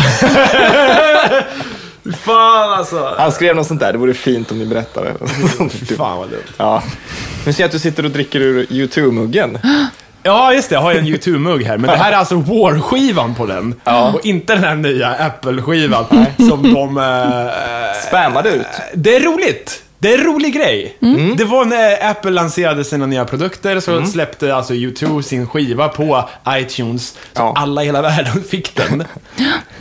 Fan 2.18 2.74
alltså. 2.74 3.16
Han 3.18 3.32
skrev 3.32 3.56
något 3.56 3.68
sånt 3.68 3.80
där, 3.80 3.92
det 3.92 3.98
vore 3.98 4.14
fint 4.14 4.52
om 4.52 4.60
ni 4.60 4.66
berättade. 4.66 5.14
Fan 5.98 6.18
vad 6.18 6.30
dumt. 6.30 6.42
Ja. 6.58 6.84
Nu 7.46 7.54
ser 7.54 7.64
jag 7.64 7.68
att 7.68 7.72
du 7.72 7.80
sitter 7.80 8.06
och 8.06 8.12
dricker 8.12 8.40
ur 8.42 8.66
YouTube-muggen. 8.70 9.60
Ja, 10.26 10.54
just 10.54 10.70
det. 10.70 10.76
Jag 10.76 10.82
har 10.82 10.92
ju 10.94 11.00
en 11.00 11.06
YouTube-mugg 11.06 11.64
här. 11.66 11.78
Men 11.78 11.90
det 11.90 11.98
här 11.98 12.12
är 12.12 12.16
alltså 12.16 12.36
War-skivan 12.36 13.36
på 13.36 13.46
den. 13.46 13.76
Och 14.14 14.26
inte 14.26 14.54
den 14.54 14.64
här 14.64 14.76
nya 14.76 15.10
Apple-skivan 15.16 16.06
som 16.38 16.74
de... 16.74 16.98
Eh, 16.98 18.08
Spammade 18.08 18.50
ut. 18.50 18.66
det 18.94 19.16
är 19.16 19.20
roligt. 19.20 19.82
Det 20.00 20.14
är 20.14 20.18
en 20.18 20.24
rolig 20.24 20.54
grej. 20.54 20.98
Mm. 21.02 21.36
Det 21.38 21.44
var 21.46 21.66
när 21.66 22.10
Apple 22.12 22.32
lanserade 22.32 22.84
sina 22.84 23.06
nya 23.06 23.26
produkter 23.26 23.80
så 23.80 24.06
släppte 24.06 24.56
alltså 24.56 24.74
YouTube 24.74 25.24
sin 25.24 25.48
skiva 25.48 25.88
på 25.90 26.30
iTunes. 26.50 27.08
Så 27.08 27.18
Ja. 27.34 27.54
alla 27.58 27.84
i 27.84 27.86
hela 27.86 28.02
världen 28.02 28.44
fick 28.50 28.76
den. 28.76 29.04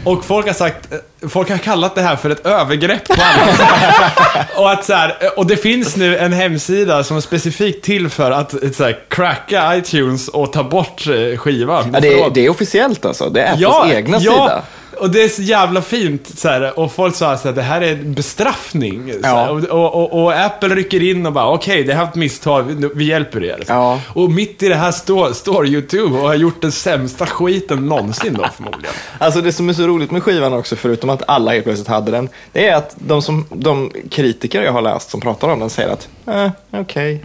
Och 0.05 0.24
folk 0.24 0.46
har 0.46 0.55
sagt, 0.55 0.88
folk 1.29 1.50
har 1.50 1.59
kallat 1.59 1.94
det 1.94 2.03
här 2.03 2.16
för 2.16 2.31
ett 2.31 2.46
övergrepp 2.46 3.09
på 3.09 3.14
alla. 3.14 4.46
och, 4.57 4.70
att 4.70 4.85
så 4.85 4.92
här, 4.92 5.38
och 5.38 5.46
det 5.46 5.57
finns 5.57 5.96
nu 5.96 6.18
en 6.18 6.33
hemsida 6.33 7.05
som 7.05 7.16
är 7.16 7.20
specifikt 7.20 7.85
till 7.85 8.09
för 8.09 8.31
att 8.31 8.50
så 8.77 8.85
här, 8.85 8.98
cracka 9.09 9.77
iTunes 9.77 10.29
och 10.29 10.53
ta 10.53 10.64
bort 10.64 11.07
eh, 11.07 11.38
skivan. 11.38 11.90
Ja, 11.94 12.00
det, 12.00 12.20
är, 12.20 12.31
det 12.31 12.46
är 12.46 12.50
officiellt 12.50 13.05
alltså, 13.05 13.31
det 13.31 13.42
är 13.42 13.53
Apples 13.53 13.96
egna 13.96 14.20
sida. 14.20 14.62
Och 14.98 15.11
det 15.11 15.22
är 15.22 15.28
så 15.28 15.42
jävla 15.42 15.83
fint. 15.83 16.38
Så 16.38 16.48
här, 16.48 16.78
och 16.78 16.92
folk 16.92 17.14
sa 17.16 17.33
att 17.33 17.54
det 17.54 17.62
här 17.62 17.80
är 17.80 17.92
en 17.92 18.14
bestraffning. 18.14 19.12
Så 19.12 19.18
Ja. 19.22 19.28
här, 19.28 19.50
och, 19.50 19.64
och, 19.64 19.94
och, 20.12 20.22
och 20.24 20.33
Apple 20.33 20.74
rycker 20.74 21.02
in 21.02 21.26
och 21.26 21.33
bara, 21.33 21.50
okej, 21.50 21.85
det 21.85 21.94
här 21.94 22.04
ett 22.04 22.14
misstag, 22.14 22.62
vi, 22.94 23.04
hjälper 23.04 23.44
er. 23.44 23.64
Ja. 23.68 24.00
Och 24.09 24.30
mitt 24.30 24.62
i 24.62 24.68
det 24.68 24.74
här 24.74 24.92
står, 24.92 25.33
står 25.33 25.66
YouTube 25.66 26.18
och 26.18 26.26
har 26.28 26.35
gjort 26.35 26.62
den 26.62 26.72
sämsta 26.72 27.26
skiten 27.26 27.87
någonsin 27.87 28.35
då 28.35 28.46
förmodligen. 28.57 28.94
Alltså 29.18 29.40
det 29.40 29.52
som 29.52 29.68
är 29.68 29.72
så 29.72 29.87
roligt 29.87 30.11
med 30.11 30.22
skivan 30.22 30.52
också, 30.52 30.76
förutom 30.76 31.11
att 31.11 31.22
alla 31.26 31.52
helt 31.52 31.64
plötsligt 31.64 31.88
hade 31.88 32.11
den, 32.11 32.28
det 32.52 32.68
är 32.68 32.76
att 32.76 32.94
de, 32.98 33.22
som, 33.22 33.46
de 33.50 33.90
kritiker 34.11 34.62
jag 34.62 34.72
har 34.72 34.83
läst 34.83 35.11
som 35.11 35.20
pratar 35.20 35.48
om 35.48 35.61
den 35.61 35.70
säger 35.70 35.88
att, 35.88 36.09
eh, 36.26 36.50
okej. 36.70 37.24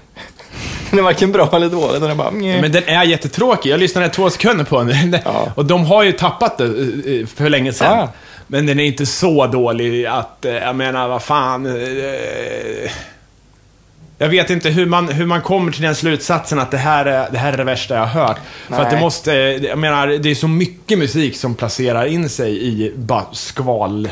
Den 0.91 0.99
är 0.99 1.03
varken 1.03 1.31
bra 1.31 1.49
eller 1.53 1.69
dålig, 1.69 2.01
den 2.01 2.11
är 2.11 2.15
bara, 2.15 2.31
mjö. 2.31 2.61
Men 2.61 2.71
den 2.71 2.83
är 2.87 3.03
jättetråkig. 3.03 3.69
Jag 3.69 3.79
lyssnade 3.79 4.09
två 4.09 4.29
sekunder 4.29 4.63
på 4.65 4.83
den. 4.83 5.17
Ja. 5.25 5.47
Och 5.55 5.65
de 5.65 5.85
har 5.85 6.03
ju 6.03 6.11
tappat 6.11 6.57
det 6.57 6.63
eh, 6.65 7.25
för 7.27 7.49
länge 7.49 7.73
sedan. 7.73 7.97
Ja. 7.97 8.09
Men 8.47 8.65
den 8.65 8.79
är 8.79 8.83
inte 8.83 9.05
så 9.05 9.47
dålig 9.47 10.05
att, 10.05 10.45
eh, 10.45 10.53
jag 10.53 10.75
menar, 10.75 11.07
vad 11.07 11.23
fan. 11.23 11.65
eh, 11.65 12.91
Jag 14.17 14.29
vet 14.29 14.49
inte 14.49 14.69
hur 14.69 14.85
man, 14.85 15.07
hur 15.09 15.25
man 15.25 15.41
kommer 15.41 15.71
till 15.71 15.81
den 15.81 15.95
slutsatsen 15.95 16.59
att 16.59 16.71
det 16.71 16.77
här 16.77 17.05
är 17.05 17.27
det, 17.31 17.37
här 17.37 17.53
är 17.53 17.57
det 17.57 17.63
värsta 17.63 17.93
jag 17.95 18.05
har 18.05 18.21
hört. 18.27 18.37
För 18.67 18.75
att 18.81 18.89
det 18.89 18.95
Nej. 18.95 19.03
måste, 19.03 19.31
jag 19.63 19.77
menar, 19.77 20.07
det 20.07 20.31
är 20.31 20.35
så 20.35 20.47
mycket 20.47 20.97
musik 20.99 21.35
som 21.37 21.55
placerar 21.55 22.05
in 22.05 22.29
sig 22.29 22.63
i 22.67 22.93
bara 22.95 23.25
skval. 23.31 24.09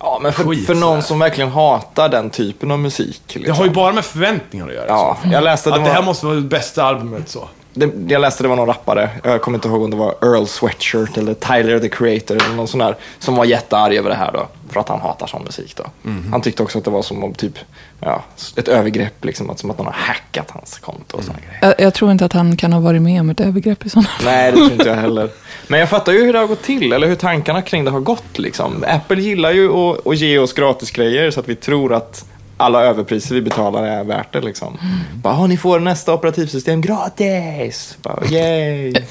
Ja, 0.00 0.18
men 0.22 0.32
för, 0.32 0.44
skit, 0.44 0.66
för 0.66 0.74
någon 0.74 1.02
som 1.02 1.18
verkligen 1.18 1.50
hatar 1.50 2.08
den 2.08 2.30
typen 2.30 2.70
av 2.70 2.78
musik. 2.78 3.22
Det 3.26 3.38
Liksom. 3.38 3.56
har 3.56 3.64
ju 3.64 3.70
bara 3.70 3.92
med 3.92 4.04
förväntningar 4.04 4.68
att 4.68 4.74
göra. 4.74 4.86
Ja, 4.88 5.16
så. 5.22 5.28
jag 5.32 5.44
läste, 5.44 5.70
det 5.70 5.76
Att 5.76 5.84
det 5.84 5.90
här 5.90 5.96
var, 5.98 6.04
måste 6.06 6.26
vara 6.26 6.36
det 6.36 6.42
bästa 6.42 6.84
albumet 6.84 7.28
så. 7.28 7.48
Det, 7.78 8.12
jag 8.12 8.20
läste 8.20 8.42
det 8.42 8.48
var 8.48 8.56
någon 8.56 8.66
rappare, 8.66 9.10
jag 9.24 9.42
kommer 9.42 9.58
inte 9.58 9.68
ihåg 9.68 9.82
om 9.82 9.90
det 9.90 9.96
var 9.96 10.14
Earl 10.22 10.46
Sweatshirt 10.46 11.16
eller 11.16 11.34
Tyler 11.34 11.78
the 11.78 11.88
Creator 11.88 12.36
eller 12.36 12.56
någon 12.56 12.68
sån 12.68 12.80
där, 12.80 12.96
som 13.18 13.34
var 13.34 13.44
jättearg 13.44 13.96
över 13.96 14.10
det 14.10 14.16
här 14.16 14.32
då, 14.32 14.48
för 14.68 14.80
att 14.80 14.88
han 14.88 15.00
hatar 15.00 15.26
sån 15.26 15.42
musik 15.44 15.76
då. 15.76 15.84
Mhm. 16.02 16.32
Han 16.32 16.40
tyckte 16.40 16.62
också 16.62 16.78
att 16.78 16.84
det 16.84 16.90
var 16.90 17.02
som 17.02 17.24
om 17.24 17.34
typ, 17.34 17.58
ja, 18.00 18.24
ett 18.56 18.68
övergrepp 18.68 19.24
liksom, 19.24 19.50
att, 19.50 19.58
som 19.58 19.70
att 19.70 19.78
någon 19.78 19.86
har 19.86 19.92
hackat 19.92 20.50
hans 20.50 20.78
konto 20.78 21.16
och 21.16 21.24
såna 21.24 21.38
grejer. 21.38 21.58
Jag, 21.62 21.86
jag 21.86 21.94
tror 21.94 22.12
inte 22.12 22.24
att 22.24 22.32
han 22.32 22.56
kan 22.56 22.72
ha 22.72 22.80
varit 22.80 23.02
med 23.02 23.20
om 23.20 23.30
ett 23.30 23.40
övergrepp 23.40 23.86
i 23.86 23.90
sådana 23.90 24.08
fall. 24.08 24.24
Nej, 24.24 24.52
det 24.52 24.56
tror 24.56 24.72
inte 24.72 24.88
jag 24.88 24.96
heller. 24.96 25.30
Men 25.68 25.80
jag 25.80 25.88
fattar 25.88 26.12
ju 26.12 26.24
hur 26.24 26.32
det 26.32 26.38
har 26.38 26.46
gått 26.46 26.62
till, 26.62 26.92
eller 26.92 27.06
hur 27.08 27.14
tankarna 27.14 27.62
kring 27.62 27.84
det 27.84 27.90
har 27.90 28.00
gått. 28.00 28.38
Liksom. 28.38 28.84
Apple 28.88 29.20
gillar 29.20 29.52
ju 29.52 29.72
att, 29.72 30.06
att 30.06 30.16
ge 30.16 30.38
oss 30.38 30.52
gratisgrejer 30.52 31.30
så 31.30 31.40
att 31.40 31.48
vi 31.48 31.54
tror 31.54 31.94
att 31.94 32.24
alla 32.58 32.82
överpriser 32.84 33.34
vi 33.34 33.42
betalar 33.42 33.84
är 33.86 34.04
värt 34.04 34.32
det. 34.32 34.40
Liksom. 34.40 34.78
Bara, 35.14 35.34
"Ah, 35.34 35.46
ni 35.46 35.56
får 35.56 35.80
nästa 35.80 36.14
operativsystem 36.14 36.80
gratis! 36.80 37.96
Bara, 38.02 38.24
Yay! 38.30 38.92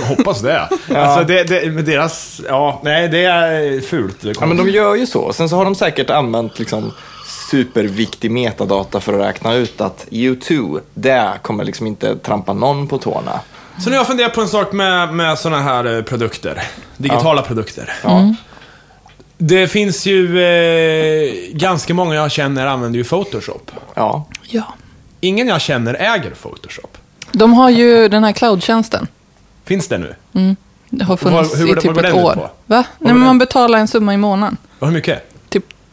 Jag 0.00 0.16
hoppas 0.16 0.40
det. 0.40 0.60
Alltså 0.94 1.24
det, 1.24 1.44
det, 1.44 1.70
med 1.72 1.84
deras, 1.84 2.40
ja, 2.48 2.80
nej 2.84 3.08
det 3.08 3.24
är 3.24 3.80
fult. 3.80 4.16
Det 4.20 4.34
Ja, 4.40 4.46
men 4.46 4.56
de 4.56 4.68
gör 4.70 4.94
ju 4.94 5.06
så. 5.06 5.32
Sen 5.32 5.48
så 5.48 5.56
har 5.56 5.64
de 5.64 5.74
säkert 5.74 6.10
använt 6.10 6.58
liksom, 6.58 6.92
superviktig 7.50 8.30
metadata 8.30 9.00
för 9.00 9.14
att 9.14 9.20
räkna 9.20 9.54
ut 9.54 9.80
att 9.80 10.06
U2, 10.10 10.80
det 10.94 11.30
kommer 11.42 11.64
liksom 11.64 11.86
inte 11.86 12.16
trampa 12.16 12.52
någon 12.52 12.86
på 12.88 12.98
tårna. 12.98 13.40
Så 13.78 13.90
nu 13.90 13.96
har 13.96 14.00
jag 14.00 14.06
funderat 14.06 14.34
på 14.34 14.40
en 14.40 14.48
sak 14.48 14.72
med, 14.72 15.14
med 15.14 15.38
sådana 15.38 15.62
här 15.62 15.96
eh, 15.96 16.02
produkter. 16.02 16.62
Digitala 16.96 17.42
produkter. 17.42 17.92
Ja. 18.04 18.34
Det 19.42 19.68
finns 19.68 20.06
ju, 20.06 20.42
eh, 20.42 21.32
ganska 21.52 21.94
många 21.94 22.14
jag 22.14 22.30
känner 22.30 22.66
använder 22.66 22.98
ju 22.98 23.04
Photoshop. 23.04 23.70
Ja. 23.94 24.26
Ja. 24.42 24.74
Ingen 25.20 25.48
jag 25.48 25.60
känner 25.60 25.94
äger 25.94 26.30
Photoshop. 26.30 26.98
De 27.32 27.52
har 27.54 27.70
ju 27.70 28.08
den 28.08 28.24
här 28.24 28.32
cloudtjänsten. 28.32 29.06
Finns 29.64 29.88
det 29.88 29.98
nu? 29.98 30.14
Det 30.90 31.04
har 31.04 31.16
funnits 31.16 31.50
Vad- 31.50 31.58
hur 31.58 31.66
i 31.78 31.80
typ 31.80 31.84
vad 31.84 31.94
går 31.94 32.04
ett 32.04 32.12
den 32.12 32.18
ut 32.18 32.24
år. 32.26 32.34
på? 32.34 32.40
Va? 32.66 32.84
Nej, 32.98 33.12
men 33.14 33.18
man 33.18 33.38
betalar 33.38 33.78
en 33.78 33.88
summa 33.88 34.14
i 34.14 34.16
månaden. 34.16 34.56
Och 34.78 34.86
hur 34.86 34.94
mycket? 34.94 35.29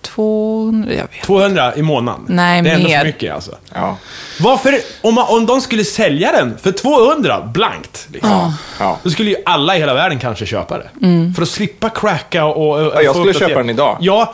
Typ 0.08 0.16
200, 0.16 0.94
jag 0.94 1.02
vet. 1.02 1.22
200 1.26 1.76
i 1.76 1.82
månaden? 1.82 2.26
Nej, 2.28 2.62
Det 2.62 2.70
är 2.70 2.74
ändå 2.76 2.88
mer. 2.90 3.00
för 3.00 3.06
mycket 3.06 3.34
alltså. 3.36 3.52
Ja. 3.74 3.98
Varför, 4.40 4.76
om, 5.02 5.14
man, 5.14 5.26
om 5.28 5.46
de 5.46 5.62
skulle 5.62 5.84
sälja 5.84 6.32
den 6.32 6.58
för 6.58 6.72
200 6.72 7.42
blankt, 7.54 8.08
liksom, 8.14 8.54
Ja. 8.80 8.98
då 9.04 9.10
skulle 9.10 9.30
ju 9.30 9.36
alla 9.46 9.76
i 9.76 9.80
hela 9.80 9.94
världen 9.94 10.20
kanske 10.20 10.46
köpa 10.46 10.78
det. 10.78 10.90
För 11.36 11.42
att 11.42 11.50
slippa 11.50 11.90
cracka 11.90 12.46
och... 12.46 12.74
och 12.74 12.80
Ja, 12.96 13.02
jag 13.02 13.06
få 13.16 13.20
skulle 13.22 13.34
uppdatera- 13.34 13.50
köpa 13.50 13.60
den 13.60 13.70
idag. 13.70 13.98
Ja, 14.02 14.34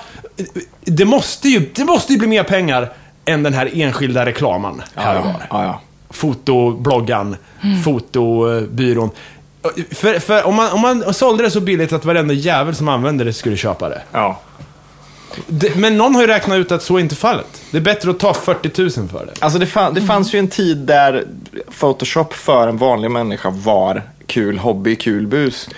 det 0.85 1.05
måste, 1.05 1.49
ju, 1.49 1.69
det 1.75 1.85
måste 1.85 2.13
ju 2.13 2.19
bli 2.19 2.27
mer 2.27 2.43
pengar 2.43 2.91
än 3.25 3.43
den 3.43 3.53
här 3.53 3.69
enskilda 3.73 4.25
reklamen 4.25 4.81
här 4.95 5.19
och 5.19 5.25
Ja, 5.25 5.31
var. 5.49 5.59
ja, 5.59 5.65
ja. 5.65 5.81
Fotobloggan, 6.09 7.35
fotobyrån. 7.85 9.09
För, 9.91 10.19
för 10.19 10.43
om, 10.47 10.55
man, 10.55 10.71
om 10.71 10.81
man 10.81 11.13
sålde 11.13 11.43
det 11.43 11.51
så 11.51 11.59
billigt 11.59 11.93
att 11.93 12.05
varenda 12.05 12.33
jävel 12.33 12.75
som 12.75 12.87
använder 12.87 13.25
det 13.25 13.33
skulle 13.33 13.57
köpa 13.57 13.89
det. 13.89 14.01
ja. 14.11 14.39
Det. 15.47 15.75
Men 15.75 15.97
någon 15.97 16.15
har 16.15 16.21
ju 16.21 16.27
räknat 16.27 16.57
ut 16.57 16.71
att 16.71 16.83
så 16.83 16.97
är 16.97 16.99
inte 16.99 17.15
fallet. 17.15 17.61
Det 17.71 17.77
är 17.77 17.81
bättre 17.81 18.11
att 18.11 18.19
ta 18.19 18.33
40 18.33 18.81
000 18.81 18.89
för 18.89 19.25
det. 19.25 19.33
Alltså 19.39 19.59
det, 19.59 19.65
fann, 19.65 19.93
det 19.93 20.01
fanns 20.01 20.33
ju 20.33 20.39
en 20.39 20.47
tid 20.47 20.77
där 20.77 21.25
Photoshop 21.79 22.33
för 22.33 22.67
en 22.67 22.77
vanlig 22.77 23.11
människa 23.11 23.49
var 23.49 24.03
kul 24.27 24.57
hobby, 24.57 24.95
kul 24.95 25.27
bus. 25.27 25.69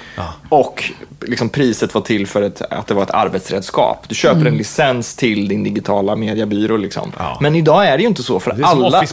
Och 0.50 0.92
liksom 1.22 1.50
priset 1.50 1.94
var 1.94 2.02
till 2.02 2.28
för 2.28 2.42
ett, 2.42 2.62
att 2.62 2.88
det 2.88 2.94
var 2.94 3.04
ett 3.04 3.12
arbetsredskap. 3.12 4.06
Du 4.08 4.16
köper 4.16 4.46
en 4.46 4.58
licens 4.58 5.16
till 5.16 5.48
din 5.48 5.64
digitala 5.64 6.16
mediebyrå. 6.16 6.78
Liksom. 6.78 7.12
Ja. 7.18 7.38
Men 7.42 7.56
idag 7.56 7.88
är 7.88 7.98
det 7.98 8.02
ju 8.02 8.08
inte 8.08 8.24
så, 8.24 8.40
för 8.40 8.64
alla, 8.64 9.04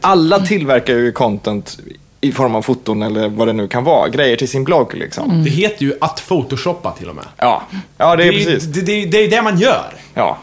alla 0.00 0.40
tillverkar 0.40 0.94
ju 0.94 1.12
content 1.12 1.78
i 2.24 2.32
form 2.32 2.54
av 2.54 2.62
foton 2.62 3.02
eller 3.02 3.28
vad 3.28 3.48
det 3.48 3.52
nu 3.52 3.68
kan 3.68 3.84
vara. 3.84 4.08
Grejer 4.08 4.36
till 4.36 4.48
sin 4.48 4.64
blogg 4.64 4.94
liksom. 4.94 5.44
Det 5.44 5.50
heter 5.50 5.82
ju 5.82 5.94
att 6.00 6.22
photoshoppa 6.28 6.92
till 6.92 7.08
och 7.08 7.16
med. 7.16 7.24
Ja. 7.36 7.62
ja, 7.98 8.16
det 8.16 8.24
är 8.24 8.32
det, 8.32 8.44
precis. 8.44 8.64
Det, 8.64 8.80
det, 8.80 9.04
det 9.06 9.18
är 9.18 9.30
det 9.30 9.42
man 9.42 9.58
gör. 9.58 9.94
Ja. 10.14 10.38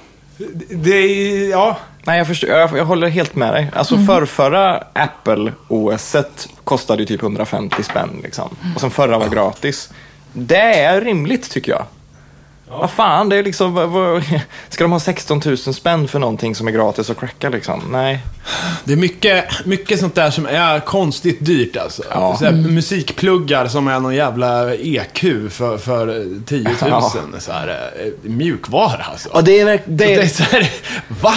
Det 0.70 0.92
är, 0.92 1.50
ja. 1.50 1.78
Nej, 2.04 2.18
jag, 2.18 2.28
förstår, 2.28 2.50
jag, 2.50 2.78
jag 2.78 2.86
håller 2.86 3.08
helt 3.08 3.36
med 3.36 3.54
dig. 3.54 3.72
Alltså 3.76 3.98
förrförra 3.98 4.84
Apple 4.94 5.54
OSet 5.68 6.50
kostade 6.64 7.02
ju 7.02 7.06
typ 7.06 7.22
150 7.24 7.84
spänn 7.84 8.20
liksom. 8.24 8.56
Och 8.76 8.82
sen 8.82 8.92
förra 8.92 9.18
var 9.18 9.28
gratis. 9.28 9.90
Det 10.34 10.80
är 10.80 11.02
rimligt 11.02 11.52
tycker 11.52 11.72
jag. 11.72 11.86
Vad 12.72 12.92
fan, 12.92 13.30
det 13.30 13.36
är 13.36 13.44
liksom, 13.44 13.74
vad, 13.74 14.24
ska 14.70 14.84
de 14.84 14.92
ha 14.92 15.00
16 15.00 15.42
000 15.46 15.58
spänn 15.58 16.08
för 16.08 16.20
någonting 16.20 16.56
som 16.56 16.68
är 16.68 16.72
gratis 16.72 17.10
att 17.10 17.20
cracka 17.20 17.50
liksom? 17.50 17.82
Nej. 17.92 18.20
Det 18.84 18.94
är 18.94 18.98
mycket, 18.98 19.66
mycket 19.66 20.00
sånt 20.00 20.16
där 20.16 20.30
som 20.32 20.46
är 20.46 20.80
konstigt 20.80 21.46
dyrt 21.46 21.78
alltså. 21.78 22.04
Ja. 22.12 22.36
Så 22.40 22.46
här, 22.46 22.52
Musikpluggar 22.52 23.68
som 23.68 23.88
är 23.88 24.00
någon 24.00 24.16
jävla 24.16 24.76
EQ 24.76 25.20
för, 25.52 25.78
för 25.78 26.26
10 26.46 26.64
000. 26.64 26.74
Ja. 26.82 27.14
Så 27.40 27.52
här, 27.52 27.68
eh, 28.00 28.30
mjukvara 28.30 29.04
alltså. 29.12 29.30
Och 29.30 29.44
det 29.44 29.60
är, 29.60 29.66
verk- 29.66 29.84
det 29.86 30.06
Det 30.06 30.14
är 30.22 30.28
så 30.28 30.44
här, 30.44 30.70
va? 31.22 31.34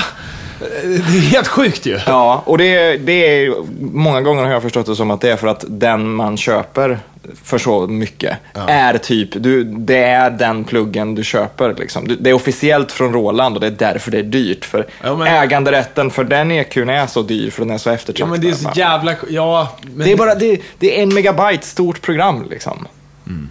Det 0.84 0.94
är 0.96 1.20
helt 1.20 1.48
sjukt 1.48 1.86
ju. 1.86 1.98
ja, 2.06 2.42
och 2.46 2.58
det, 2.58 2.96
det 2.96 3.12
är, 3.44 3.54
många 3.80 4.20
gånger 4.20 4.42
har 4.44 4.50
jag 4.50 4.62
förstått 4.62 4.86
det 4.86 4.96
som 4.96 5.10
att 5.10 5.20
det 5.20 5.30
är 5.32 5.36
för 5.36 5.46
att 5.46 5.64
den 5.68 6.14
man 6.14 6.36
köper 6.36 6.98
för 7.44 7.58
så 7.58 7.86
mycket 7.86 8.38
är 8.54 8.98
typ, 8.98 9.28
du, 9.32 9.64
det 9.64 10.02
är 10.04 10.30
den 10.30 10.64
pluggen 10.64 11.14
du 11.14 11.24
köper 11.24 11.74
liksom. 11.78 12.08
Du- 12.08 12.16
Det 12.16 12.30
är 12.30 12.34
officiellt 12.34 12.92
från 12.92 13.12
Roland 13.12 13.54
och 13.54 13.60
det 13.60 13.66
är 13.66 13.70
därför 13.70 14.10
det 14.10 14.18
är 14.18 14.22
dyrt. 14.22 14.64
För 14.64 14.86
Ja, 15.02 15.16
men- 15.16 15.26
äganderätten 15.26 16.10
för 16.10 16.24
den 16.24 16.50
EQn 16.50 16.88
är 16.88 17.06
så 17.06 17.22
dyr 17.22 17.50
för 17.50 17.62
den 17.64 17.70
är 17.74 17.78
så 17.78 17.88
Ja 17.88 17.94
eftertraktad. 17.94 18.28
men 18.30 18.40
det 18.40 18.48
är 18.48 18.54
så 18.54 18.70
jävla... 18.74 19.14
Ja, 19.30 19.76
men... 19.82 19.98
Det 20.06 20.12
är 20.12 20.16
bara, 20.16 20.34
det, 20.34 20.60
det 20.78 20.98
är 20.98 21.02
en 21.02 21.14
megabyte 21.14 21.66
stort 21.66 22.00
program 22.02 22.46
liksom. 22.50 22.86
Mm. 23.26 23.48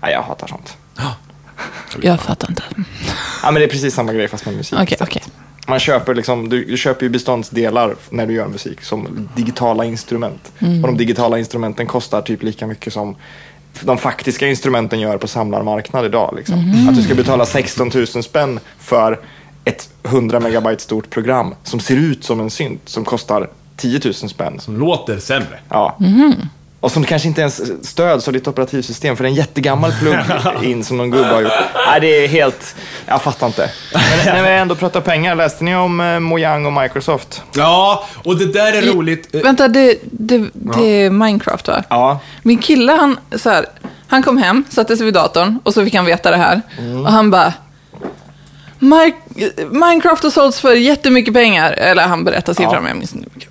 Ja, 0.00 0.10
jag 0.10 0.22
hatar 0.22 0.46
sånt. 0.46 0.76
Jag 2.02 2.20
fattar 2.20 2.48
inte. 2.50 2.62
Ja, 3.42 3.50
men 3.50 3.54
det 3.54 3.64
är 3.64 3.68
precis 3.68 3.94
samma 3.94 4.12
grej 4.12 4.28
fast 4.28 4.46
med 4.46 4.54
musik. 4.56 4.78
Okej, 4.82 4.98
okej. 5.00 5.22
Man 5.66 5.78
köper 5.78 6.14
liksom, 6.14 6.48
du, 6.48 6.64
du 6.64 6.76
köper 6.76 7.02
ju 7.02 7.10
beståndsdelar 7.10 7.94
när 8.10 8.26
du 8.26 8.34
gör 8.34 8.48
musik 8.48 8.82
som 8.82 9.28
digitala 9.36 9.84
instrument. 9.84 10.52
Mm. 10.58 10.84
Och 10.84 10.90
de 10.90 10.96
digitala 10.96 11.38
instrumenten 11.38 11.86
kostar 11.86 12.22
typ 12.22 12.42
lika 12.42 12.66
mycket 12.66 12.92
som 12.92 13.16
de 13.80 13.98
faktiska 13.98 14.48
instrumenten 14.48 15.00
gör 15.00 15.18
på 15.18 15.28
samlarmarknad 15.28 16.04
idag. 16.04 16.34
Liksom. 16.36 16.58
Mm. 16.58 16.88
Att 16.88 16.96
du 16.96 17.02
ska 17.02 17.14
betala 17.14 17.46
16 17.46 17.90
000 17.94 18.06
spänn 18.06 18.60
för 18.78 19.20
ett 19.64 19.90
100 20.02 20.40
megabyte 20.40 20.82
stort 20.82 21.10
program 21.10 21.54
som 21.62 21.80
ser 21.80 21.96
ut 21.96 22.24
som 22.24 22.40
en 22.40 22.50
synt 22.50 22.88
som 22.88 23.04
kostar 23.04 23.50
10 23.76 24.00
000 24.04 24.14
spänn. 24.14 24.60
Som 24.60 24.76
låter 24.76 25.18
sämre. 25.18 25.58
Ja. 25.68 25.96
Och 26.86 26.92
som 26.92 27.04
kanske 27.04 27.28
inte 27.28 27.40
ens 27.40 27.86
stöds 27.88 28.28
av 28.28 28.34
ditt 28.34 28.48
operativsystem 28.48 29.16
för 29.16 29.24
det 29.24 29.28
är 29.28 29.30
en 29.30 29.34
jättegammal 29.36 29.92
plug-in 30.00 30.84
som 30.84 30.96
någon 30.96 31.10
gubbe 31.10 31.26
har 31.28 31.40
gjort. 31.42 31.52
Nej, 31.86 32.00
det 32.00 32.24
är 32.24 32.28
helt... 32.28 32.76
Jag 33.06 33.22
fattar 33.22 33.46
inte. 33.46 33.70
Men 34.24 34.34
när 34.34 34.42
vi 34.42 34.48
ändå 34.48 34.74
pratar 34.74 35.00
pengar, 35.00 35.34
läste 35.34 35.64
ni 35.64 35.76
om 35.76 36.00
eh, 36.00 36.20
Mojang 36.20 36.66
och 36.66 36.72
Microsoft? 36.72 37.42
Ja, 37.54 38.06
och 38.24 38.36
det 38.38 38.52
där 38.52 38.72
är 38.72 38.82
roligt. 38.92 39.34
Eh, 39.34 39.40
Vänta, 39.42 39.68
det, 39.68 39.98
det, 40.02 40.44
det 40.52 40.82
är 40.84 41.10
Minecraft 41.10 41.68
va? 41.68 41.82
Ja. 41.88 42.18
Min 42.42 42.58
kille, 42.58 42.92
han, 42.92 43.18
så 43.36 43.50
här, 43.50 43.66
han 44.08 44.22
kom 44.22 44.38
hem, 44.38 44.64
satte 44.70 44.96
sig 44.96 45.04
vid 45.04 45.14
datorn 45.14 45.58
och 45.64 45.74
så 45.74 45.84
fick 45.84 45.94
han 45.94 46.04
veta 46.04 46.30
det 46.30 46.36
här. 46.36 46.60
Och 47.04 47.12
han 47.12 47.30
bara... 47.30 47.52
"Mi- 48.78 49.12
Minecraft 49.70 50.22
har 50.22 50.30
sålts 50.30 50.60
för 50.60 50.74
jättemycket 50.74 51.34
pengar. 51.34 51.72
Eller 51.72 52.02
han 52.02 52.24
berättade 52.24 52.54
siffran, 52.56 52.74
Ja. 52.74 52.80
men 52.80 52.88
jag 52.88 52.96
minns 52.98 53.14
inte 53.14 53.28
mycket. 53.34 53.50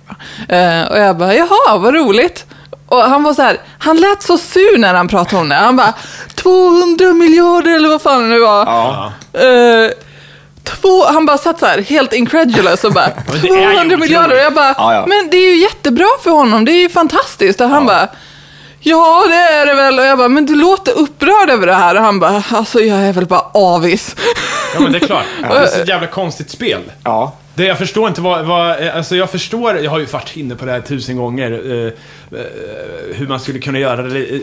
Uh, 0.52 0.92
och 0.92 0.98
jag 0.98 1.16
bara, 1.16 1.34
jaha, 1.34 1.78
vad 1.78 1.94
roligt. 1.94 2.46
Och 2.88 3.02
han 3.02 3.22
var 3.22 3.34
så 3.34 3.42
här, 3.42 3.60
han 3.78 3.96
lät 3.96 4.22
så 4.22 4.38
sur 4.38 4.78
när 4.78 4.94
han 4.94 5.08
pratade 5.08 5.42
om 5.42 5.48
det. 5.48 5.54
Han 5.54 5.76
bara, 5.76 5.92
200 6.34 7.12
miljarder 7.12 7.74
eller 7.74 7.88
vad 7.88 8.02
fan 8.02 8.22
det 8.22 8.28
nu 8.28 8.38
var. 8.40 8.66
Ja. 8.66 9.12
Eh, 9.40 9.90
två, 10.64 11.04
han 11.06 11.26
bara 11.26 11.38
satt 11.38 11.58
så 11.60 11.66
här 11.66 11.82
helt 11.82 12.12
incredulous 12.12 12.84
och 12.84 12.92
bara 12.92 13.08
Men 13.32 13.40
det 13.42 13.48
är 13.48 13.52
ju 13.52 13.58
200 13.64 13.80
otroligt. 13.80 13.98
miljarder 13.98 14.36
och 14.36 14.42
jag 14.42 14.54
bara, 14.54 14.74
Ja, 14.78 14.94
ja. 14.94 15.04
men 15.06 15.30
det 15.30 15.36
är 15.36 15.50
ju 15.54 15.62
jättebra 15.62 16.06
för 16.22 16.30
honom, 16.30 16.64
det 16.64 16.72
är 16.72 16.80
ju 16.80 16.88
fantastiskt. 16.88 17.60
Och 17.60 17.68
han 17.68 17.86
bara, 17.86 18.08
ja 18.80 19.24
det 19.28 19.34
är 19.36 19.66
det 19.66 19.74
väl. 19.74 19.98
Och 19.98 20.04
jag 20.04 20.18
bara, 20.18 20.28
men 20.28 20.46
du 20.46 20.54
låter 20.54 20.92
upprörd 20.98 21.50
över 21.50 21.66
det 21.66 21.74
här. 21.74 21.94
Och 21.94 22.02
han 22.02 22.20
bara, 22.20 22.42
alltså 22.52 22.80
jag 22.80 22.98
är 22.98 23.12
väl 23.12 23.26
bara 23.26 23.44
avis. 23.54 24.16
Ja, 24.74 24.80
men 24.80 24.92
det 24.92 24.98
är 24.98 25.06
klart. 25.06 25.24
Det 25.40 25.46
är 25.56 25.66
så 25.66 25.80
ett 25.80 25.88
jävla 25.88 26.06
konstigt 26.06 26.50
spel. 26.50 26.80
Ja. 27.04 27.32
Det 27.56 27.64
jag 27.66 27.78
förstår 27.78 28.08
inte 28.08 28.20
vad, 28.20 28.44
vad, 28.46 28.88
alltså 28.88 29.16
jag 29.16 29.30
förstår, 29.30 29.76
jag 29.78 29.90
har 29.90 29.98
ju 29.98 30.04
varit 30.04 30.36
inne 30.36 30.54
på 30.54 30.64
det 30.64 30.72
här 30.72 30.80
tusen 30.80 31.16
gånger, 31.16 31.50
eh, 31.52 31.86
eh, 32.40 32.46
hur 33.14 33.26
man 33.28 33.40
skulle 33.40 33.58
kunna 33.58 33.78
göra 33.78 34.02
det 34.02 34.34
eh, 34.34 34.40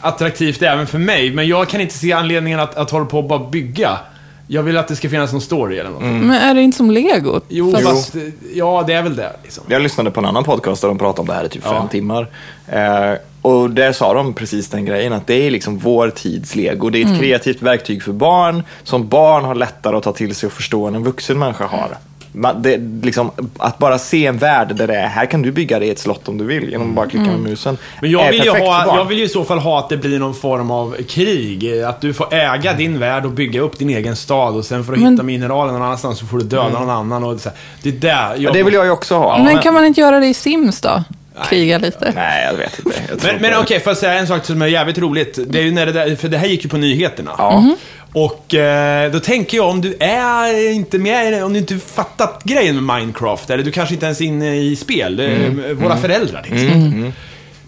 attraktivt 0.00 0.62
även 0.62 0.86
för 0.86 0.98
mig. 0.98 1.30
Men 1.34 1.48
jag 1.48 1.68
kan 1.68 1.80
inte 1.80 1.94
se 1.94 2.12
anledningen 2.12 2.60
att, 2.60 2.74
att 2.74 2.90
hålla 2.90 3.04
på 3.04 3.18
och 3.18 3.24
bara 3.24 3.50
bygga. 3.50 3.98
Jag 4.46 4.62
vill 4.62 4.76
att 4.76 4.88
det 4.88 4.96
ska 4.96 5.08
finnas 5.08 5.32
någon 5.32 5.40
story 5.40 5.78
eller 5.78 5.90
något. 5.90 6.02
Men 6.02 6.30
är 6.30 6.54
det 6.54 6.62
inte 6.62 6.76
som 6.78 6.90
lego? 6.90 7.40
Jo, 7.48 7.72
Fast- 7.72 7.84
fast, 7.84 8.14
eh, 8.14 8.22
ja 8.54 8.84
det 8.86 8.92
är 8.94 9.02
väl 9.02 9.16
det 9.16 9.32
liksom. 9.42 9.64
Jag 9.68 9.82
lyssnade 9.82 10.10
på 10.10 10.20
en 10.20 10.26
annan 10.26 10.44
podcast 10.44 10.80
där 10.82 10.88
de 10.88 10.98
pratade 10.98 11.20
om 11.20 11.26
det 11.26 11.34
här 11.34 11.44
i 11.44 11.48
typ 11.48 11.62
Ja. 11.64 11.78
fem 11.80 11.88
timmar. 11.88 12.26
Eh, 12.68 13.12
och 13.42 13.70
där 13.70 13.92
sa 13.92 14.14
de 14.14 14.34
precis 14.34 14.68
den 14.68 14.84
grejen, 14.84 15.12
att 15.12 15.26
det 15.26 15.46
är 15.46 15.50
liksom 15.50 15.78
vår 15.78 16.10
tids 16.10 16.54
lego. 16.54 16.90
Det 16.90 17.02
är 17.02 17.06
ett 17.12 17.18
kreativt 17.20 17.62
verktyg 17.62 18.02
för 18.02 18.12
barn, 18.12 18.62
som 18.82 19.08
barn 19.08 19.44
har 19.44 19.54
lättare 19.54 19.96
att 19.96 20.02
ta 20.02 20.12
till 20.12 20.34
sig 20.34 20.46
och 20.46 20.52
förstå 20.52 20.86
än 20.86 20.94
en 20.94 21.04
vuxen 21.04 21.38
människa 21.38 21.66
har. 21.66 21.96
Man, 22.32 22.62
det, 22.62 22.80
liksom, 23.02 23.30
att 23.58 23.78
bara 23.78 23.98
se 23.98 24.26
en 24.26 24.38
värld 24.38 24.74
där 24.76 24.86
det 24.86 24.96
är, 24.96 25.06
här 25.06 25.26
kan 25.26 25.42
du 25.42 25.52
bygga 25.52 25.78
dig 25.78 25.90
ett 25.90 25.98
slott 25.98 26.28
om 26.28 26.38
du 26.38 26.44
vill, 26.44 26.70
genom 26.70 26.88
att 26.88 26.94
bara 26.94 27.06
klicka 27.06 27.24
med 27.30 27.40
musen. 27.40 27.76
Men 28.00 28.10
jag 28.10 28.30
vill, 28.30 28.44
ju 28.44 28.50
ha, 28.50 28.96
jag 28.96 29.04
vill 29.04 29.18
ju 29.18 29.24
i 29.24 29.28
så 29.28 29.44
fall 29.44 29.58
ha 29.58 29.78
att 29.78 29.88
det 29.88 29.96
blir 29.96 30.18
någon 30.18 30.34
form 30.34 30.70
av 30.70 30.96
krig. 31.08 31.82
Att 31.82 32.00
du 32.00 32.14
får 32.14 32.34
äga 32.34 32.72
din 32.72 32.98
värld 32.98 33.24
och 33.24 33.30
bygga 33.30 33.60
upp 33.60 33.78
din 33.78 33.90
egen 33.90 34.16
stad 34.16 34.56
och 34.56 34.64
sen 34.64 34.84
för 34.84 34.92
att 34.92 34.98
Men- 34.98 35.12
hitta 35.12 35.22
mineraler 35.22 35.72
någon 35.72 35.82
annanstans 35.82 36.18
så 36.18 36.26
får 36.26 36.38
du 36.38 36.44
döda 36.44 36.68
någon 36.68 36.90
annan. 36.90 37.24
Och 37.24 37.40
så 37.40 37.48
här. 37.48 37.58
Det 37.82 37.88
är 37.88 37.92
där 37.92 38.34
Ja, 38.38 38.52
det 38.52 38.62
vill 38.62 38.74
jag 38.74 38.84
ju 38.84 38.90
också 38.90 39.14
ha. 39.18 39.38
men 39.44 39.58
kan 39.58 39.74
man 39.74 39.84
inte 39.84 40.00
göra 40.00 40.20
det 40.20 40.26
i 40.26 40.34
Sims 40.34 40.80
då? 40.80 41.04
Kriga 41.48 41.78
lite? 41.78 42.12
Nej, 42.14 42.46
jag 42.50 42.54
vet 42.58 42.78
inte. 42.78 42.98
Jag 43.08 43.18
Men, 43.24 43.42
men 43.42 43.60
okej, 43.60 43.80
får 43.80 43.90
jag 43.90 43.96
säga 43.98 44.12
en 44.12 44.26
sak 44.26 44.44
som 44.44 44.62
är 44.62 44.66
jävligt 44.66 44.98
roligt? 44.98 45.38
Det 45.48 45.58
är 45.58 45.62
ju 45.62 45.70
när 45.72 45.86
det 45.86 45.92
där, 45.92 46.16
för 46.16 46.28
det 46.28 46.38
här 46.38 46.46
gick 46.46 46.64
ju 46.64 46.68
på 46.70 46.76
nyheterna. 46.76 47.30
Ja. 47.38 47.74
Och 48.12 48.54
eh, 48.54 49.12
då 49.12 49.20
tänker 49.20 49.56
jag 49.56 49.68
om 49.68 49.80
du 49.80 49.96
är 50.00 50.70
inte 50.72 50.98
med, 50.98 51.44
om 51.44 51.52
du 51.52 51.58
inte 51.58 51.78
fattat 51.78 52.42
grejen 52.44 52.84
med 52.84 52.96
Minecraft, 52.96 53.50
eller 53.50 53.64
du 53.64 53.72
kanske 53.72 53.94
inte 53.94 54.06
ens 54.06 54.20
är 54.20 54.24
inne 54.24 54.56
i 54.56 54.76
spel, 54.76 55.20
eh, 55.20 55.72
våra 55.72 55.96
föräldrar 55.96 56.42
till 56.42 56.52
exempel, 56.54 57.12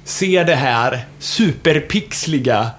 ser 0.04 0.44
det 0.44 0.54
här 0.54 1.00
superpixliga, 1.18 2.70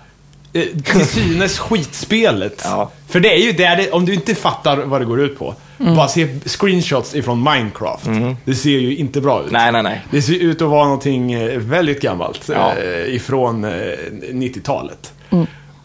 eh, 0.54 0.64
till 0.84 1.06
synes 1.08 1.60
skitspelet. 1.60 2.62
Ja. 2.64 2.92
För 3.10 3.20
det 3.20 3.34
är 3.34 3.38
ju 3.46 3.52
där 3.52 3.76
det, 3.76 3.92
om 3.92 4.06
du 4.06 4.14
inte 4.14 4.36
fattar 4.36 4.78
vad 4.78 5.02
det 5.02 5.06
går 5.06 5.22
ut 5.22 5.40
på, 5.40 5.56
bara 5.78 6.08
se 6.08 6.28
screenshots 6.46 7.16
ifrån 7.16 7.44
Minecraft. 7.44 8.06
Det 8.46 8.56
ser 8.56 8.70
ju 8.80 8.96
inte 8.98 9.22
bra 9.22 9.44
ut. 9.46 9.52
Nej, 9.52 9.72
nej, 9.72 9.84
nej. 9.84 10.02
Det 10.12 10.22
ser 10.22 10.34
ut 10.40 10.62
att 10.62 10.70
vara 10.70 10.84
någonting 10.84 11.34
eh, 11.34 11.58
väldigt 11.60 12.02
gammalt 12.02 12.50
Ja. 12.54 12.74
eh, 12.78 13.16
ifrån 13.16 13.64
eh, 13.64 13.70
90-talet. 14.32 15.12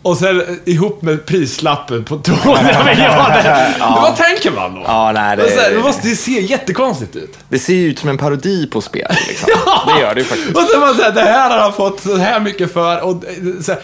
Och 0.03 0.17
sen 0.17 0.41
eh, 0.41 0.47
ihop 0.65 1.03
med 1.03 1.27
prislappen 1.27 2.05
på 2.05 2.19
200 2.19 2.63
miljarder. 2.85 3.75
Vad 3.81 4.17
tänker 4.17 4.51
man 4.51 4.75
då? 4.75 4.83
Ja, 4.87 5.13
nej, 5.13 5.37
det- 5.37 5.61
här, 5.61 5.71
det, 5.71 5.79
måste, 5.81 6.09
det 6.09 6.17
ser 6.17 6.41
jättekonstigt 6.41 7.17
ut. 7.17 7.39
Det 7.49 7.59
ser 7.59 7.75
ju 7.75 7.89
ut 7.89 7.99
som 7.99 8.09
en 8.09 8.19
parodi 8.19 8.67
på 8.67 8.81
spel. 8.81 9.13
Liksom. 9.29 9.49
Det 9.95 10.01
gör 10.01 10.15
det 10.15 10.21
ju 10.21 10.27
faktiskt. 10.27 10.57
Och 10.57 10.63
så 10.63 10.81
man 10.81 10.95
säger 10.95 11.13
det 11.13 11.21
här 11.21 11.51
har 11.51 11.59
han 11.59 11.73
fått 11.73 12.01
så 12.01 12.17
här 12.17 12.41
mycket 12.41 12.73
för. 12.73 13.01
Och, 13.01 13.11
eh, 13.25 13.61
så 13.63 13.73
här, 13.73 13.81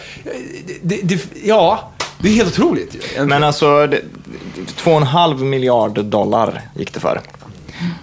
det, 0.81 0.99
det, 1.03 1.19
ja, 1.43 1.91
det 2.17 2.29
är 2.29 2.33
helt 2.33 2.59
otroligt 2.59 2.95
ju. 3.15 3.25
Men 3.25 3.43
alltså, 3.43 3.87
det, 3.87 4.01
2,5 4.83 5.43
miljarder 5.43 6.03
dollar 6.03 6.61
gick 6.75 6.93
det 6.93 6.99
för. 6.99 7.21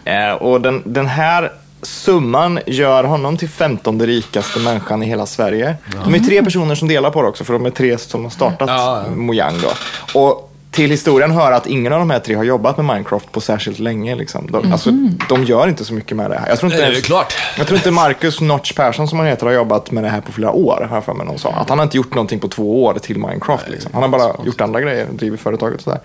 Eh, 0.05 0.33
och 0.33 0.61
den, 0.61 0.83
den 0.85 1.07
här 1.07 1.53
summan 1.83 2.59
gör 2.66 3.05
honom 3.05 3.37
till 3.37 3.49
15 3.49 4.03
rikaste 4.07 4.59
människan 4.59 5.03
i 5.03 5.07
hela 5.07 5.27
Sverige. 5.27 5.75
De 6.05 6.14
är 6.14 6.18
tre 6.18 6.42
personer 6.45 6.75
som 6.75 6.88
delar 6.88 7.11
på 7.11 7.23
det 7.23 7.29
också, 7.29 7.45
för 7.45 7.53
de 7.53 7.66
är 7.66 7.71
tre 7.71 7.99
som 7.99 8.23
har 8.23 8.31
startat 8.31 8.68
Ja, 8.68 9.03
ja. 9.07 9.14
Mojang 9.16 9.55
då. 9.62 9.71
Och 10.21 10.49
till 10.71 10.90
historien 10.90 11.31
hör 11.31 11.53
att 11.53 11.66
ingen 11.66 11.92
av 11.92 11.99
de 11.99 12.11
här 12.11 12.18
tre 12.18 12.35
har 12.35 12.45
jobbat 12.45 12.77
med 12.77 12.87
Minecraft 12.87 13.33
på 13.33 13.40
särskilt 13.40 13.79
länge. 13.79 14.14
Liksom. 14.14 14.47
De, 14.51 14.72
alltså, 14.72 14.91
de 15.28 15.45
gör 15.45 15.68
inte 15.68 15.85
så 15.85 15.95
mycket 15.95 16.16
med 16.16 16.30
det 16.30 16.39
här. 16.39 16.49
Jag 16.49 16.59
tror 16.59 16.72
inte, 16.72 16.91
Det 16.91 16.97
är 16.97 17.01
klart. 17.01 17.35
jag 17.59 17.66
tror 17.66 17.76
inte 17.76 17.91
Marcus 17.91 18.41
Notch 18.41 18.72
Persson 18.72 19.09
som 19.09 19.18
han 19.18 19.28
heter 19.28 19.47
har 19.47 19.53
jobbat 19.53 19.91
med 19.91 20.05
det 20.05 20.11
här 20.11 20.20
på 20.20 20.33
flera 20.33 20.53
år. 20.53 20.89
Jag 20.91 21.05
för 21.05 21.14
mig 21.14 21.26
någon 21.26 21.39
sa. 21.39 21.51
Att 21.51 21.68
han 21.68 21.78
har 21.78 21.85
inte 21.85 21.97
gjort 21.97 22.14
någonting 22.14 22.41
på 22.41 22.49
två 22.49 22.85
år 22.85 22.95
till 22.95 23.18
Minecraft. 23.18 23.68
Liksom. 23.68 23.91
Han 23.95 24.03
har 24.03 24.09
bara 24.09 24.45
gjort 24.45 24.61
andra 24.61 24.80
grejer, 24.80 25.07
drivit 25.12 25.41
företaget 25.41 25.76
och 25.76 25.83
sådär. 25.83 26.01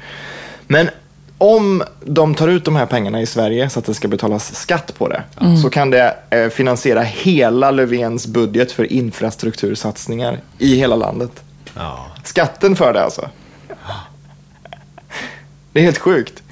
Men 0.67 0.89
om 1.37 1.83
de 2.05 2.35
tar 2.35 2.47
ut 2.47 2.65
de 2.65 2.75
här 2.75 2.85
pengarna 2.85 3.21
i 3.21 3.25
Sverige 3.25 3.69
så 3.69 3.79
att 3.79 3.85
det 3.85 3.93
ska 3.93 4.07
betalas 4.07 4.55
skatt 4.55 4.93
på 4.97 5.07
det, 5.07 5.23
så 5.63 5.69
kan 5.69 5.89
det 5.89 6.15
eh, 6.29 6.49
finansiera 6.49 7.01
hela 7.01 7.71
Löfvens 7.71 8.27
budget 8.27 8.71
för 8.71 8.93
infrastruktursatsningar 8.93 10.39
i 10.57 10.75
hela 10.75 10.95
landet. 10.95 11.31
Ja. 11.75 12.05
Skatten 12.23 12.75
för 12.75 12.93
det 12.93 13.03
alltså. 13.03 13.29
Det 15.73 15.79
är 15.79 15.83
helt 15.83 15.97
sjukt. 15.97 16.43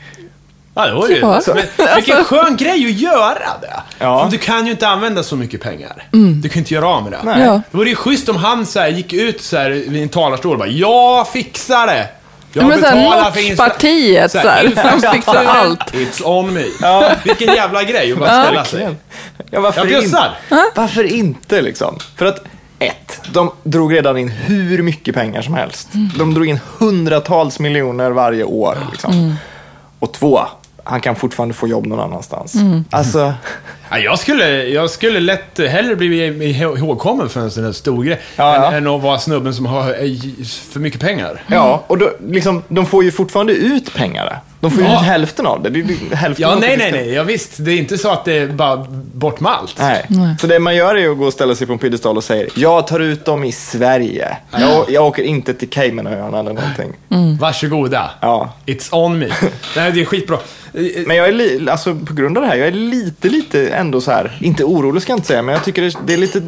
Ja, 0.73 0.87
det 0.87 0.93
var 0.93 1.09
ju... 1.09 1.17
Ja. 1.17 1.41
Men, 1.47 1.95
vilken 1.95 2.23
skön 2.25 2.57
grej 2.57 2.85
att 2.85 2.99
göra 2.99 3.59
det. 3.61 3.81
Ja. 3.99 4.23
För 4.23 4.31
du 4.31 4.37
kan 4.37 4.65
ju 4.65 4.71
inte 4.71 4.87
använda 4.87 5.23
så 5.23 5.35
mycket 5.35 5.61
pengar. 5.61 6.03
Du 6.41 6.49
kan 6.49 6.59
inte 6.59 6.73
göra 6.73 6.87
av 6.87 7.03
med 7.03 7.11
det. 7.11 7.19
Nej. 7.23 7.43
Ja. 7.43 7.61
Det 7.71 7.77
vore 7.77 7.89
ju 7.89 7.95
schysst 7.95 8.29
om 8.29 8.35
han 8.35 8.65
så 8.65 8.79
här, 8.79 8.87
gick 8.87 9.13
ut 9.13 9.41
så 9.41 9.57
här, 9.57 9.69
vid 9.69 10.03
en 10.03 10.09
talarstol 10.09 10.51
och 10.51 10.59
bara 10.59 10.69
“Jag 10.69 11.27
fixar 11.27 11.87
det!” 11.87 12.07
Jag 12.57 12.67
Men 12.67 12.79
såhär, 12.79 12.95
betalar 12.95 13.31
för 13.31 13.39
infra- 13.39 13.49
Notchpartiet 13.67 14.31
så 14.31 14.37
här, 14.37 14.69
såhär, 14.75 15.01
de 15.01 15.11
fixar 15.13 15.45
allt. 15.45 15.79
It's 15.93 16.23
on 16.23 16.53
me. 16.53 16.63
Vilken 17.23 17.53
jävla 17.55 17.83
grej 17.83 18.11
att 18.11 18.19
bara 18.19 18.43
ställa 18.43 18.65
sig. 18.65 18.89
Ja, 19.51 19.59
varför 19.61 19.79
Jag 19.79 19.87
bjussar. 19.87 20.37
inte? 20.51 20.63
Varför 20.75 21.03
inte 21.03 21.61
liksom? 21.61 21.97
För 22.15 22.25
att 22.25 22.43
ett, 22.79 23.19
de 23.31 23.51
drog 23.63 23.93
redan 23.93 24.17
in 24.17 24.29
hur 24.29 24.83
mycket 24.83 25.15
pengar 25.15 25.41
som 25.41 25.53
helst. 25.53 25.87
De 26.17 26.33
drog 26.33 26.47
in 26.47 26.59
hundratals 26.77 27.59
miljoner 27.59 28.11
varje 28.11 28.43
år. 28.43 28.77
Liksom. 28.91 29.35
Och 29.99 30.13
två, 30.13 30.39
han 30.87 31.01
kan 31.01 31.15
fortfarande 31.15 31.53
få 31.55 31.67
jobb 31.67 31.85
någon 31.85 31.99
annanstans. 31.99 32.55
Alltså, 32.89 33.33
Ja, 33.89 33.97
jag, 33.99 34.19
skulle, 34.19 34.63
jag 34.63 34.89
skulle 34.89 35.19
lätt 35.19 35.57
hellre 35.69 35.95
bli 35.95 36.25
ihågkommen 36.49 37.29
för 37.29 37.39
en 37.39 37.51
sån 37.51 37.63
här 37.65 37.71
stor 37.71 38.03
grej 38.03 38.21
Ja, 38.35 38.55
ja. 38.55 38.67
än, 38.67 38.73
än 38.73 38.87
att 38.95 39.01
vara 39.01 39.19
snubben 39.19 39.53
som 39.53 39.65
har 39.65 39.81
eh, 39.89 40.45
för 40.71 40.79
mycket 40.79 41.01
pengar. 41.01 41.43
ja, 41.47 41.83
och 41.87 41.97
då, 41.97 42.11
liksom, 42.27 42.63
de 42.67 42.85
får 42.85 43.03
ju 43.03 43.11
fortfarande 43.11 43.53
ut 43.53 43.93
pengar. 43.93 44.39
De 44.65 44.71
får 44.71 44.83
ju 44.83 44.89
Ja. 44.89 44.95
ut 45.01 45.05
hälften 45.05 45.45
av 45.47 45.63
det. 45.63 45.69
det, 45.69 45.79
är 45.79 45.83
ju 45.83 46.15
hälften 46.15 46.43
Ja, 46.43 46.53
av 46.53 46.59
nej, 46.59 46.69
det 46.77 46.77
nej, 46.77 46.91
nej. 46.91 47.13
Ja, 47.13 47.23
visst, 47.23 47.51
det 47.57 47.71
är 47.71 47.77
inte 47.77 47.97
så 47.97 48.09
att 48.11 48.25
det 48.25 48.33
är 48.37 48.47
bara 48.47 48.85
bort 49.13 49.39
med 49.39 49.51
allt. 49.51 49.75
Nej. 49.79 50.05
Så 50.41 50.47
det 50.47 50.59
man 50.59 50.75
gör 50.75 50.95
är 50.95 51.09
att 51.11 51.17
gå 51.17 51.25
och 51.25 51.33
ställa 51.33 51.55
sig 51.55 51.67
på 51.67 51.73
en 51.73 51.79
piedestal 51.79 52.17
och 52.17 52.23
säger 52.23 52.49
jag 52.55 52.87
tar 52.87 52.99
ut 52.99 53.25
dem 53.25 53.43
i 53.43 53.51
Sverige. 53.51 54.37
Jag, 54.51 54.85
jag 54.89 55.05
åker 55.05 55.23
inte 55.23 55.53
till 55.53 55.69
Caymanöarna 55.69 56.39
eller 56.39 56.53
någonting. 56.53 56.93
Varsågoda. 57.39 58.11
Ja. 58.21 58.53
It's 58.65 58.89
on 59.05 59.19
me. 59.19 59.27
Nej, 59.75 59.91
det 59.91 60.01
är 60.01 60.05
skitbra. 60.05 60.37
Men 61.07 61.17
jag 61.17 61.27
är 61.27 61.31
li, 61.31 61.67
alltså 61.69 61.95
på 61.95 62.13
grund 62.13 62.37
av 62.37 62.43
det 62.43 62.49
här, 62.49 62.55
jag 62.55 62.67
är 62.67 62.71
lite, 62.71 63.29
lite 63.29 63.67
ändå 63.67 64.01
så 64.01 64.11
här, 64.11 64.37
inte 64.41 64.63
orolig 64.63 65.01
ska 65.01 65.11
jag 65.11 65.17
inte 65.17 65.27
säga, 65.27 65.41
men 65.41 65.53
jag 65.53 65.63
tycker 65.63 65.81
det, 65.81 65.95
det 66.05 66.13
är 66.13 66.17
lite 66.17 66.41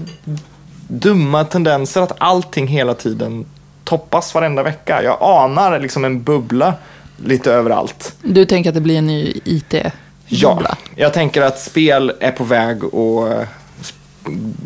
dumma 0.88 1.44
tendenser 1.44 2.02
att 2.02 2.12
allting 2.18 2.68
hela 2.68 2.94
tiden 2.94 3.46
toppas 3.84 4.34
varenda 4.34 4.64
vecka. 4.64 5.04
Jag 5.04 5.18
anar 5.22 5.80
liksom 5.80 6.06
en 6.06 6.24
bubbla 6.24 6.74
lite 7.26 7.52
överallt. 7.52 8.16
Du 8.22 8.46
tänker 8.46 8.70
att 8.70 8.74
det 8.76 8.82
blir 8.82 8.98
en 8.98 9.08
ny 9.08 9.34
IT-bubbla? 9.46 9.88
Ja, 10.30 10.76
jag 10.96 11.14
tänker 11.14 11.42
att 11.42 11.60
spel 11.60 12.12
är 12.20 12.32
på 12.32 12.44
väg 12.44 12.84
och 12.84 13.28
eh, 13.34 13.44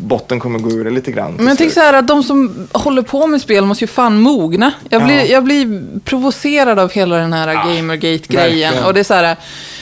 botten 0.00 0.40
kommer 0.40 0.58
gå 0.58 0.70
ur 0.70 0.84
det 0.84 0.90
lite 0.90 1.12
grann. 1.12 1.34
Men 1.36 1.46
jag 1.48 1.58
tänker 1.58 1.74
så 1.74 1.80
här 1.80 1.92
att 1.92 2.08
de 2.08 2.22
som 2.22 2.68
håller 2.72 3.02
på 3.02 3.26
med 3.26 3.40
spel 3.40 3.64
måste 3.64 3.84
ju 3.84 3.88
fan 3.88 4.20
mogna. 4.20 4.72
Jag 4.88 5.04
blir, 5.04 5.16
Ja. 5.18 5.24
jag 5.24 5.44
blir 5.44 5.82
provocerad 6.04 6.78
av 6.78 6.90
hela 6.92 7.16
den 7.16 7.32
här 7.32 7.54
Gamergate-grejen. 7.54 8.60
verkligen. 8.70 8.84
Och 8.84 8.94
det 8.94 9.00
är 9.00 9.04
så 9.04 9.14
här, 9.14 9.36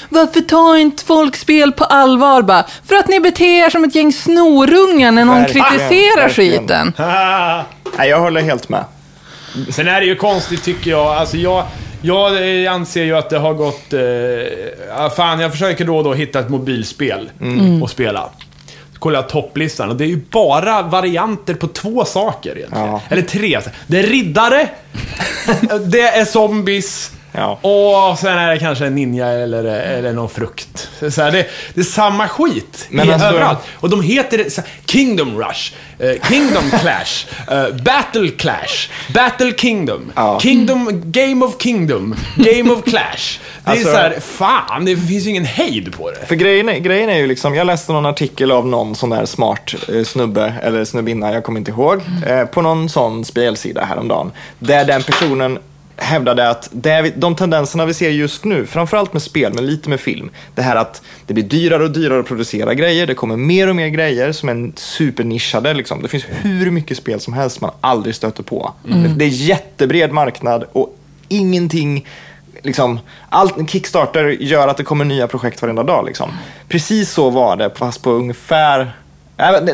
varför 0.08 0.40
tar 0.40 0.76
inte 0.76 1.04
folk 1.04 1.36
spel 1.36 1.72
på 1.72 1.84
allvar? 1.84 2.42
Bara, 2.42 2.64
för 2.86 2.94
att 2.96 3.08
ni 3.08 3.20
beter 3.20 3.44
er 3.66 3.70
som 3.70 3.84
ett 3.84 3.94
gäng 3.94 4.12
snorungar 4.12 5.12
när 5.12 5.24
någon 5.24 5.42
Verkligen, 5.42 5.66
kritiserar 5.66 6.22
verkligen. 6.22 6.60
skiten. 6.60 6.92
Nej, 7.98 8.08
jag 8.08 8.20
håller 8.20 8.40
helt 8.40 8.68
med. 8.68 8.84
Sen 9.70 9.88
är 9.88 10.00
det 10.00 10.06
ju 10.06 10.14
konstigt 10.16 10.62
tycker 10.64 10.90
jag. 10.90 11.06
Alltså 11.06 11.36
jag, 11.36 11.64
jag 12.02 12.66
anser 12.66 13.04
ju 13.04 13.16
att 13.16 13.30
det 13.30 13.38
har 13.38 13.54
gått... 13.54 13.92
Eh, 13.92 15.10
fan, 15.16 15.40
jag 15.40 15.52
försöker 15.52 15.84
då 15.84 15.96
och 15.96 16.04
då 16.04 16.14
hitta 16.14 16.40
ett 16.40 16.48
mobilspel 16.48 17.30
Mm. 17.40 17.82
och 17.82 17.90
spela. 17.90 18.28
Så 18.94 18.98
kollar 18.98 19.18
jag 19.20 19.28
topplistan 19.28 19.88
och 19.90 19.96
det 19.96 20.04
är 20.04 20.08
ju 20.08 20.20
bara 20.30 20.82
varianter 20.82 21.54
på 21.54 21.66
två 21.66 22.04
saker 22.04 22.56
egentligen. 22.58 22.86
Ja. 22.86 23.02
Eller 23.08 23.22
tre. 23.22 23.60
Det 23.86 23.98
är 23.98 24.02
riddare, 24.02 24.68
det 25.86 26.00
är 26.02 26.24
zombies 26.24 27.10
Ja. 27.32 27.58
och 28.10 28.18
sen 28.18 28.38
är 28.38 28.50
det 28.50 28.58
kanske 28.58 28.86
en 28.86 28.94
ninja 28.94 29.26
eller, 29.28 29.64
eller 29.64 30.12
någon 30.12 30.28
frukt. 30.28 30.88
Så 31.10 31.22
här, 31.22 31.32
det, 31.32 31.46
det 31.74 31.80
är 31.80 31.84
samma 31.84 32.28
skit 32.28 32.86
Men 32.90 33.10
alltså- 33.10 33.26
överallt. 33.26 33.58
Och 33.74 33.90
de 33.90 34.02
heter 34.02 34.50
så 34.50 34.62
Kingdom 34.86 35.38
Rush, 35.38 35.72
eh, 35.98 36.28
Kingdom 36.28 36.70
Clash, 36.80 37.26
eh, 37.50 37.74
Battle 37.84 38.28
Clash, 38.28 38.88
Battle 39.14 39.52
Kingdom, 39.56 40.12
Ja. 40.16 40.40
Kingdom, 40.40 41.02
Game 41.04 41.44
of 41.46 41.54
Kingdom, 41.62 42.14
Game 42.36 42.70
of 42.70 42.84
Clash. 42.84 43.38
Det 43.64 43.70
Alltså- 43.70 43.88
är 43.88 43.92
så 43.92 43.98
här, 43.98 44.20
fan, 44.20 44.84
det 44.84 44.96
finns 44.96 45.26
ju 45.26 45.30
ingen 45.30 45.44
hejd 45.44 45.96
på 45.96 46.10
det. 46.10 46.26
För 46.26 46.34
grejen 46.34 46.68
är, 46.68 46.78
grejen 46.78 47.10
är 47.10 47.18
ju 47.18 47.26
liksom, 47.26 47.54
jag 47.54 47.66
läste 47.66 47.92
någon 47.92 48.06
artikel 48.06 48.50
av 48.50 48.66
någon 48.66 48.94
sån 48.94 49.10
där 49.10 49.26
smart 49.26 49.74
eh, 49.94 50.04
snubbe, 50.04 50.54
eller 50.62 50.84
snubbinna, 50.84 51.32
jag 51.32 51.44
kommer 51.44 51.58
inte 51.58 51.70
ihåg, 51.70 52.00
eh, 52.26 52.44
på 52.44 52.62
någon 52.62 52.88
sån 52.88 53.24
spelsida 53.24 53.84
häromdagen. 53.84 54.32
Där 54.58 54.84
den 54.84 55.02
personen 55.02 55.58
hävdade 56.00 56.50
att 56.50 56.68
det 56.72 57.12
de 57.16 57.34
tendenserna 57.34 57.86
vi 57.86 57.94
ser 57.94 58.10
just 58.10 58.44
nu, 58.44 58.66
framförallt 58.66 59.12
med 59.12 59.22
spel, 59.22 59.52
men 59.54 59.66
lite 59.66 59.88
med 59.88 60.00
film, 60.00 60.30
det 60.54 60.62
här 60.62 60.76
att 60.76 61.02
det 61.26 61.34
blir 61.34 61.44
dyrare 61.44 61.82
och 61.82 61.90
dyrare 61.90 62.20
att 62.20 62.26
producera 62.26 62.74
grejer, 62.74 63.06
det 63.06 63.14
kommer 63.14 63.36
mer 63.36 63.68
och 63.68 63.76
mer 63.76 63.88
grejer 63.88 64.32
som 64.32 64.48
är 64.48 64.72
supernischade. 64.76 65.74
Liksom. 65.74 66.02
Det 66.02 66.08
finns 66.08 66.24
hur 66.28 66.70
mycket 66.70 66.96
spel 66.96 67.20
som 67.20 67.32
helst 67.32 67.60
man 67.60 67.70
aldrig 67.80 68.14
stöter 68.14 68.42
på. 68.42 68.74
Det, 68.84 69.08
det 69.16 69.24
är 69.24 69.28
jättebred 69.28 70.12
marknad 70.12 70.64
och 70.72 70.96
ingenting 71.28 72.06
liksom, 72.62 72.98
allt, 73.28 73.70
Kickstarter 73.70 74.24
gör 74.26 74.68
att 74.68 74.76
det 74.76 74.84
kommer 74.84 75.04
nya 75.04 75.26
projekt 75.26 75.62
varenda 75.62 75.82
dag. 75.82 76.06
Liksom. 76.06 76.30
Precis 76.68 77.10
så 77.10 77.30
var 77.30 77.56
det, 77.56 77.70
fast 77.74 78.02
på 78.02 78.10
ungefär 78.10 78.92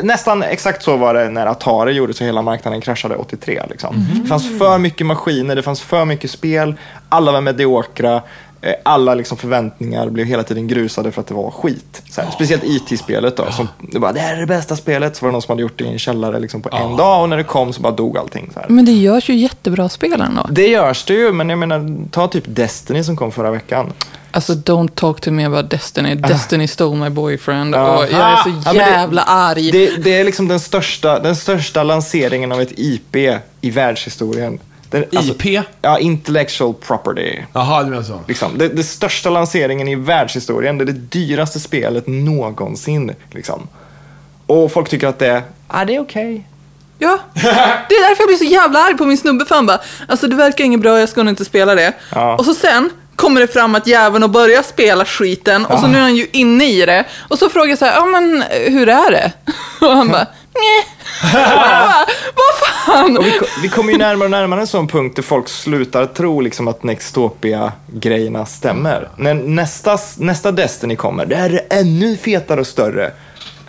Nästan 0.03 0.43
exakt 0.43 0.83
så 0.83 0.97
var 0.97 1.13
det 1.13 1.29
när 1.29 1.45
Atari 1.45 1.91
gjorde 1.93 2.13
så 2.13 2.23
hela 2.23 2.41
marknaden 2.41 2.81
kraschade 2.81 3.15
83. 3.15 3.61
Liksom. 3.69 4.05
Det 4.21 4.27
fanns 4.27 4.57
för 4.59 4.77
mycket 4.77 5.07
maskiner, 5.07 5.55
det 5.55 5.61
fanns 5.63 5.81
för 5.81 6.05
mycket 6.05 6.31
spel, 6.31 6.75
alla 7.09 7.31
var 7.31 7.41
mediokra, 7.41 8.21
eh, 8.61 8.73
alla 8.83 9.13
liksom 9.15 9.37
förväntningar 9.37 10.09
blev 10.09 10.25
hela 10.25 10.43
tiden 10.43 10.67
grusade 10.67 11.11
för 11.11 11.21
att 11.21 11.27
det 11.27 11.33
var 11.33 11.51
skit. 11.51 12.01
Så 12.09 12.21
här, 12.21 12.31
Speciellt 12.31 12.63
IT-spelet 12.63 13.37
då, 13.37 13.51
som 13.51 13.67
det, 13.91 13.99
bara, 13.99 14.13
det 14.13 14.19
här 14.19 14.35
är 14.35 14.39
det 14.39 14.45
bästa 14.47 14.75
spelet, 14.75 15.15
så 15.15 15.25
var 15.25 15.29
det 15.29 15.33
någon 15.33 15.41
som 15.41 15.51
hade 15.51 15.61
gjort 15.61 15.77
det 15.77 15.83
i 15.83 15.87
en 15.87 15.99
källare 15.99 16.39
liksom, 16.39 16.61
på 16.61 16.69
en 16.77 16.97
dag 16.97 17.21
och 17.21 17.29
när 17.29 17.37
det 17.37 17.43
kom 17.43 17.73
så 17.73 17.81
bara 17.81 17.93
dog 17.93 18.17
allting. 18.17 18.49
Så 18.53 18.59
här. 18.59 18.69
Men 18.69 18.85
det 18.85 18.91
görs 18.91 19.29
ju 19.29 19.35
jättebra 19.35 19.89
spel 19.89 20.21
ändå. 20.21 20.47
Det 20.51 20.67
görs 20.67 21.05
det 21.05 21.13
ju, 21.13 21.31
men 21.31 21.49
jag 21.49 21.59
menar, 21.59 22.09
ta 22.11 22.27
typ 22.27 22.43
Destiny 22.47 23.03
som 23.03 23.15
kom 23.15 23.31
förra 23.31 23.51
veckan. 23.51 23.93
Alltså, 24.31 24.53
don't 24.53 24.91
talk 24.95 25.21
to 25.21 25.31
me 25.31 25.45
about 25.45 25.71
Destiny. 25.71 26.15
Destiny 26.15 26.67
stole 26.67 26.95
my 26.95 27.09
boyfriend. 27.09 27.75
Och 27.75 27.81
jag 27.81 28.13
är 28.13 28.37
så 28.43 28.75
jävla 28.75 29.23
arg. 29.23 29.71
Det, 29.71 30.03
det 30.03 30.19
är 30.19 30.23
liksom 30.23 30.47
den 30.47 30.59
största, 30.59 31.19
den 31.19 31.35
största 31.35 31.83
lanseringen 31.83 32.51
av 32.51 32.61
ett 32.61 32.71
IP 32.75 33.15
i 33.61 33.71
världshistorien. 33.71 34.59
Den, 34.89 35.05
alltså- 35.15 35.33
IP? 35.33 35.63
Ja, 35.81 35.99
intellectual 35.99 36.73
property. 36.73 37.39
Jaha, 37.53 37.83
du 37.83 37.89
menar 37.89 38.03
så. 38.03 38.21
Liksom. 38.27 38.57
Det, 38.57 38.67
det 38.67 38.83
största 38.83 39.29
lanseringen 39.29 39.87
i 39.87 39.95
världshistorien. 39.95 40.77
Det 40.77 40.83
är 40.83 40.85
det 40.85 40.91
dyraste 40.91 41.59
spelet 41.59 42.07
någonsin. 42.07 43.15
Liksom. 43.31 43.67
Och 44.47 44.71
folk 44.71 44.89
tycker 44.89 45.07
att 45.07 45.19
det 45.19 45.27
är, 45.27 45.41
ah, 45.67 45.85
det 45.85 45.95
är 45.95 45.99
okej. 45.99 46.47
Ja, 46.99 47.19
det 47.33 47.95
är 47.95 48.09
därför 48.09 48.21
jag 48.23 48.27
blir 48.27 48.37
så 48.37 48.43
jävla 48.43 48.79
arg 48.79 48.97
på 48.97 49.05
min 49.05 49.17
snubbe. 49.17 49.45
För 49.45 49.55
han 49.55 49.65
bara, 49.65 49.81
alltså 50.07 50.27
det 50.27 50.35
verkar 50.35 50.63
inget 50.63 50.81
bra, 50.81 50.99
jag 50.99 51.09
ska 51.09 51.23
nog 51.23 51.31
inte 51.31 51.45
spela 51.45 51.75
det. 51.75 51.93
Ja. 52.11 52.35
Och 52.35 52.45
så 52.45 52.53
sen 52.53 52.89
kommer 53.17 53.41
det 53.41 53.47
fram 53.47 53.75
att 53.75 53.87
jäveln 53.87 54.23
och 54.23 54.29
börjar 54.29 54.61
spela 54.61 55.05
skiten 55.05 55.65
och 55.65 55.79
så 55.79 55.87
nu 55.87 55.97
är 55.97 56.01
han 56.01 56.15
ju 56.15 56.27
inne 56.31 56.65
i 56.65 56.85
det. 56.85 57.05
Och 57.29 57.39
så 57.39 57.49
frågar 57.49 57.69
jag 57.69 57.77
så 57.77 57.85
här, 57.85 57.95
ja 57.95 58.05
men 58.05 58.43
hur 58.51 58.89
är 58.89 59.11
det? 59.11 59.31
Och 59.85 59.91
han 59.91 60.07
bara, 60.07 60.27
nej. 60.53 60.85
Vad 62.35 62.69
fan? 62.85 63.17
Och 63.17 63.25
vi, 63.25 63.39
vi 63.61 63.69
kommer 63.69 63.91
ju 63.91 63.97
närmare 63.97 64.25
och 64.25 64.31
närmare 64.31 64.61
en 64.61 64.67
sån 64.67 64.87
punkt 64.87 65.15
där 65.15 65.23
folk 65.23 65.49
slutar 65.49 66.05
tro 66.05 66.41
liksom 66.41 66.67
att 66.67 66.83
Nextopia-grejerna 66.83 68.45
stämmer. 68.45 69.09
När 69.15 69.33
nästa, 69.33 69.97
nästa 70.17 70.51
Destiny 70.51 70.95
kommer, 70.95 71.25
det 71.25 71.35
här 71.35 71.49
är 71.49 71.79
ännu 71.79 72.17
fetare 72.17 72.59
och 72.59 72.67
större. 72.67 73.11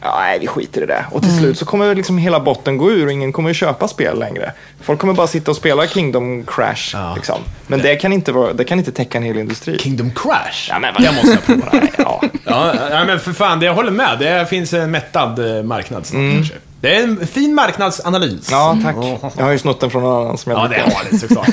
Ja, 0.02 0.14
nej, 0.20 0.38
vi 0.38 0.46
skiter 0.46 0.82
i 0.82 0.86
det. 0.86 1.04
Och 1.10 1.22
till 1.22 1.38
slut 1.38 1.58
så 1.58 1.64
kommer 1.64 1.94
liksom 1.94 2.18
hela 2.18 2.40
botten 2.40 2.78
gå 2.78 2.90
ur 2.90 3.06
och 3.06 3.12
ingen 3.12 3.32
kommer 3.32 3.52
köpa 3.52 3.88
spel 3.88 4.18
längre. 4.18 4.52
Folk 4.80 5.00
kommer 5.00 5.12
bara 5.14 5.26
sitta 5.26 5.50
och 5.50 5.56
spela 5.56 5.86
Kingdom 5.86 6.44
Crash. 6.44 6.90
Ja. 6.94 7.14
Liksom. 7.16 7.38
Men 7.66 7.78
det 7.82 7.96
kan, 7.96 8.12
inte 8.12 8.32
vara, 8.32 8.52
det 8.52 8.64
kan 8.64 8.78
inte 8.78 8.92
täcka 8.92 9.18
en 9.18 9.24
hel 9.24 9.38
industri. 9.38 9.78
Kingdom 9.78 10.10
Crash? 10.14 10.68
Ja, 10.70 10.78
men 10.78 10.94
vad- 10.94 11.02
det 11.02 11.12
måste 11.12 11.30
jag 11.30 11.44
prova. 11.46 11.86
Ja. 11.98 12.22
Ja, 12.44 12.74
ja, 12.90 13.04
men 13.04 13.20
för 13.20 13.32
fan, 13.32 13.60
det 13.60 13.66
jag 13.66 13.74
håller 13.74 13.90
med. 13.90 14.18
Det 14.18 14.46
finns 14.50 14.72
en 14.72 14.90
mättad 14.90 15.56
eh, 15.58 15.62
marknad 15.62 16.06
snart 16.06 16.32
kanske. 16.34 16.54
Det 16.80 16.96
är 16.96 17.02
en 17.04 17.26
fin 17.26 17.54
marknadsanalys. 17.54 18.48
ja, 18.50 18.78
tack. 18.82 18.96
Jag 19.38 19.44
har 19.44 19.52
ju 19.52 19.58
snott 19.58 19.80
den 19.80 19.90
från 19.90 20.02
någon 20.02 20.22
annan 20.24 20.38
som 20.38 20.52
jag 20.52 20.58
Ja, 20.58 20.62
det 20.62 20.68
brukar. 20.68 20.90
har 20.90 21.04
det 21.10 21.18
såklart. 21.18 21.48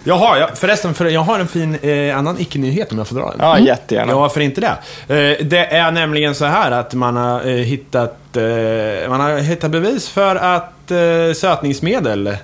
Jag 0.04 0.14
har, 0.14 0.36
jag, 0.36 0.58
förresten, 0.58 0.94
för, 0.94 1.06
jag 1.06 1.20
har 1.20 1.38
en 1.40 1.48
fin 1.48 1.74
eh, 1.82 2.18
annan 2.18 2.36
icke-nyhet 2.40 2.92
om 2.92 2.98
jag 2.98 3.06
får 3.08 3.16
dra 3.16 3.30
den. 3.30 3.36
Ja, 3.40 3.58
jättegärna. 3.58 4.12
Ja, 4.12 4.18
varför 4.18 4.40
inte 4.40 4.60
det? 4.60 4.66
Eh, 5.14 5.46
det 5.46 5.66
är 5.66 5.90
nämligen 5.90 6.34
så 6.34 6.44
här 6.44 6.70
att 6.70 6.94
man 6.94 7.16
har 7.16 7.48
eh, 7.48 7.54
hittat, 7.54 8.36
eh, 8.36 9.08
man 9.08 9.20
har 9.20 9.38
hittat 9.38 9.70
bevis 9.70 10.08
för 10.08 10.36
att 10.36 10.90
eh, 10.90 10.98
sötningsmedel 11.36 12.36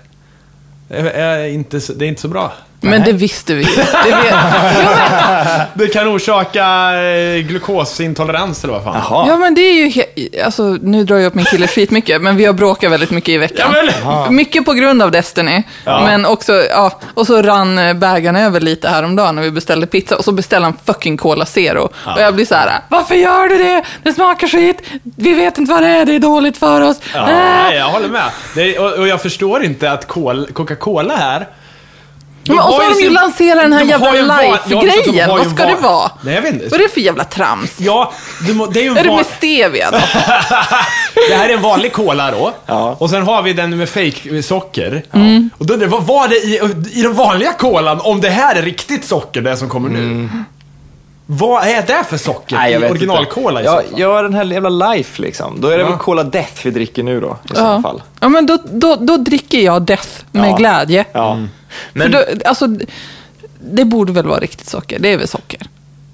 är, 0.88 1.04
är 1.04 1.44
inte, 1.48 1.80
det 1.96 2.04
är 2.04 2.08
inte 2.08 2.20
så 2.22 2.28
bra 2.28 2.52
Men 2.80 3.02
det 3.04 3.12
visste 3.12 3.54
vi. 3.54 3.64
Det 3.64 3.70
vet... 4.10 4.30
ja, 4.30 5.60
Det 5.74 5.86
kan 5.88 6.08
orsaka 6.08 6.64
eh, 7.02 7.40
glukosintolerans 7.42 8.64
eller 8.64 8.74
vad 8.74 8.84
fan. 8.84 8.94
Jaha. 9.10 9.24
ja, 9.28 9.36
men 9.36 9.54
det 9.54 9.60
är 9.60 9.72
ju... 9.74 9.88
He... 9.88 10.04
Alltså, 10.44 10.62
nu 10.82 11.04
drar 11.04 11.16
jag 11.16 11.26
upp 11.26 11.34
min 11.34 11.44
kille 11.44 11.66
skitmycket, 11.66 12.22
men 12.22 12.36
vi 12.36 12.44
har 12.44 12.52
bråkat 12.52 12.92
väldigt 12.92 13.10
mycket 13.10 13.28
i 13.28 13.38
veckan. 13.38 13.74
Ja, 14.04 14.30
Mycket 14.30 14.64
på 14.64 14.72
grund 14.72 15.02
av 15.02 15.10
Destiny, 15.10 15.62
men 15.84 16.26
också, 16.26 16.52
ja, 16.70 17.00
och 17.14 17.26
så 17.26 17.42
rann 17.42 17.78
eh, 17.78 17.94
bägaren 17.94 18.36
över 18.36 18.60
lite 18.60 18.88
häromdagen 18.88 19.34
när 19.34 19.42
vi 19.42 19.50
beställde 19.50 19.86
pizza 19.86 20.16
och 20.16 20.24
så 20.24 20.32
beställde 20.32 20.66
han 20.66 20.76
fucking 20.86 21.16
Cola 21.16 21.46
Zero. 21.46 21.82
Och 22.04 22.20
jag 22.20 22.34
blir 22.34 22.44
så 22.46 22.54
här, 22.54 22.80
varför 22.88 23.14
gör 23.14 23.48
du 23.48 23.58
det? 23.58 23.82
Det 24.02 24.12
smakar 24.12 24.48
skit, 24.48 24.82
vi 25.16 25.34
vet 25.34 25.58
inte 25.58 25.72
vad 25.72 25.82
det 25.82 25.88
är, 25.88 26.04
det 26.04 26.14
är 26.14 26.18
dåligt 26.18 26.56
för 26.58 26.80
oss. 26.80 26.96
ja, 27.14 27.20
Äh. 27.20 27.26
nej, 27.26 27.76
jag 27.76 27.86
håller 27.86 28.08
med. 28.08 28.30
Det, 28.54 28.78
och, 28.78 28.92
och 28.92 29.08
jag 29.08 29.22
förstår 29.22 29.64
inte 29.64 29.92
att 29.92 30.06
Col- 30.08 30.52
Coca-Cola 30.52 31.16
här... 31.16 31.46
Men, 32.48 32.58
och 32.58 32.64
så 32.64 32.72
har 32.72 32.82
de 32.82 32.88
ju 32.88 32.94
sin- 32.94 33.12
lanserat 33.12 33.62
den 33.62 33.72
här 33.72 33.80
de 33.80 33.88
jävla 33.88 34.58
så 34.68 34.82
life-grejen. 34.82 35.28
Vad 35.28 35.50
ska 35.50 35.66
det 35.66 35.76
vara? 35.82 36.10
Nej, 36.20 36.34
jag 36.34 36.42
vet 36.42 36.52
inte. 36.54 36.64
Vad 36.68 36.80
är 36.80 36.84
det 36.84 36.92
för 36.94 37.00
jävla 37.00 37.24
trams? 37.24 37.70
Ja, 37.80 38.12
du 38.46 38.54
må, 38.54 38.66
det 38.66 38.80
är 38.80 38.84
ju 38.84 38.90
en 38.90 38.96
Är 38.96 39.04
det 39.04 39.16
med 39.16 39.26
stevia 39.36 39.90
då? 39.90 39.98
Det 41.28 41.34
här 41.34 41.48
är 41.48 41.54
en 41.54 41.62
vanlig 41.62 41.92
cola 41.92 42.30
då. 42.30 42.52
Ja. 42.66 42.96
Och 42.98 43.10
sen 43.10 43.22
har 43.22 43.42
vi 43.42 43.52
den 43.52 43.76
med 43.76 43.88
fake 43.88 44.42
socker. 44.42 45.02
Mm. 45.12 45.50
Och 45.58 45.66
då 45.66 45.74
undrar 45.74 45.86
jag, 45.88 45.92
vad 45.92 46.06
var 46.06 46.28
det 46.28 46.36
i, 46.36 46.60
i 46.98 47.02
den 47.02 47.14
vanliga 47.14 47.52
colan, 47.52 48.00
om 48.00 48.20
det 48.20 48.28
här 48.30 48.56
är 48.56 48.62
riktigt 48.62 49.04
socker, 49.04 49.40
det 49.40 49.56
som 49.56 49.68
kommer 49.68 49.88
nu? 49.88 50.28
Vad 51.26 51.66
är 51.66 51.82
det 51.86 52.04
för 52.08 52.16
socker 52.16 52.68
i 52.68 52.76
originalcola 52.76 53.62
i 53.62 53.64
ja, 53.64 53.70
så 53.70 53.76
fall? 53.90 54.00
ja, 54.00 54.22
den 54.22 54.34
här 54.34 54.44
jävla 54.44 54.68
life 54.92 55.22
liksom. 55.22 55.60
Då 55.60 55.68
är 55.68 55.76
det 55.78 55.82
Ja. 55.84 55.88
väl 55.88 55.98
Cola 55.98 56.24
Death 56.24 56.52
vi 56.64 56.70
dricker 56.70 57.02
nu 57.02 57.20
då, 57.20 57.36
i 57.44 57.48
så 57.54 57.60
Ja. 57.60 57.82
fall. 57.82 58.02
ja, 58.20 58.28
men 58.28 58.46
då, 58.46 58.58
då, 58.64 58.96
då 59.00 59.16
dricker 59.16 59.58
jag 59.58 59.82
Death 59.82 60.08
med 60.32 60.50
Ja. 60.50 60.56
glädje. 60.56 61.04
Ja. 61.12 61.32
Mm. 61.32 61.48
Men, 61.92 62.12
För 62.12 62.18
då, 62.18 62.48
alltså, 62.48 62.66
det 63.60 63.84
borde 63.84 64.12
väl 64.12 64.26
vara 64.26 64.40
riktigt 64.40 64.68
socker? 64.68 64.98
Det 64.98 65.12
är 65.12 65.18
väl 65.18 65.28
socker? 65.28 65.60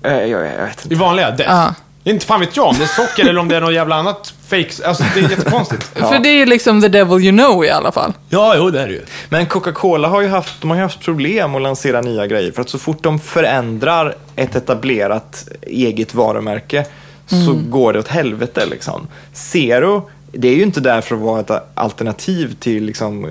eh, 0.03 0.13
jag, 0.13 0.31
jag 0.31 0.67
vet 0.67 0.83
inte. 0.85 0.95
I 0.95 0.99
vanliga 0.99 1.31
Death? 1.31 1.51
Ja. 1.53 1.75
Inte 2.05 2.27
fan 2.27 2.41
vet 2.41 2.57
jag 2.57 2.67
om 2.67 2.77
det 2.79 2.85
är 2.85 3.07
socker 3.07 3.29
eller 3.29 3.41
om 3.41 3.49
det 3.49 3.57
är 3.57 3.61
något 3.61 3.75
jävla 3.75 3.97
annat 3.97 4.35
fake. 4.47 4.71
Alltså 4.87 5.05
det 5.15 5.21
är 5.21 5.31
jättekonstigt. 5.31 5.83
För 5.95 6.19
det 6.19 6.29
är 6.29 6.47
liksom 6.47 6.83
the 6.83 6.89
devil 6.89 7.25
you 7.25 7.39
know 7.39 7.65
i 7.65 7.71
alla 7.71 7.93
fall. 7.93 8.13
Ja, 8.29 8.55
jo 8.57 8.71
det 8.71 8.81
är 8.81 8.87
det 8.87 8.93
ju. 8.93 9.03
Men 9.29 9.47
Coca-Cola 9.47 10.09
har 10.09 10.21
ju 10.21 10.29
haft, 10.29 10.61
de 10.61 10.71
har 10.71 10.77
ju 10.77 10.83
haft 10.83 11.01
problem 11.01 11.55
att 11.55 11.63
lansera 11.63 12.01
nya 12.01 12.27
grejer. 12.27 12.53
För 12.53 12.63
att 12.63 12.69
så 12.69 12.79
fort 12.79 13.03
de 13.03 13.19
förändrar 13.21 14.15
ett 14.37 14.57
etablerat 14.57 15.49
eget 15.63 16.15
varumärke 16.15 16.85
så 17.27 17.53
går 17.69 17.93
det 17.93 17.99
åt 17.99 18.09
helvete 18.09 18.67
liksom. 18.71 19.07
Zero, 19.33 20.11
det 20.33 20.49
är 20.49 20.55
ju 20.55 20.63
inte 20.63 20.81
där 20.81 21.01
för 21.01 21.15
att 21.15 21.21
vara 21.23 21.41
ett 21.41 21.51
alternativ 21.75 22.57
till 22.61 22.85
liksom, 22.85 23.27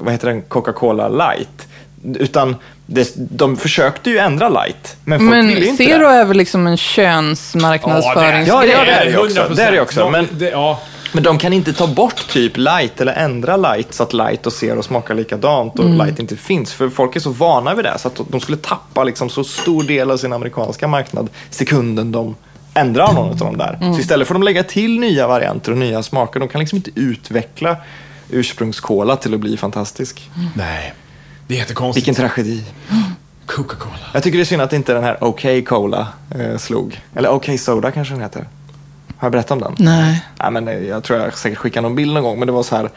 vad 0.00 0.12
heter 0.12 0.28
den, 0.28 0.42
Coca-Cola 0.42 1.08
light. 1.08 1.68
Utan 2.18 2.56
det, 2.86 3.12
de 3.16 3.56
försökte 3.56 4.10
ju 4.10 4.18
ändra 4.18 4.48
light, 4.48 4.96
men 5.04 5.18
folk 5.18 5.32
ville 5.32 5.52
ju 5.52 5.54
Men 5.60 5.68
inte 5.68 5.84
Zero 5.84 5.98
det. 6.08 6.14
är 6.14 6.24
väl 6.24 6.36
liksom 6.36 6.66
en 6.66 6.76
könsmarknadsföringsgrej? 6.76 8.70
Ja, 8.70 8.84
det 8.84 8.90
är 8.92 9.04
det 9.04 9.10
ju 9.10 9.18
också. 9.18 9.40
100%. 9.40 9.54
Det 9.56 9.62
är 9.62 9.72
det 9.72 9.80
också, 9.80 10.00
De- 10.00 10.12
men- 10.12 10.28
det, 10.32 10.50
ja. 10.50 10.80
Men 11.14 11.22
de 11.22 11.38
kan 11.38 11.52
inte 11.52 11.72
ta 11.72 11.86
bort 11.86 12.28
typ 12.28 12.56
light 12.56 13.00
eller 13.00 13.12
ändra 13.12 13.56
light 13.56 13.94
så 13.94 14.02
att 14.02 14.12
light 14.12 14.46
och 14.46 14.52
zero 14.52 14.82
smakar 14.82 15.14
likadant 15.14 15.78
och 15.78 15.84
light 15.84 16.18
inte 16.18 16.36
finns. 16.36 16.72
För 16.72 16.88
folk 16.88 17.16
är 17.16 17.20
så 17.20 17.30
vana 17.30 17.74
vid 17.74 17.84
det 17.84 17.98
så 17.98 18.08
att 18.08 18.20
de 18.28 18.40
skulle 18.40 18.58
tappa 18.58 19.04
liksom 19.04 19.30
så 19.30 19.44
stor 19.44 19.82
del 19.82 20.10
av 20.10 20.16
sin 20.16 20.32
amerikanska 20.32 20.88
marknad 20.88 21.28
sekunden 21.50 22.12
de 22.12 22.34
ändrar 22.74 23.12
någon 23.12 23.30
av 23.30 23.36
dem 23.36 23.58
där. 23.58 23.78
Så 23.94 24.00
istället 24.00 24.28
får 24.28 24.34
de 24.34 24.42
lägga 24.42 24.64
till 24.64 25.00
nya 25.00 25.26
varianter 25.26 25.72
och 25.72 25.78
nya 25.78 26.02
smaker. 26.02 26.40
De 26.40 26.48
kan 26.48 26.58
liksom 26.58 26.76
inte 26.76 26.90
utveckla 26.94 27.76
ursprungskola 28.30 29.16
till 29.16 29.34
att 29.34 29.40
bli 29.40 29.56
fantastisk. 29.56 30.30
Nej. 30.56 30.94
Det 31.46 31.54
är 31.54 31.58
jättekonstigt. 31.58 32.08
Vilken 32.08 32.28
tragedi. 32.28 32.64
Coca-Cola. 33.46 33.96
Jag 34.12 34.22
tycker 34.22 34.38
det 34.38 34.42
är 34.42 34.44
synd 34.44 34.62
att 34.62 34.72
inte 34.72 34.94
den 34.94 35.04
här 35.04 35.24
OK 35.24 35.46
Cola 35.66 36.08
eh, 36.34 36.58
slog. 36.58 37.00
Eller 37.14 37.32
OK 37.32 37.60
Soda 37.60 37.90
kanske 37.90 38.14
den 38.14 38.22
heter. 38.22 38.48
Har 39.16 39.26
jag 39.26 39.32
berättat 39.32 39.50
om 39.50 39.60
den? 39.60 39.74
Nej. 39.78 40.24
Nej, 40.38 40.50
men 40.50 40.68
eh, 40.68 40.74
jag 40.74 41.04
tror 41.04 41.18
jag 41.18 41.38
säkert 41.38 41.58
skickade 41.58 41.82
någon 41.82 41.96
bild 41.96 42.14
någon 42.14 42.22
gång, 42.22 42.38
men 42.38 42.46
det 42.46 42.52
var 42.52 42.62
så 42.62 42.76
här 42.76 42.90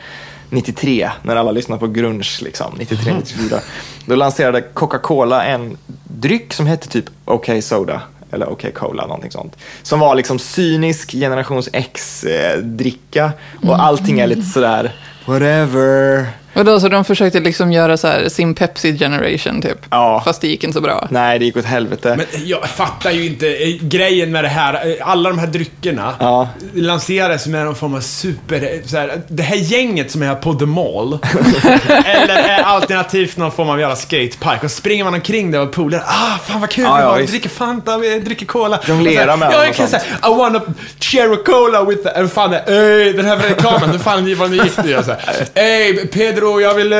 93, 0.50 1.10
när 1.24 1.36
alla 1.36 1.52
lyssnade 1.52 1.80
på 1.80 1.88
grunge, 1.88 2.30
liksom, 2.42 2.76
93, 2.78 3.14
94. 3.14 3.60
Då 4.06 4.16
lanserade 4.16 4.62
Coca-Cola 4.62 5.44
en 5.46 5.78
dryck 6.04 6.54
som 6.54 6.66
hette 6.66 6.88
typ 6.88 7.06
OK 7.26 7.50
Soda, 7.62 8.02
eller 8.36 8.50
OK 8.50 8.66
Cola, 8.74 9.06
någonting 9.06 9.32
sånt. 9.32 9.58
Som 9.84 10.00
var 10.00 10.16
liksom 10.16 10.40
cynisk 10.40 11.12
generations 11.12 11.70
X-dricka 11.74 13.32
och 13.64 13.84
allting 13.84 14.20
är 14.20 14.28
lite 14.28 14.42
sådär, 14.42 14.92
whatever. 15.26 16.28
Och 16.56 16.66
då 16.66 16.80
så 16.80 16.88
de 16.88 17.06
försökte 17.06 17.40
liksom 17.40 17.72
göra 17.72 17.98
så 17.98 18.08
här 18.08 18.30
sin 18.30 18.56
Pepsi 18.56 18.98
generation 18.98 19.62
typ. 19.62 19.78
Ja. 19.90 20.22
Fast 20.26 20.42
det 20.42 20.48
gick 20.48 20.64
inte 20.64 20.74
så 20.74 20.82
bra. 20.82 21.08
Nej, 21.12 21.40
det 21.40 21.46
gick 21.46 21.58
åt 21.58 21.66
helvete. 21.66 22.14
Men 22.18 22.26
jag 22.48 22.70
fattar 22.70 23.12
ju 23.12 23.26
inte 23.26 23.48
eh, 23.48 23.76
grejen 23.82 24.32
med 24.32 24.44
det 24.44 24.48
här. 24.50 24.74
eh, 24.74 25.10
Alla 25.10 25.30
de 25.30 25.40
här 25.40 25.48
dryckerna 25.48 26.14
Ja. 26.20 26.50
lanseras 26.74 27.48
med 27.48 27.66
någon 27.66 27.76
form 27.76 27.96
av 27.96 28.00
super... 28.00 28.56
eh, 28.64 28.86
Så 28.86 28.98
här, 28.98 29.22
det 29.28 29.44
här 29.44 29.56
gänget 29.56 30.12
som 30.12 30.24
är 30.24 30.36
på 30.36 30.54
The 30.54 30.66
Mall. 30.66 31.20
eller 32.06 32.36
är 32.36 32.64
alternativt 32.64 33.38
någon 33.38 33.52
form 33.52 33.70
av 33.70 33.80
jävla 33.80 33.96
skatepark. 33.96 34.64
Och 34.64 34.72
springer 34.72 35.04
man 35.04 35.14
omkring 35.14 35.52
där 35.52 35.60
och 35.62 35.72
polare. 35.72 36.02
Ah, 36.06 36.38
fan 36.38 36.62
vad 36.62 36.70
kul 36.70 36.84
Ja, 36.84 36.96
vi 36.98 37.02
ja. 37.04 37.14
Vi 37.16 37.26
dricker 37.26 37.50
Fanta, 37.50 37.98
vi 37.98 38.20
dricker 38.20 38.46
Cola. 38.46 38.80
Jonglera 38.88 39.30
här, 39.32 39.38
med 39.38 39.50
Ja, 39.54 39.66
jag 39.66 39.76
kan 39.76 39.88
säga 39.88 40.02
I 40.26 40.30
wanna 40.38 40.62
share 41.00 41.34
a 41.34 41.38
cola 41.46 41.84
with... 41.84 42.04
the-" 42.04 42.22
Äh, 42.22 42.28
fan, 42.28 42.54
ey, 42.54 43.14
den 43.14 43.26
här 43.26 43.38
reklamen. 43.38 43.90
Hur 43.90 44.00
fan 44.00 44.36
vad 44.38 44.52
ni 44.52 44.58
gick 44.58 44.78
nu? 44.84 44.96
Här, 44.96 45.48
Ey, 45.56 46.08
Pedro, 46.08 46.45
jag 46.46 46.74
vill 46.74 46.94
eh, 46.94 47.00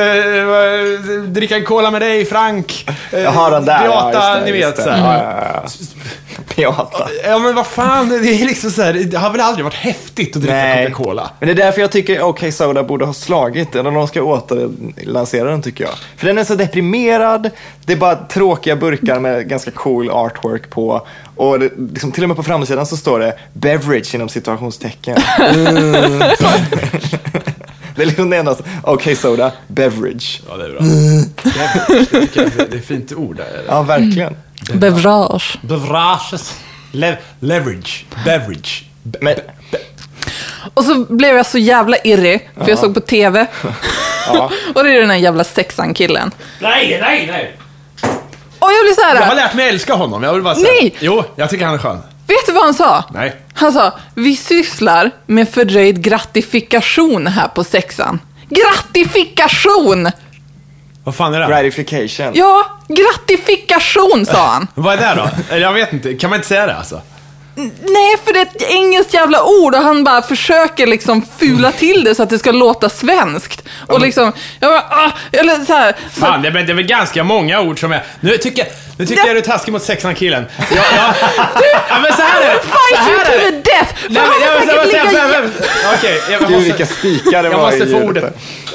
dricka 1.26 1.56
en 1.56 1.64
cola 1.64 1.90
med 1.90 2.02
dig, 2.02 2.24
Frank. 2.24 2.88
Eh, 3.12 3.20
Jag 3.20 3.30
har 3.30 3.50
den 3.50 3.64
där. 3.64 3.88
Beata, 3.88 4.12
ja, 4.12 4.34
det, 4.34 4.44
ni 4.44 4.52
vet. 4.52 4.82
Så 4.82 4.90
här. 4.90 4.98
Ja, 4.98 5.40
ja, 5.54 5.62
ja. 5.64 5.70
Beata. 6.56 7.08
Ja 7.24 7.38
men 7.38 7.54
vad 7.54 7.66
fan, 7.66 8.08
det 8.08 8.16
är 8.16 8.46
liksom 8.46 8.70
så 8.70 8.82
här, 8.82 8.92
det 8.92 9.16
har 9.18 9.30
väl 9.30 9.40
aldrig 9.40 9.64
varit 9.64 9.74
häftigt 9.74 10.36
att 10.36 10.42
dricka 10.42 10.76
Coca-Cola? 10.76 11.30
Men 11.38 11.46
det 11.46 11.52
är 11.52 11.66
därför 11.66 11.80
jag 11.80 11.92
tycker 11.92 12.22
OK 12.22 12.44
Soda 12.52 12.82
borde 12.82 13.04
ha 13.04 13.12
slagit 13.12 13.74
eller 13.76 13.90
de 13.90 14.08
ska 14.08 14.22
återlansera 14.22 15.50
den 15.50 15.62
tycker 15.62 15.84
jag. 15.84 15.94
För 16.16 16.26
den 16.26 16.38
är 16.38 16.44
så 16.44 16.54
deprimerad, 16.54 17.50
det 17.84 17.92
är 17.92 17.96
bara 17.96 18.16
tråkiga 18.16 18.76
burkar 18.76 19.20
med 19.20 19.48
ganska 19.48 19.70
cool 19.70 20.10
artwork 20.10 20.70
på. 20.70 21.06
Och 21.36 21.58
det, 21.58 21.70
liksom, 21.92 22.12
till 22.12 22.22
och 22.22 22.28
med 22.28 22.36
på 22.36 22.42
framsidan 22.42 22.86
så 22.86 22.96
står 22.96 23.20
det 23.20 23.38
beverage 23.52 24.14
inom 24.14 24.28
situationstecken. 24.28 25.16
Mm. 25.38 26.22
det 27.96 28.02
är 28.02 28.06
liksom 28.06 28.30
det 28.30 28.36
enda. 28.36 28.56
OK 28.82 29.08
Soda, 29.18 29.52
beverage. 29.66 30.40
Ja, 30.48 30.56
det 30.56 30.64
är 30.64 30.68
bra. 30.70 30.80
Beverage, 30.80 32.08
det, 32.10 32.20
tycker 32.20 32.42
jag, 32.42 32.50
det, 32.56 32.64
det 32.70 32.76
är 32.76 32.78
ett 32.78 32.86
fint 32.86 33.12
ord. 33.12 33.36
Där. 33.36 33.62
Ja, 33.68 33.82
verkligen. 33.82 34.36
Bevrage. 34.74 35.58
Beverages. 35.62 36.54
Le 36.92 37.16
leverage. 37.40 38.04
Beverage. 38.24 38.84
Be 39.02 39.18
Men, 39.22 39.34
Och 40.74 40.84
så 40.84 41.04
blev 41.08 41.36
jag 41.36 41.46
så 41.46 41.58
jävla 41.58 41.96
irrig, 42.04 42.50
för 42.56 42.68
jag 42.68 42.78
såg 42.78 42.94
på 42.94 43.00
TV. 43.00 43.46
ja. 44.26 44.50
och 44.74 44.84
det 44.84 44.90
är 44.90 45.00
den 45.00 45.10
här 45.10 45.16
jävla 45.16 45.44
sexan-killen. 45.44 46.30
Nej, 46.60 46.98
nej, 47.00 47.26
nej! 47.26 47.56
Och 48.58 48.72
jag 48.72 48.84
blir 48.84 48.94
så 48.94 49.00
Jag 49.00 49.08
har 49.08 49.16
här. 49.16 49.34
lärt 49.34 49.54
mig 49.54 49.68
älska 49.68 49.94
honom. 49.94 50.22
Jag 50.22 50.32
vill 50.34 50.42
bara 50.42 50.54
säga. 50.54 50.66
Nej! 50.80 50.96
Jo, 51.00 51.24
jag 51.36 51.50
tycker 51.50 51.64
han 51.64 51.74
är 51.74 51.78
skön. 51.78 51.98
Vad 52.56 52.64
han 52.64 52.74
sa? 52.74 53.04
Nej. 53.14 53.36
Han 53.54 53.72
sa, 53.72 53.98
vi 54.14 54.36
sysslar 54.36 55.10
med 55.26 55.48
fördröjd 55.48 56.02
gratifikation 56.02 57.26
här 57.26 57.48
på 57.48 57.64
sexan. 57.64 58.20
Gratifikation! 58.48 60.10
Vad 61.04 61.14
fan 61.14 61.34
är 61.34 61.40
det? 61.40 61.46
gratification. 61.46 62.32
Ja, 62.34 62.66
gratifikation 62.88 64.26
sa 64.26 64.46
han. 64.46 64.66
Vad 64.74 64.94
är 65.00 65.16
det 65.16 65.22
då? 65.50 65.56
Jag 65.56 65.72
vet 65.72 65.92
inte. 65.92 66.14
Kan 66.14 66.30
man 66.30 66.36
inte 66.36 66.48
säga 66.48 66.66
det 66.66 66.76
alltså? 66.76 67.00
Nej, 67.58 68.16
för 68.24 68.32
det 68.32 68.38
är 68.38 68.42
ett 68.42 68.62
engelskt 68.70 69.14
jävla 69.14 69.44
ord 69.44 69.74
och 69.74 69.80
han 69.80 70.04
bara 70.04 70.22
försöker 70.22 70.86
liksom 70.86 71.26
fula 71.38 71.72
till 71.72 72.04
det 72.04 72.14
så 72.14 72.22
att 72.22 72.30
det 72.30 72.38
ska 72.38 72.52
låta 72.52 72.88
svenskt. 72.88 73.62
Och 73.86 74.00
liksom, 74.00 74.32
jag 74.60 74.70
bara, 74.70 74.80
ah, 74.90 75.10
eller 75.32 75.64
så 75.64 75.72
här. 75.72 75.96
Så, 76.14 76.20
Fan, 76.20 76.42
det 76.42 76.48
är, 76.48 76.52
det 76.52 76.72
är 76.72 76.74
väl 76.76 76.86
ganska 76.86 77.24
många 77.24 77.60
ord 77.60 77.80
som 77.80 77.92
är... 77.92 78.04
Nu 78.20 78.36
tycker 78.36 78.58
jag, 78.58 78.68
nu 78.98 79.06
tycker 79.06 79.26
jag 79.26 79.36
du 79.36 79.38
är 79.38 79.42
taskig 79.44 79.72
mot 79.72 79.82
sexan 79.82 80.14
killen. 80.14 80.46
Ja, 80.58 80.82
ja. 80.96 81.14
ja, 81.88 81.98
men 82.02 82.12
så 82.12 82.22
här 82.22 82.40
är 82.40 82.54
det. 82.54 82.60
Så 82.62 82.68
fight 82.68 82.98
här 82.98 83.10
you 83.10 83.20
är 83.20 83.24
det. 83.24 83.50
the 83.50 83.70
death! 83.70 83.92
Nej, 84.08 84.22
men 84.22 84.48
jag 84.48 84.60
måste 84.76 84.90
säkert 84.90 85.10
säga... 85.10 85.26
ligga... 85.26 85.50
Okej, 85.94 86.20
jag 86.30 86.40
Gud, 86.40 86.50
måste... 86.50 86.64
vilka 86.64 86.86
spikar 86.86 87.42
det 87.42 87.48
Jag 87.48 87.58
var 87.58 87.72
i 87.72 87.78
måste 87.78 87.92
få 87.92 88.02
ordet. 88.02 88.24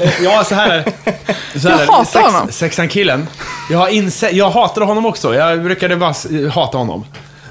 Eh, 0.01 0.23
Ja, 0.23 0.43
så 0.43 0.55
här 0.55 0.69
är 0.69 0.83
det. 0.85 1.59
Så 1.59 1.69
här 1.69 1.79
Jag 1.79 1.91
hatar 1.91 2.21
honom. 2.21 2.51
Sexan 2.51 2.89
killen. 2.89 3.27
Jag, 3.69 3.91
inse, 3.91 4.29
jag 4.29 4.49
hatade 4.49 4.85
honom 4.85 5.05
också. 5.05 5.35
Jag 5.35 5.63
brukade 5.63 5.95
bara 5.95 6.13
hata 6.53 6.77
honom. 6.77 7.05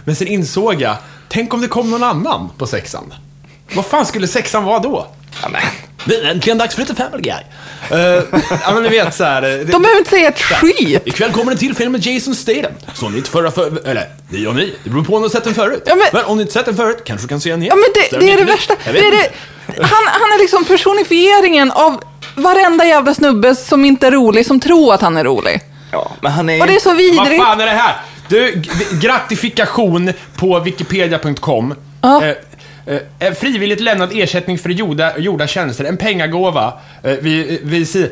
Men 0.05 0.17
sen 0.17 0.29
insåg 0.29 0.83
jag, 0.83 0.97
tänk 1.31 1.55
om 1.55 1.61
det 1.61 1.69
kom 1.69 1.91
någon 1.91 2.03
annan 2.03 2.51
på 2.59 2.67
sexan. 2.67 3.15
Vad 3.75 3.87
fan 3.87 4.07
skulle 4.07 4.29
sexan 4.29 4.65
vara 4.65 4.79
då? 4.79 5.07
Men. 5.51 5.63
Det 6.05 6.15
är 6.17 6.31
äntligen 6.31 6.59
dags 6.59 6.75
för 6.75 6.83
lite 6.83 6.95
Family 6.95 7.23
Guy. 7.23 7.35
Uh, 7.93 8.25
ja, 8.65 8.71
men 8.75 8.83
ni 8.83 8.89
vet 8.89 9.15
så 9.15 9.25
här. 9.25 9.43
eh, 9.43 9.49
Det, 9.49 9.65
De 9.65 9.83
behöver 9.83 9.99
inte 9.99 10.11
säga 10.11 10.29
ett 10.29 10.41
skit. 10.43 11.03
Ikväll 11.07 11.33
kommer 11.33 11.53
en 11.53 11.59
till 11.59 11.75
film 11.75 11.93
med 11.93 12.07
Jason 12.07 12.35
Statham. 12.35 12.73
Såg 12.95 13.11
ni 13.13 13.17
inte 13.19 13.31
förra 13.31 13.51
för... 13.51 13.89
Eller, 13.89 14.09
ni 14.29 14.47
och 14.47 14.55
ni. 14.55 14.75
Det 14.85 14.91
beror 14.91 15.05
på 15.05 15.15
om 15.17 15.23
ni 15.23 15.29
har 15.29 15.31
sett 15.33 15.45
den 15.45 15.55
förut. 15.55 15.83
Ja, 15.87 15.95
men- 16.13 16.25
om 16.25 16.37
ni 16.37 16.43
inte 16.43 16.53
sett 16.55 16.65
den 16.67 16.77
förut, 16.77 17.03
kanske 17.05 17.25
du 17.25 17.29
kan 17.29 17.41
se 17.41 17.51
den 17.51 17.63
igen. 17.63 17.77
Ja, 17.77 17.85
men 18.11 18.21
det, 18.21 18.27
det 18.27 18.33
är 18.33 18.37
det 18.37 18.45
värsta. 18.53 18.75
Det 18.85 18.91
är 18.99 19.11
det, 19.11 19.31
han, 19.83 20.03
han 20.07 20.33
är 20.35 20.39
liksom 20.39 20.65
personifieringen 20.65 21.71
av 21.71 22.03
varenda 22.35 22.85
jävla 22.85 23.15
snubbe 23.15 23.55
som 23.57 23.85
inte 23.85 24.07
är 24.07 24.11
rolig, 24.11 24.47
som 24.47 24.61
tror 24.61 24.95
att 24.95 25.01
han 25.01 25.17
är 25.17 25.25
rolig. 25.25 25.61
Ja, 25.93 26.11
men 26.21 26.33
han 26.33 26.51
är 26.51 26.61
Och 26.61 26.67
det 26.67 26.75
är 26.77 26.81
så 26.81 26.89
Vad 26.89 26.97
vidrigt. 26.99 27.43
fan 27.43 27.61
är 27.61 27.67
det 27.67 27.73
här? 27.73 27.97
Du, 28.31 28.63
gratifikation 29.01 30.13
på 30.37 30.61
wikipedia.com. 30.61 31.75
Ja. 32.01 32.25
Eh, 32.25 32.99
eh, 33.19 33.35
frivilligt 33.35 33.81
lämnad 33.81 34.11
ersättning 34.13 34.59
för 34.59 34.71
gjorda, 34.71 35.19
gjorda 35.19 35.47
tjänster, 35.47 35.85
en 35.85 35.97
pengagåva 35.97 36.73
eh, 37.03 37.13
vid, 37.13 37.61
vid, 37.63 37.89
si, 37.89 38.11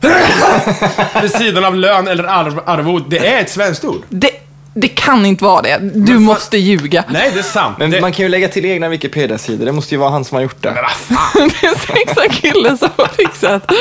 vid 1.22 1.30
sidan 1.30 1.64
av 1.64 1.76
lön 1.76 2.08
eller 2.08 2.24
arv, 2.24 2.60
arvod. 2.66 3.10
Det 3.10 3.18
är 3.18 3.40
ett 3.40 3.50
svenskt 3.50 3.84
ord. 3.84 4.02
Det, 4.08 4.30
det 4.78 4.88
kan 4.88 5.26
inte 5.26 5.44
vara 5.44 5.62
det. 5.62 5.78
Du 5.94 6.12
fan- 6.12 6.22
måste 6.22 6.58
ljuga. 6.58 7.04
Nej, 7.08 7.30
det 7.34 7.38
är 7.38 7.42
sant. 7.42 7.78
Men 7.78 7.90
det, 7.90 8.00
man 8.00 8.12
kan 8.12 8.22
ju 8.22 8.28
lägga 8.28 8.48
till 8.48 8.64
egna 8.64 8.88
Wikipedia-sidor. 8.88 9.66
Det 9.66 9.72
måste 9.72 9.94
ju 9.94 9.98
vara 9.98 10.10
han 10.10 10.24
som 10.24 10.34
har 10.34 10.42
gjort 10.42 10.62
det. 10.62 10.70
men 10.72 10.82
vad 10.82 10.92
fan? 11.18 11.50
Det 11.60 11.66
är 11.66 11.74
sexa 12.06 12.28
kille 12.28 12.76
som 12.76 12.88
har 12.96 13.08
fixat. 13.16 13.72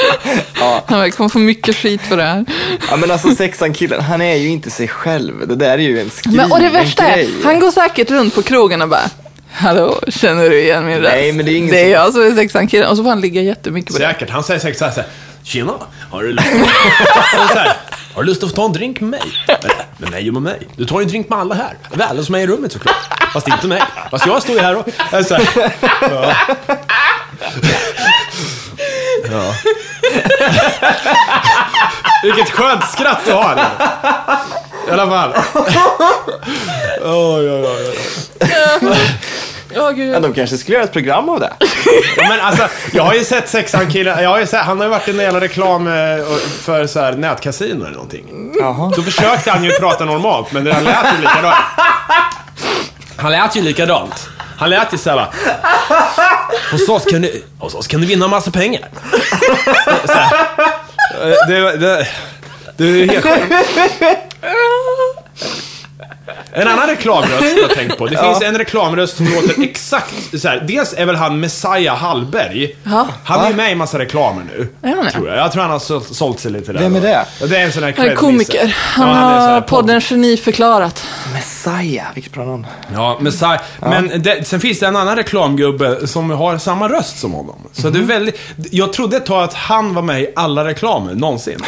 Han 0.86 1.00
verkar 1.00 1.18
kommer 1.18 1.30
få 1.30 1.40
mycket 1.40 1.76
skit 1.76 2.02
för 2.02 2.18
det 2.18 2.24
här. 2.24 2.46
Ja, 2.90 2.96
men 2.98 3.12
alltså 3.12 3.36
sexan 3.36 3.74
killen, 3.74 4.02
han 4.02 4.22
är 4.22 4.36
ju 4.36 4.50
inte 4.50 4.70
sig 4.72 4.88
själv. 4.88 5.48
Det 5.48 5.56
där 5.56 5.72
är 5.74 5.78
ju 5.78 6.00
en 6.02 6.10
skriven 6.10 6.38
Men, 6.38 6.52
och 6.52 6.60
det 6.60 6.70
värsta 6.70 7.04
är, 7.04 7.28
han 7.44 7.60
går 7.60 7.72
säkert 7.72 8.12
runt 8.12 8.36
på 8.36 8.42
krogen 8.42 8.82
och 8.82 8.90
bara 8.90 9.10
Hallå, 9.52 10.00
känner 10.08 10.50
du 10.50 10.60
igen 10.62 10.86
min 10.86 10.98
röst? 10.98 11.12
Nej, 11.16 11.32
men 11.32 11.46
det 11.46 11.52
är 11.52 11.56
ingen 11.58 11.72
Det 11.72 11.80
är 11.80 11.84
som- 11.84 11.92
jag 11.92 12.14
som 12.14 12.22
är 12.22 12.32
sexan 12.42 12.68
killen. 12.68 12.90
Och 12.90 12.98
så 12.98 13.04
får 13.04 13.10
han 13.10 13.22
ligga 13.22 13.42
jättemycket 13.42 13.94
på 13.94 14.00
det. 14.00 14.08
Säkert. 14.08 14.30
Han 14.30 14.44
säger 14.44 14.60
säkert 14.60 14.78
så 14.80 14.86
här, 14.86 14.92
så 14.92 15.00
här 15.00 15.10
Tjena, 15.46 15.74
har 16.12 16.24
du 16.24 16.32
lust 16.34 16.48
så 17.54 17.58
här, 17.60 17.78
Har 18.16 18.24
du 18.24 18.30
lust 18.30 18.44
att 18.44 18.56
ta 18.56 18.66
en 18.66 18.74
drink 18.74 19.02
med 19.02 19.10
mig? 19.10 19.22
Med, 19.48 19.72
med 19.98 20.10
mig 20.12 20.28
och 20.28 20.34
med 20.34 20.44
mig. 20.44 20.68
Du 20.76 20.86
tar 20.86 21.00
ju 21.00 21.04
en 21.04 21.10
drink 21.10 21.30
med 21.30 21.40
alla 21.40 21.56
här. 21.56 21.78
Alltså 21.84 21.98
med 21.98 22.08
alla 22.08 22.24
som 22.24 22.36
är 22.36 22.40
i 22.40 22.48
rummet 22.48 22.72
såklart. 22.72 22.96
Fast 23.34 23.48
inte 23.48 23.68
mig. 23.68 23.84
Fast 24.12 24.26
jag 24.26 24.42
står 24.42 24.56
ju 24.56 24.62
här 24.62 24.76
och... 24.78 24.88
Äh, 25.14 25.24
så 25.26 25.36
här. 25.36 25.74
Ja. 26.02 26.36
Ja. 29.32 29.54
Vilket 32.24 32.50
skönt 32.50 32.84
skratt 32.92 33.20
du 33.26 33.32
har. 33.34 33.56
I 34.88 34.92
alla 34.92 35.08
fall. 35.10 35.34
Oh, 37.02 37.44
ja, 37.44 37.54
ja, 37.54 37.78
ja. 38.82 38.96
Åh 39.76 39.92
gud. 39.92 40.16
Ja, 40.16 40.20
de 40.20 40.34
kanske 40.34 40.58
skulle 40.58 40.76
göra 40.76 40.86
ett 40.86 40.94
program 40.94 41.30
av 41.30 41.40
det. 41.40 41.54
Ja, 42.18 42.24
men 42.30 42.40
alltså, 42.40 42.68
jag 42.94 43.04
har 43.04 43.14
ju 43.14 43.24
sett 43.24 43.50
sexan 43.50 43.92
killen, 43.92 44.24
jag 44.24 44.30
har 44.30 44.40
ju 44.40 44.46
sett, 44.48 44.62
han 44.62 44.78
har 44.78 44.86
ju 44.86 44.90
varit 44.90 45.08
i 45.08 45.12
en 45.12 45.18
jävla 45.18 45.40
reklam 45.42 45.88
eh, 45.88 45.94
för 46.62 46.88
så 46.88 47.00
här 47.00 47.14
nätkasino 47.14 47.84
eller 47.84 47.94
någonting. 47.94 48.52
Jaha. 48.60 48.92
Då 48.96 49.02
försökte 49.04 49.52
han 49.52 49.64
ju 49.64 49.72
prata 49.72 50.06
normalt, 50.06 50.52
men 50.52 50.64
det 50.64 50.72
lät 50.82 51.06
ju 51.18 51.22
likadant. 51.22 51.56
Han 53.18 53.32
lät 53.32 53.56
ju 53.56 53.62
likadant. 53.62 54.30
Han 54.58 54.70
lät 54.70 54.94
ju 54.94 54.98
såhär 54.98 55.28
hos 56.72 56.90
oss 56.90 57.06
kan 57.06 57.22
du, 57.22 57.44
hos 57.60 57.76
oss 57.76 57.88
kan 57.88 58.02
du 58.02 58.08
vinna 58.08 58.28
massa 58.28 58.52
pengar. 58.52 58.90
Så 60.06 60.12
här. 60.14 60.34
Eh, 61.22 61.48
Det, 61.48 61.78
det, 61.78 62.08
det 62.78 62.84
är 62.86 63.08
helt 63.08 63.26
sjukt. 63.26 64.26
En 66.54 66.68
annan 66.68 66.88
reklamröst 66.88 67.58
jag 67.62 67.70
tänkt 67.70 67.98
på. 67.98 68.06
Det 68.08 68.18
finns 68.18 68.42
en 68.42 68.58
reklamröst 68.58 69.18
som 69.18 69.26
låter 69.26 69.64
exakt 69.64 70.14
så 70.42 70.48
här. 70.48 70.64
Dels 70.68 70.94
är 70.98 71.06
väl 71.06 71.16
han 71.16 71.40
Messiah 71.40 71.96
Hallberg. 71.98 72.76
Ja. 72.84 73.08
Han 73.24 73.46
är 73.46 73.50
ju 73.50 73.56
med 73.56 73.72
i 73.72 73.76
massa 73.76 74.00
reklamer 74.00 74.44
nu. 74.58 74.68
Är 74.90 74.96
han 74.96 75.06
det? 75.06 75.12
tror 75.12 75.28
jag. 75.28 75.38
jag 75.38 75.52
tror 75.52 75.62
han 75.62 75.72
har 75.72 75.80
sålt, 75.80 76.16
sålt 76.16 76.40
sig 76.40 76.52
lite 76.52 76.74
där. 76.74 76.80
Vem 76.80 76.96
är 76.96 77.02
det? 77.02 77.26
Ja, 77.42 77.46
Det 77.48 77.58
är 77.58 77.66
en 77.66 77.72
sån 77.72 77.84
här 77.84 77.94
Han 77.98 78.06
är 78.08 78.16
komiker. 78.16 78.76
Han 78.78 79.08
Ja, 79.08 79.14
är 79.14 79.40
så 79.40 79.46
här 79.46 79.54
har 79.54 79.62
podd- 79.62 79.68
podden 79.68 80.02
Geni 80.10 80.38
förklarat. 80.38 81.06
Messiah, 81.34 82.06
vilket 82.14 82.34
bra 82.34 82.46
namn. 82.46 82.68
Ja, 82.94 83.18
Messiah. 83.22 83.60
Men 83.80 84.22
det, 84.24 84.48
sen 84.48 84.60
finns 84.60 84.80
det 84.80 84.88
en 84.88 84.96
annan 84.96 85.16
reklamgubbe 85.16 86.08
som 86.08 86.30
har 86.30 86.58
samma 86.58 86.90
röst 86.90 87.20
som 87.20 87.32
honom. 87.34 87.56
Så 87.74 87.90
det 87.90 88.00
är 88.00 88.04
väldigt... 88.04 88.40
Jag 88.72 88.94
trodde 88.94 89.18
ett 89.18 89.26
tag 89.26 89.44
att 89.44 89.54
han 89.54 89.94
var 89.94 90.02
med 90.02 90.22
i 90.22 90.28
alla 90.36 90.66
reklamer, 90.66 91.14
någonsin. 91.14 91.60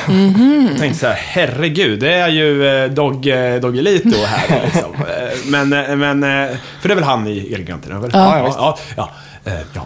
Jag 0.72 0.80
tänkte 0.80 0.99
så 0.99 1.08
här, 1.08 1.16
herregud, 1.16 1.99
det 1.99 2.14
är 2.14 2.28
ju 2.30 2.68
eh, 2.84 2.89
Dog, 2.91 3.28
eh, 3.28 3.55
Doggelito 3.55 4.18
här 4.26 4.47
liksom. 4.64 4.93
Eh, 5.08 5.38
Men, 5.45 5.74
eh, 5.74 5.95
men, 5.95 6.24
eh, 6.24 6.58
för 6.82 6.88
det 6.88 6.93
är 6.93 6.95
väl 6.95 7.04
han 7.04 7.28
i 7.28 7.54
Elgiganten? 7.54 8.10
Ja, 8.14 8.38
ja, 8.38 8.54
ja, 8.58 8.78
ja, 8.95 9.10
eh, 9.52 9.60
ja. 9.74 9.86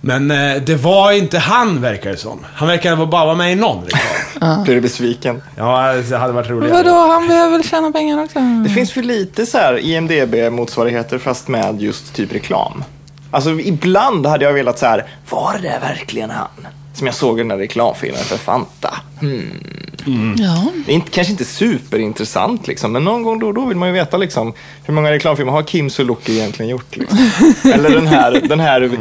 Men 0.00 0.28
det 0.64 0.76
var 0.82 1.12
inte 1.12 1.38
han, 1.38 1.80
verkar 1.80 2.10
det 2.10 2.16
som. 2.16 2.38
Han 2.54 2.68
verkar 2.68 2.96
bara 2.96 3.24
vara 3.24 3.34
med 3.34 3.52
i 3.52 3.54
någon 3.54 3.84
reklam. 3.84 4.62
Blir 4.64 4.74
du 4.74 4.80
besviken? 4.80 5.42
Ja, 5.56 5.92
det 5.92 6.16
hade 6.16 6.32
varit 6.32 6.50
roligare. 6.50 6.82
Vadå, 6.82 7.12
han 7.12 7.28
behöver 7.28 7.50
väl 7.50 7.64
tjäna 7.64 7.92
pengar 7.92 8.24
också? 8.24 8.38
Det 8.64 8.70
finns 8.70 8.92
för 8.92 9.02
lite 9.02 9.46
så 9.46 9.58
här 9.58 9.78
IMDB-motsvarigheter 9.78 11.18
fast 11.18 11.48
med 11.48 11.82
just 11.82 12.14
typ 12.14 12.32
reklam. 12.34 12.84
Alltså 13.30 13.50
ibland 13.50 14.26
hade 14.26 14.44
jag 14.44 14.52
velat 14.52 14.78
så 14.78 14.86
här, 14.86 15.04
var 15.30 15.58
det 15.62 15.78
verkligen 15.80 16.30
han? 16.30 16.66
Som 16.94 17.06
jag 17.06 17.16
såg 17.16 17.38
i 17.38 17.40
den 17.40 17.48
där 17.48 17.58
reklamfilmen 17.58 18.24
för 18.24 18.36
Fanta. 18.36 18.94
Hmm. 19.20 20.34
Ja. 20.38 20.64
Det 20.86 20.92
är 20.92 20.94
inte, 20.94 21.10
kanske 21.10 21.30
inte 21.30 21.44
superintressant 21.44 22.66
liksom, 22.66 22.92
men 22.92 23.04
någon 23.04 23.22
gång 23.22 23.38
då 23.38 23.46
och 23.46 23.54
då 23.54 23.66
vill 23.66 23.76
man 23.76 23.88
ju 23.88 23.94
veta 23.94 24.16
liksom, 24.16 24.52
hur 24.84 24.94
många 24.94 25.10
reklamfilmer 25.10 25.52
har 25.52 25.62
Kim 25.62 25.90
Sulocki 25.90 26.38
egentligen 26.38 26.70
gjort? 26.70 26.96
Liksom? 26.96 27.18
Eller 27.72 27.90
den 27.90 28.06
här, 28.06 28.40
den 28.48 28.60
här 28.60 28.98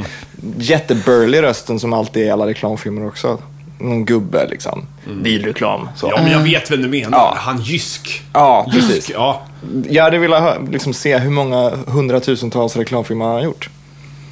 jätteburly 0.57 1.41
rösten 1.41 1.79
som 1.79 1.93
alltid 1.93 2.23
är 2.23 2.27
i 2.27 2.31
alla 2.31 2.47
reklamfilmer 2.47 3.07
också. 3.07 3.39
Någon 3.79 4.05
gubbe 4.05 4.47
liksom. 4.49 4.85
Bilreklam. 5.23 5.89
Så. 5.95 6.07
Ja, 6.15 6.21
men 6.23 6.31
jag 6.31 6.39
vet 6.39 6.71
vem 6.71 6.81
du 6.81 6.87
menar. 6.87 7.17
Ja. 7.17 7.33
Han 7.37 7.61
Jysk. 7.61 8.21
Ja, 8.33 8.67
precis. 8.71 8.95
Jysk, 8.95 9.11
ja. 9.13 9.41
Jag 9.89 10.03
hade 10.03 10.17
velat 10.17 10.69
liksom, 10.71 10.93
se 10.93 11.17
hur 11.17 11.31
många 11.31 11.71
hundratusentals 11.87 12.75
reklamfilmer 12.75 13.25
han 13.25 13.33
har 13.33 13.41
gjort. 13.41 13.69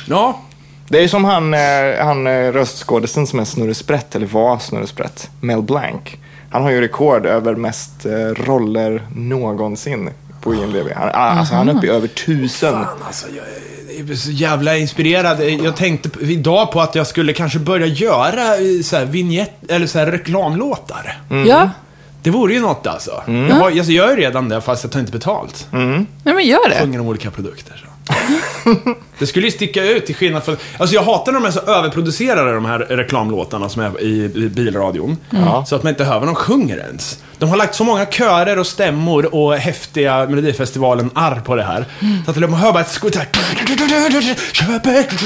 Ja, 0.07 0.41
Det 0.91 0.97
är 0.97 1.01
ju 1.01 1.07
som 1.07 1.25
han, 1.25 1.53
eh, 1.53 1.59
han 1.99 2.27
eh, 2.27 2.51
röstskådisen 2.51 3.27
som 3.27 3.39
är 3.39 3.45
Snurre 3.45 3.73
Sprätt, 3.73 4.15
eller 4.15 4.25
var 4.27 4.59
Snurre 4.59 4.87
Sprätt, 4.87 5.29
Mel 5.39 5.61
Blanc. 5.61 6.01
Han 6.49 6.63
har 6.63 6.71
ju 6.71 6.81
rekord 6.81 7.25
över 7.25 7.55
mest 7.55 8.05
eh, 8.05 8.11
roller 8.43 9.01
någonsin 9.15 10.09
på 10.41 10.55
IMDB. 10.55 10.87
Han, 10.95 11.09
alltså, 11.09 11.55
han 11.55 11.69
är 11.69 11.73
uppe 11.77 11.87
i 11.87 11.89
över 11.89 12.07
tusen. 12.07 12.73
Fan, 12.73 12.87
alltså, 13.07 13.27
jag 13.29 14.09
är 14.11 14.15
så 14.15 14.31
jävla 14.31 14.77
inspirerad. 14.77 15.41
Jag 15.43 15.75
tänkte 15.75 16.09
idag 16.21 16.71
på 16.71 16.81
att 16.81 16.95
jag 16.95 17.07
skulle 17.07 17.33
kanske 17.33 17.59
börja 17.59 17.85
göra 17.85 18.43
så 18.83 18.97
här 18.97 19.05
vignett, 19.05 19.71
eller 19.71 19.87
så 19.87 19.99
här 19.99 20.05
reklamlåtar. 20.07 21.21
Ja, 21.47 21.69
Det 22.23 22.29
vore 22.29 22.53
ju 22.53 22.59
något 22.59 22.87
alltså. 22.87 23.23
Jag, 23.49 23.55
har, 23.55 23.71
jag 23.71 23.85
gör 23.85 24.09
ju 24.09 24.15
redan 24.15 24.49
det 24.49 24.61
fast 24.61 24.83
jag 24.83 24.91
tar 24.91 24.99
inte 24.99 25.11
betalt. 25.11 25.67
nej 25.71 26.05
men 26.23 26.45
gör 26.45 26.69
det. 26.69 26.79
Sjunger 26.81 26.99
om 26.99 27.07
olika 27.07 27.31
produkter. 27.31 27.83
Så. 27.85 27.90
det 29.19 29.27
skulle 29.27 29.45
ju 29.45 29.51
sticka 29.51 29.83
ut 29.83 30.05
till 30.05 30.15
skillnad 30.15 30.43
från... 30.43 30.57
Alltså 30.77 30.95
jag 30.95 31.03
hatar 31.03 31.31
när 31.31 31.39
de 31.39 31.47
är 31.47 31.51
så 31.51 31.59
överproducerade, 31.59 32.53
de 32.53 32.65
här 32.65 32.79
reklamlåtarna 32.79 33.69
som 33.69 33.81
är 33.81 34.01
i, 34.01 34.49
bilradion. 34.49 35.17
Ja. 35.29 35.65
Så 35.67 35.75
att 35.75 35.83
man 35.83 35.89
inte 35.89 36.03
hör 36.03 36.19
vad 36.19 36.27
de 36.27 36.35
sjunger 36.35 36.77
ens. 36.77 37.19
De 37.37 37.49
har 37.49 37.57
lagt 37.57 37.75
så 37.75 37.83
många 37.83 38.05
körer 38.05 38.59
och 38.59 38.67
stämmor 38.67 39.35
och 39.35 39.53
häftiga 39.53 40.25
Melodifestivalen-arr 40.25 41.39
på 41.39 41.55
det 41.55 41.63
här. 41.63 41.85
Så 42.25 42.31
att 42.31 42.37
man 42.37 42.53
hör 42.53 42.71
bara 42.71 42.81
ett 42.81 42.91
skutt 42.91 43.15
här. 43.15 43.27
Köp 44.53 44.85
ett, 44.85 45.19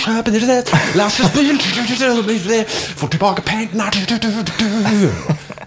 köp 0.00 0.28
ett 0.28 0.94
lastbil, 0.94 1.58
får 2.96 3.08
tillbaka 3.08 3.42
pengarna 3.42 3.90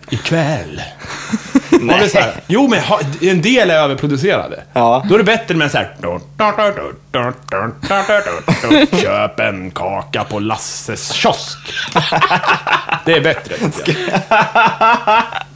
ikväll. 0.10 0.82
Nej. 1.82 2.10
Så 2.10 2.20
här, 2.20 2.34
jo, 2.47 2.68
men 2.68 2.80
ha, 2.80 2.99
en 3.22 3.41
del 3.41 3.70
är 3.70 3.76
överproducerade. 3.76 4.64
Ja. 4.74 5.05
Då 5.10 5.14
är 5.14 5.18
det 5.18 5.24
bättre 5.24 5.55
med 5.55 5.72
så 5.72 5.78
här. 5.78 5.95
Köp 9.01 9.39
en 9.39 9.72
kaka 9.72 10.24
på 10.24 10.39
Lasses 10.39 11.12
kiosk. 11.12 11.57
Det 13.05 13.14
är 13.14 13.22
bättre. 13.22 13.55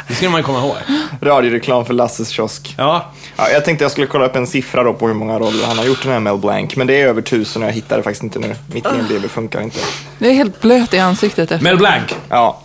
Det 0.07 0.15
ska 0.15 0.29
man 0.29 0.39
ju 0.39 0.43
komma 0.43 0.59
ihåg. 0.59 0.75
Radioreklam 1.21 1.85
för 1.85 1.93
Lasses 1.93 2.29
kiosk. 2.29 2.75
Ja. 2.77 3.11
Ja, 3.35 3.49
jag 3.49 3.65
tänkte 3.65 3.83
jag 3.83 3.91
skulle 3.91 4.07
kolla 4.07 4.25
upp 4.25 4.35
en 4.35 4.47
siffra 4.47 4.83
då 4.83 4.93
på 4.93 5.07
hur 5.07 5.13
många 5.13 5.39
roller 5.39 5.67
han 5.67 5.77
har 5.77 5.85
gjort 5.85 6.03
den 6.03 6.11
här 6.11 6.19
Mel 6.19 6.37
Blanc. 6.37 6.75
Men 6.75 6.87
det 6.87 7.01
är 7.01 7.07
över 7.07 7.21
tusen 7.21 7.61
och 7.61 7.67
jag 7.67 7.73
hittar 7.73 7.97
det 7.97 8.03
faktiskt 8.03 8.23
inte 8.23 8.39
nu. 8.39 8.55
Mitt 8.73 8.85
IMDB 8.85 9.29
funkar 9.29 9.61
inte. 9.61 9.79
Det 10.19 10.27
är 10.27 10.33
helt 10.33 10.61
blöt 10.61 10.93
i 10.93 10.99
ansiktet 10.99 11.51
efter. 11.51 11.63
Mel 11.63 11.77
Blanc. 11.77 12.03
Ja. 12.29 12.61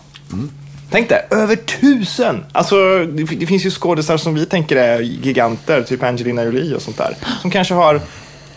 Tänk 0.90 1.08
dig, 1.08 1.26
över 1.30 1.56
tusen! 1.56 2.44
Alltså, 2.52 2.76
det, 2.98 3.24
det 3.24 3.46
finns 3.46 3.66
ju 3.66 3.70
skådisar 3.70 4.16
som 4.16 4.34
vi 4.34 4.46
tänker 4.46 4.76
är 4.76 5.00
giganter, 5.00 5.82
typ 5.82 6.02
Angelina 6.02 6.44
Jolie 6.44 6.74
och 6.74 6.82
sånt 6.82 6.98
där. 6.98 7.16
Som 7.40 7.50
kanske 7.50 7.74
har 7.74 8.00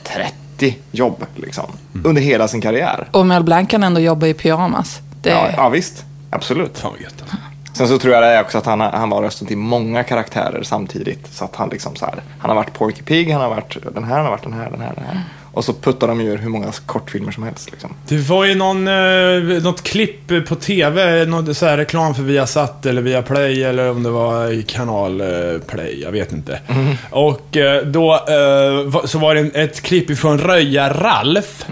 30 0.03 0.77
jobb, 0.91 1.25
liksom. 1.35 1.71
Under 2.03 2.21
hela 2.21 2.47
sin 2.47 2.61
karriär. 2.61 3.07
Och 3.11 3.25
Mel 3.25 3.43
Blanc 3.43 3.69
kan 3.69 3.83
ändå 3.83 3.99
jobba 3.99 4.27
i 4.27 4.33
pyjamas. 4.33 4.99
Det... 5.21 5.29
Ja, 5.29 5.49
ja, 5.57 5.69
visst. 5.69 6.05
Absolut. 6.29 6.77
Fan 6.77 6.91
vad 6.91 7.01
gött. 7.01 7.21
alltså. 7.21 7.37
Sen 7.73 7.87
så 7.87 7.97
tror 7.97 8.13
jag 8.13 8.23
det 8.23 8.29
är 8.29 8.41
också 8.41 8.57
att 8.57 8.65
han, 8.65 8.81
han 8.81 9.09
var 9.09 9.21
rösten 9.21 9.47
till 9.47 9.57
många 9.57 10.03
karaktärer 10.03 10.63
samtidigt. 10.63 11.33
Så 11.33 11.45
att 11.45 11.55
han 11.55 11.69
liksom 11.69 11.95
så 11.95 12.05
här, 12.05 12.21
han 12.39 12.49
har 12.49 12.55
varit 12.55 12.73
Porky 12.73 13.03
Pig, 13.03 13.31
han 13.31 13.41
har 13.41 13.49
varit 13.49 13.77
den 13.93 14.03
här, 14.03 14.15
han 14.15 14.25
har 14.25 14.31
varit 14.31 14.43
den 14.43 14.53
här, 14.53 14.71
den 14.71 14.81
här, 14.81 14.93
den 14.95 15.03
här. 15.03 15.23
Och 15.53 15.65
så 15.65 15.73
puttar 15.73 16.07
de 16.07 16.21
ur 16.21 16.37
hur 16.37 16.49
många 16.49 16.71
kortfilmer 16.85 17.31
som 17.31 17.43
helst 17.43 17.71
liksom. 17.71 17.93
Det 18.07 18.17
var 18.17 18.45
ju 18.45 18.55
någon, 18.55 18.87
eh, 18.87 19.63
något 19.63 19.83
klipp 19.83 20.47
på 20.47 20.55
TV, 20.55 21.25
något 21.25 21.57
så 21.57 21.65
här 21.65 21.77
reklam 21.77 22.15
för 22.15 22.23
Viasat 22.23 22.85
eller 22.85 23.01
Viaplay 23.01 23.63
eller 23.63 23.89
om 23.89 24.03
det 24.03 24.09
var 24.09 24.51
i 24.51 24.63
kanal 24.63 25.21
eh, 25.21 25.27
Play, 25.67 26.01
jag 26.01 26.11
vet 26.11 26.31
inte. 26.31 26.59
Och 27.09 27.57
eh, 27.57 27.85
då 27.85 28.13
eh, 28.13 29.05
så 29.05 29.19
var 29.19 29.35
det 29.35 29.41
ett 29.41 29.81
klipp 29.81 30.09
ifrån 30.09 30.39
Röja-Ralf. 30.39 31.65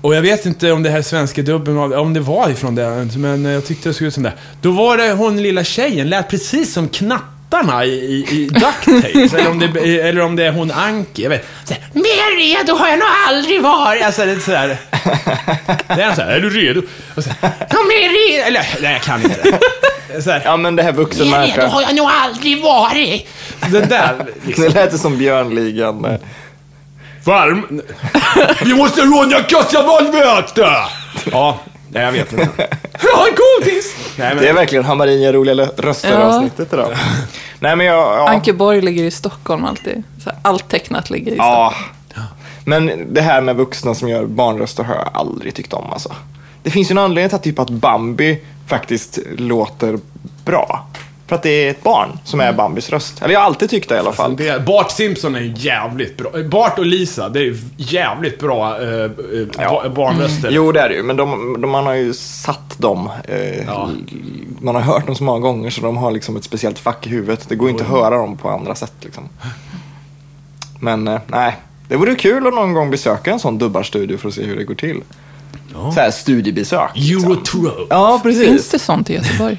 Och 0.00 0.14
jag 0.14 0.22
vet 0.22 0.46
inte 0.46 0.72
om 0.72 0.82
det 0.82 0.90
här 0.90 1.02
svenska 1.02 1.42
dubben, 1.42 1.78
om 1.78 2.14
det 2.14 2.20
var 2.20 2.50
ifrån 2.50 2.74
det, 2.74 3.08
men 3.16 3.44
jag 3.44 3.66
tyckte 3.66 3.88
det 3.88 3.94
såg 3.94 4.06
ut 4.06 4.14
som 4.14 4.22
det. 4.22 4.32
Då 4.60 4.70
var 4.70 4.96
det 4.96 5.12
hon 5.12 5.42
lilla 5.42 5.64
tjejen, 5.64 6.08
lät 6.08 6.28
precis 6.28 6.72
som 6.72 6.88
knattarna 7.50 7.84
i, 7.84 7.88
i, 7.90 8.42
i 8.42 8.46
DuckTales. 8.46 9.34
eller, 9.34 9.50
om 9.50 9.58
det, 9.58 10.00
eller 10.00 10.20
om 10.20 10.36
det 10.36 10.44
är 10.46 10.52
hon 10.52 10.70
Anki, 10.70 11.22
jag 11.22 11.30
vet. 11.30 11.46
Så 11.64 11.74
här, 11.74 11.82
Mer 11.92 12.36
redo 12.36 12.76
har 12.76 12.88
jag 12.88 12.98
nog 12.98 13.08
aldrig 13.28 13.62
varit. 13.62 14.02
Alltså, 14.02 14.24
det 14.24 14.32
är 14.32 14.38
sådär. 14.38 14.76
Det 15.96 16.02
är 16.02 16.14
så 16.14 16.22
här, 16.22 16.28
är 16.30 16.40
du 16.40 16.50
redo? 16.50 16.82
Och 17.14 17.24
så 17.24 17.30
här, 17.40 17.50
"Ja, 17.70 17.76
mer 17.88 18.30
redo. 18.32 18.46
Eller, 18.46 18.66
nej 18.80 18.92
jag 18.92 19.02
kan 19.02 19.22
inte. 19.22 19.58
Så 20.22 20.30
här, 20.30 20.42
Ja, 20.44 20.56
men 20.56 20.76
det 20.76 20.82
här 20.82 20.92
vuxen 20.92 21.30
mer 21.30 21.38
redo 21.40 21.46
människa. 21.56 21.66
har 21.66 21.82
jag 21.82 21.94
nog 21.94 22.08
aldrig 22.10 22.62
varit. 22.62 23.28
Den 23.70 23.88
där, 23.88 24.14
liksom. 24.46 24.64
Det 24.64 24.70
lät 24.70 25.00
som 25.00 25.18
Björnligan. 25.18 26.18
Varm. 27.24 27.82
Vi 28.64 28.74
måste 28.74 29.00
råna 29.00 29.40
kassavalvmöte! 29.42 30.70
Ja, 31.32 31.60
nej 31.88 32.02
jag 32.04 32.12
vet 32.12 32.32
inte. 32.32 32.48
Ja, 33.02 33.26
en 33.28 33.34
godis! 33.36 33.96
Nej, 34.18 34.34
men, 34.34 34.44
Det 34.44 34.48
är 34.48 34.52
verkligen 34.54 34.84
har 34.84 34.94
Maria 34.96 35.32
roliga 35.32 35.54
lö- 35.54 35.76
röster 35.80 36.12
Ja. 36.12 36.18
avsnittet 36.18 36.72
idag. 36.72 36.88
Nej, 37.60 37.76
men 37.76 37.86
jag... 37.86 37.96
Ja. 37.96 38.28
Ankeborg 38.28 38.80
ligger 38.80 39.04
i 39.04 39.10
Stockholm 39.10 39.64
alltid. 39.64 40.02
Allt 40.42 40.68
tecknat 40.68 41.10
ligger 41.10 41.32
i 41.32 41.34
Stockholm. 41.34 41.74
Ja. 42.14 42.22
Men 42.64 43.14
det 43.14 43.20
här 43.20 43.40
med 43.40 43.56
vuxna 43.56 43.94
som 43.94 44.08
gör 44.08 44.26
barnröster 44.26 44.82
har 44.84 44.94
jag 44.94 45.10
aldrig 45.14 45.54
tyckt 45.54 45.72
om 45.72 45.92
alltså. 45.92 46.12
Det 46.62 46.70
finns 46.70 46.90
ju 46.90 46.92
en 46.92 46.98
anledning 46.98 47.28
till 47.28 47.36
att, 47.36 47.42
typ 47.42 47.58
att 47.58 47.70
Bambi 47.70 48.40
faktiskt 48.66 49.18
låter 49.36 49.98
bra. 50.44 50.86
För 51.26 51.36
att 51.36 51.42
det 51.42 51.50
är 51.66 51.70
ett 51.70 51.82
barn 51.82 52.08
som 52.24 52.40
är 52.40 52.52
Bambis 52.52 52.90
röst. 52.90 53.22
Eller 53.22 53.32
jag 53.34 53.40
har 53.40 53.46
alltid 53.46 53.70
tyckt 53.70 53.88
det 53.88 53.94
i 53.94 53.98
alla 53.98 54.12
fall. 54.12 54.36
det, 54.36 54.66
Bart 54.66 54.90
Simpson 54.90 55.34
är 55.34 55.52
jävligt 55.56 56.16
bra. 56.16 56.30
Bart 56.50 56.78
och 56.78 56.86
Lisa, 56.86 57.28
det 57.28 57.40
är 57.40 57.56
jävligt 57.76 58.38
bra 58.38 58.82
eh, 58.82 58.88
eh, 59.04 59.10
ba- 59.70 59.88
barnröster. 59.88 60.48
Jo, 60.52 60.72
det 60.72 60.80
är 60.80 60.88
det 60.88 60.94
ju. 60.94 61.02
Men 61.02 61.16
de, 61.16 61.56
de, 61.60 61.70
man 61.70 61.86
har 61.86 61.94
ju 61.94 62.14
satt 62.14 62.78
dem. 62.78 63.10
Eh, 63.28 63.64
Ja. 63.66 63.90
Man 64.60 64.74
har 64.74 64.82
hört 64.82 65.06
dem 65.06 65.14
så 65.14 65.24
många 65.24 65.38
gånger 65.40 65.70
så 65.70 65.80
de 65.80 65.96
har 65.96 66.10
liksom 66.10 66.36
ett 66.36 66.44
speciellt 66.44 66.78
fack 66.78 67.06
i 67.06 67.10
huvudet. 67.10 67.46
Det 67.48 67.56
går 67.56 67.70
inte 67.70 67.84
att 67.84 67.90
höra 67.90 68.16
dem 68.16 68.36
på 68.36 68.48
andra 68.50 68.74
sätt 68.74 68.92
liksom. 69.00 69.28
Men 70.80 71.08
eh, 71.08 71.20
nej, 71.26 71.56
det 71.88 71.96
vore 71.96 72.14
kul 72.14 72.46
att 72.46 72.54
någon 72.54 72.72
gång 72.74 72.90
besöka 72.90 73.30
en 73.32 73.38
sån 73.40 73.58
dubbarstudio 73.58 74.16
för 74.18 74.28
att 74.28 74.34
se 74.34 74.42
hur 74.44 74.56
det 74.56 74.64
går 74.64 74.74
till. 74.74 75.00
Så 75.94 76.00
här 76.00 76.10
studiebesök. 76.10 76.90
liksom. 76.94 77.86
Ja, 77.90 78.20
precis. 78.22 78.44
Finns 78.46 78.68
det 78.68 78.78
sånt 78.78 79.10
i 79.10 79.14
Göteborg? 79.14 79.56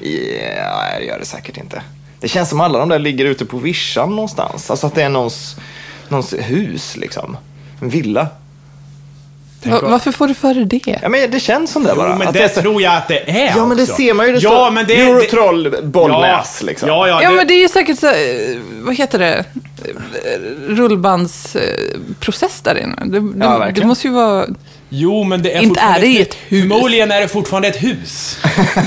Ja, 0.56 0.98
det 0.98 1.04
gör 1.04 1.18
det 1.18 1.24
säkert 1.24 1.56
inte. 1.56 1.82
Det 2.20 2.28
känns 2.28 2.48
som 2.48 2.60
alla 2.60 2.78
de 2.78 2.88
där 2.88 2.98
ligger 2.98 3.24
ute 3.24 3.44
på 3.44 3.58
vischan 3.58 4.10
någonstans. 4.10 4.70
Alltså 4.70 4.86
att 4.86 4.94
det 4.94 5.02
är 5.02 5.08
någons, 5.08 5.56
någons 6.08 6.32
hus 6.38 6.96
liksom. 6.96 7.36
En 7.80 7.88
villa. 7.88 8.26
Va- 9.62 9.80
varför 9.82 10.12
får 10.12 10.28
du 10.28 10.34
för 10.34 10.54
dig 10.54 10.80
det? 10.84 10.98
Ja, 11.02 11.08
men 11.08 11.30
det 11.30 11.40
känns 11.40 11.70
som 11.72 11.84
det 11.84 11.94
bara. 11.94 12.10
Jo, 12.12 12.18
men 12.18 12.28
Att 12.28 12.34
det, 12.34 12.54
så- 12.54 12.60
tror 12.60 12.82
jag 12.82 12.94
att 12.96 13.08
det 13.08 13.30
är 13.30 13.56
Ja, 13.56 13.66
men 13.66 13.76
det 13.76 13.82
också. 13.82 13.94
ser 13.94 14.14
man 14.14 14.26
ju. 14.26 14.32
Det 14.32 14.38
ja, 14.38 14.50
står 14.50 14.70
men 14.70 14.86
det, 14.86 15.00
Eurotroll 15.00 15.62
det, 15.62 15.82
Bollnäs 15.82 16.58
ja, 16.60 16.66
liksom. 16.66 16.88
Ja, 16.88 17.08
ja, 17.08 17.22
Ja, 17.22 17.30
det, 17.30 17.36
men 17.36 17.46
det 17.46 17.54
är 17.54 17.60
ju 17.62 17.68
säkert 17.68 17.98
så, 17.98 18.06
eh, 18.06 18.58
vad 18.80 18.94
heter 18.96 19.18
det, 19.18 19.44
Eh, 19.84 20.40
rullbandsprocess 20.68 22.60
där 22.62 22.78
inne. 22.82 22.96
Det, 23.04 23.20
det, 23.20 23.44
Ja, 23.44 23.52
det 23.52 23.58
verkligen. 23.58 23.88
måste 23.88 24.06
ju 24.08 24.12
vara, 24.14 24.46
Jo, 24.90 25.24
men 25.24 25.42
det 25.42 25.52
är 25.52 25.60
Inte 25.62 25.68
fortfarande 25.80 26.06
är 26.06 26.10
det 26.12 26.20
ett 26.20 26.28
ett 26.30 26.36
hus. 26.48 26.60
Förmodligen 26.60 27.10
är 27.10 27.20
det 27.20 27.28
fortfarande 27.28 27.68
ett 27.68 27.82
hus. 27.82 28.38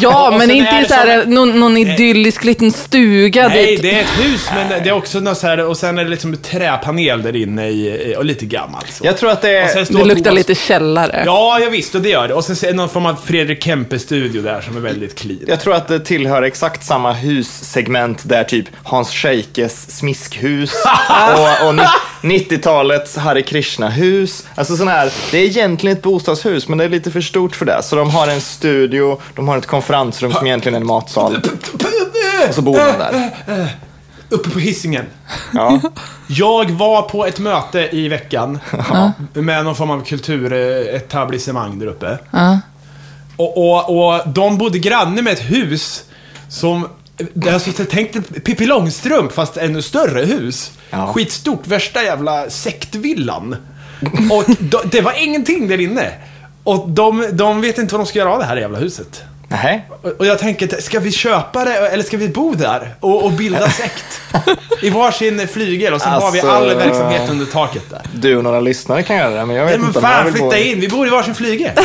ja, 0.01 0.35
men 0.37 0.51
inte 0.51 0.69
är 0.71 0.85
så 0.85 0.93
här, 0.93 1.21
som- 1.21 1.33
någon, 1.33 1.59
någon 1.59 1.77
idyllisk 1.77 2.43
liten 2.43 2.71
stuga 2.71 3.47
Nej, 3.47 3.65
dit. 3.65 3.81
det 3.81 3.91
är 3.91 4.01
ett 4.01 4.19
hus, 4.19 4.49
men 4.55 4.69
det 4.83 4.89
är 4.89 4.93
också 4.93 5.19
något 5.19 5.37
så 5.37 5.47
här, 5.47 5.65
och 5.65 5.77
sen 5.77 5.97
är 5.99 6.03
det 6.03 6.09
liksom 6.09 6.37
träpanel 6.37 7.21
där 7.21 7.35
inne 7.35 7.67
i, 7.69 8.15
och 8.17 8.25
lite 8.25 8.45
gammalt. 8.45 8.93
Så. 8.93 9.05
Jag 9.05 9.17
tror 9.17 9.31
att 9.31 9.41
det 9.41 9.49
är... 9.57 9.97
Det 9.97 10.03
luktar 10.05 10.31
lite 10.31 10.55
källare. 10.55 11.23
Ja, 11.25 11.59
jag 11.59 11.69
visst, 11.69 11.95
och 11.95 12.01
det 12.01 12.09
gör 12.09 12.27
det. 12.27 12.33
Och 12.33 12.43
sen 12.45 12.55
är 12.63 12.67
det 12.71 12.73
någon 12.77 12.89
form 12.89 13.05
av 13.05 13.15
Fredrik 13.25 13.63
Kempe-studio 13.63 14.41
där 14.41 14.61
som 14.61 14.75
är 14.77 14.81
väldigt 14.81 15.19
clean. 15.19 15.39
Jag 15.47 15.59
tror 15.61 15.73
att 15.75 15.87
det 15.87 15.99
tillhör 15.99 16.41
exakt 16.41 16.85
samma 16.85 17.13
hussegment 17.13 18.19
där 18.23 18.43
typ 18.43 18.65
Hans 18.83 19.11
Scheikes 19.11 19.97
smiskhus 19.97 20.71
och, 21.61 21.67
och 21.67 21.75
ni- 21.75 21.83
90-talets 22.39 23.17
Hare 23.17 23.41
Krishna-hus. 23.41 24.43
Alltså 24.55 24.75
sån 24.77 24.87
här, 24.87 25.11
det 25.31 25.37
är 25.37 25.43
egentligen 25.43 25.90
ett 25.91 26.01
bostadshus 26.01 26.67
men 26.67 26.77
det 26.77 26.83
är 26.83 26.89
lite 26.89 27.11
för 27.11 27.21
stort 27.21 27.55
för 27.55 27.65
det. 27.65 27.83
Så 27.83 27.95
de 27.95 28.09
har 28.09 28.27
en 28.27 28.41
studio, 28.41 29.17
de 29.35 29.47
har 29.47 29.57
ett 29.57 29.67
konferensrum 29.67 30.33
som 30.33 30.47
egentligen 30.47 30.75
är 30.75 30.79
en 30.79 30.87
matsal. 30.87 31.37
Och 32.47 32.53
så 32.55 32.61
bor 32.61 32.77
man 32.77 32.99
där. 32.99 33.31
Uppe 34.29 34.49
på 34.49 34.59
hissingen. 34.59 35.05
Ja. 35.53 35.81
Jag 36.27 36.71
var 36.71 37.01
på 37.01 37.25
ett 37.25 37.39
möte 37.39 37.89
i 37.91 38.07
veckan 38.07 38.59
med 39.33 39.65
någon 39.65 39.75
form 39.75 39.91
av 39.91 40.05
kulturetablissemang 40.05 41.79
där 41.79 41.87
uppe. 41.87 42.17
Och, 43.35 43.57
och, 43.57 44.13
och 44.13 44.29
de 44.29 44.57
bodde 44.57 44.79
granne 44.79 45.21
med 45.21 45.33
ett 45.33 45.51
hus 45.51 46.03
som 46.49 46.87
Alltså, 47.51 47.83
tänk 47.89 48.43
Pippi 48.43 48.65
Långstrump 48.65 49.31
fast 49.31 49.57
ännu 49.57 49.81
större 49.81 50.25
hus. 50.25 50.71
Ja. 50.89 51.13
Skitstort, 51.13 51.67
värsta 51.67 52.03
jävla 52.03 52.49
sektvillan. 52.49 53.55
Och 54.31 54.43
de, 54.59 54.77
det 54.91 55.01
var 55.01 55.23
ingenting 55.23 55.67
där 55.67 55.81
inne. 55.81 56.11
Och 56.63 56.89
de, 56.89 57.25
de 57.31 57.61
vet 57.61 57.77
inte 57.77 57.93
vad 57.93 58.05
de 58.05 58.07
ska 58.07 58.19
göra 58.19 58.33
av 58.33 58.39
det 58.39 58.45
här 58.45 58.57
jävla 58.57 58.77
huset. 58.79 59.23
Nej. 59.51 59.85
Och- 60.01 60.11
Och 60.19 60.25
jag 60.25 60.39
tänker, 60.39 60.81
ska 60.81 60.99
vi 60.99 61.11
köpa 61.11 61.65
det 61.65 61.73
eller 61.77 62.03
ska 62.03 62.17
vi 62.17 62.27
bo 62.29 62.53
där 62.53 62.95
och, 62.99 63.23
och 63.25 63.31
bilda 63.31 63.69
sekt? 63.69 64.21
I 64.81 64.89
varsin 64.89 65.47
flygel 65.47 65.93
och 65.93 66.01
sen 66.01 66.11
har 66.11 66.31
vi 66.31 66.39
Alltså- 66.39 66.51
all 66.55 66.75
verksamhet 66.75 67.29
under 67.29 67.45
taket 67.45 67.89
där. 67.89 68.01
Du 68.13 68.37
och 68.37 68.43
några 68.43 68.59
lyssnare 68.59 69.03
kan 69.03 69.17
göra 69.17 69.29
det, 69.29 69.45
men 69.45 69.55
jag 69.55 69.65
vet 69.65 69.71
Nej 69.71 69.79
men 69.79 69.87
inte 69.87 69.99
jag 69.99 70.11
fan, 70.23 70.31
flytta 70.33 70.57
in, 70.57 70.79
vi 70.79 70.87
bor 70.87 71.07
i 71.07 71.09
varsin 71.09 71.35
flygel. 71.35 71.71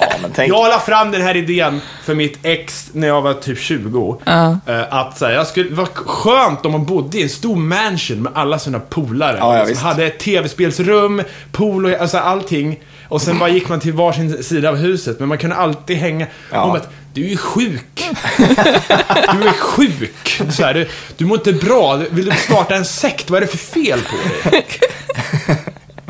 Ja, 0.00 0.06
men 0.22 0.30
tänk. 0.34 0.52
Jag 0.52 0.68
la 0.68 0.78
fram 0.80 1.10
den 1.10 1.22
här 1.22 1.36
idén 1.36 1.80
för 2.04 2.14
mitt 2.14 2.38
ex 2.42 2.88
när 2.92 3.06
jag 3.08 3.22
var 3.22 3.34
typ 3.34 3.58
20. 3.60 4.20
Ja. 4.24 4.58
Eh, 4.66 4.82
Att 4.94 5.18
så 5.18 5.26
här, 5.26 5.32
jag 5.32 5.46
skulle, 5.46 5.74
var 5.74 5.86
skönt 5.94 6.66
om 6.66 6.72
man 6.72 6.84
bodde 6.84 7.18
i 7.18 7.22
en 7.22 7.28
stor 7.28 7.56
mansion 7.56 8.22
med 8.22 8.32
alla 8.34 8.58
sina 8.58 8.80
polare. 8.80 9.36
Ja, 9.40 9.54
ja, 9.54 9.60
som 9.60 9.68
visst. 9.68 9.82
hade 9.82 10.06
ett 10.06 10.18
tv-spelsrum, 10.18 11.22
pool 11.52 11.86
och 11.86 12.00
alltså 12.00 12.18
allting. 12.18 12.78
Och 13.08 13.22
sen 13.22 13.38
bara 13.38 13.48
gick 13.48 13.68
man 13.68 13.80
till 13.80 13.92
varsin 13.92 14.42
sida 14.42 14.68
av 14.68 14.76
huset, 14.76 15.18
men 15.20 15.28
man 15.28 15.38
kunde 15.38 15.56
alltid 15.56 15.96
hänga. 15.96 16.26
Ja. 16.52 16.62
Om 16.62 16.70
att, 16.70 16.88
du 17.14 17.32
är 17.32 17.36
sjuk. 17.36 17.82
Du 19.32 19.48
är 19.48 19.52
sjuk. 19.52 20.42
Så 20.50 20.62
här, 20.62 20.74
du, 20.74 20.88
du 21.16 21.24
mår 21.24 21.36
inte 21.36 21.52
bra. 21.52 21.96
Vill 22.10 22.24
du 22.24 22.32
starta 22.36 22.74
en 22.74 22.84
sekt? 22.84 23.30
Vad 23.30 23.36
är 23.36 23.40
det 23.40 23.46
för 23.46 23.58
fel 23.58 24.00
på 24.00 24.48
dig? 24.50 24.66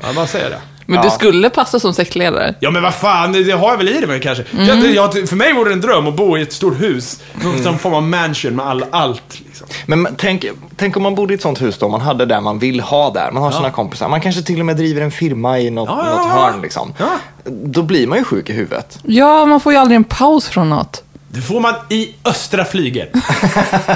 Ja, 0.03 0.12
bara 0.14 0.26
säger 0.26 0.51
det. 0.51 0.61
Men 0.87 0.97
Ja. 0.97 1.03
du 1.03 1.11
skulle 1.11 1.51
passa 1.51 1.80
som 1.80 1.95
sektledare. 1.95 2.55
Ja 2.61 2.70
men 2.70 2.82
vad 2.82 2.95
fan, 2.95 3.32
det 3.32 3.53
har 3.53 3.70
jag 3.70 3.76
väl 3.76 3.89
i 3.89 4.01
det 4.01 4.07
men 4.07 4.20
kanske. 4.20 4.45
Mm. 4.53 4.66
Jag, 4.66 4.95
jag, 4.95 5.28
för 5.28 5.37
mig 5.37 5.53
vore 5.53 5.68
det 5.68 5.72
en 5.72 5.80
dröm 5.80 6.07
att 6.07 6.16
bo 6.16 6.39
i 6.39 6.43
ett 6.43 6.53
stort 6.53 6.80
hus. 6.80 7.20
Någon 7.45 7.55
mm. 7.55 7.78
form 7.78 7.95
av 7.95 8.03
mansion 8.03 8.57
med 8.57 8.66
all, 8.66 8.84
allt. 8.91 9.41
Liksom. 9.47 9.66
Men 9.87 10.09
tänk, 10.18 10.45
tänk 10.76 10.97
om 10.97 11.03
man 11.03 11.14
bodde 11.14 11.32
i 11.32 11.37
ett 11.37 11.43
sånt 11.43 11.62
hus 11.62 11.78
då, 11.78 11.89
man 11.89 12.01
hade 12.01 12.26
det 12.26 12.41
man 12.41 12.59
vill 12.59 12.80
ha 12.80 13.11
där. 13.11 13.30
Man 13.32 13.43
har 13.43 13.51
sina 13.51 13.70
kompisar. 13.70 14.09
Man 14.09 14.20
kanske 14.20 14.43
till 14.43 14.61
och 14.61 14.66
med 14.66 14.76
driver 14.76 15.03
en 15.03 15.11
firma 15.11 15.59
i 15.59 15.70
något, 15.70 15.89
Ja, 15.89 16.03
ja, 16.07 16.11
något 16.11 16.26
ja. 16.28 16.41
hörn 16.41 16.62
liksom. 16.62 16.95
Ja. 16.99 17.18
Då 17.45 17.82
blir 17.82 18.07
man 18.07 18.18
ju 18.18 18.24
sjuk 18.24 18.51
i 18.51 18.53
huvudet. 18.53 18.99
Ja, 19.03 19.47
man 19.47 19.61
får 19.61 19.72
ju 19.72 19.78
aldrig 19.78 19.97
en 19.97 20.05
paus 20.05 20.49
från 20.49 20.70
något. 20.70 21.03
Det 21.28 21.41
får 21.43 21.61
man 21.61 21.74
i 21.89 22.14
östra 22.24 22.64
flyger. 22.64 23.09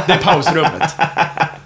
Det 0.07 0.12
är 0.12 0.18
pausrummet. 0.22 0.97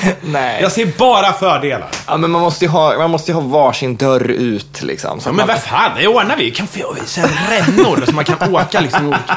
Nej. 0.20 0.62
Jag 0.62 0.72
ser 0.72 0.86
bara 0.98 1.32
fördelar. 1.32 1.88
Ja, 2.06 2.16
men 2.16 2.30
man 2.30 2.40
måste 2.40 2.64
ju 2.64 2.70
ha, 2.70 2.98
man 2.98 3.10
måste 3.10 3.32
ha 3.32 3.40
varsin 3.40 3.96
dörr 3.96 4.30
ut 4.30 4.82
liksom. 4.82 5.20
Så 5.20 5.28
Ja, 5.28 5.32
men 5.32 5.46
man, 5.46 5.46
vad 5.46 5.62
fan, 5.62 5.90
det 5.96 6.06
ordnar 6.06 6.36
vi. 6.36 6.50
Kan 6.50 6.66
få 6.66 6.94
så 7.06 7.20
rännor 7.20 8.02
så 8.06 8.12
man 8.12 8.24
kan 8.24 8.54
åka 8.54 8.80
liksom. 8.80 9.14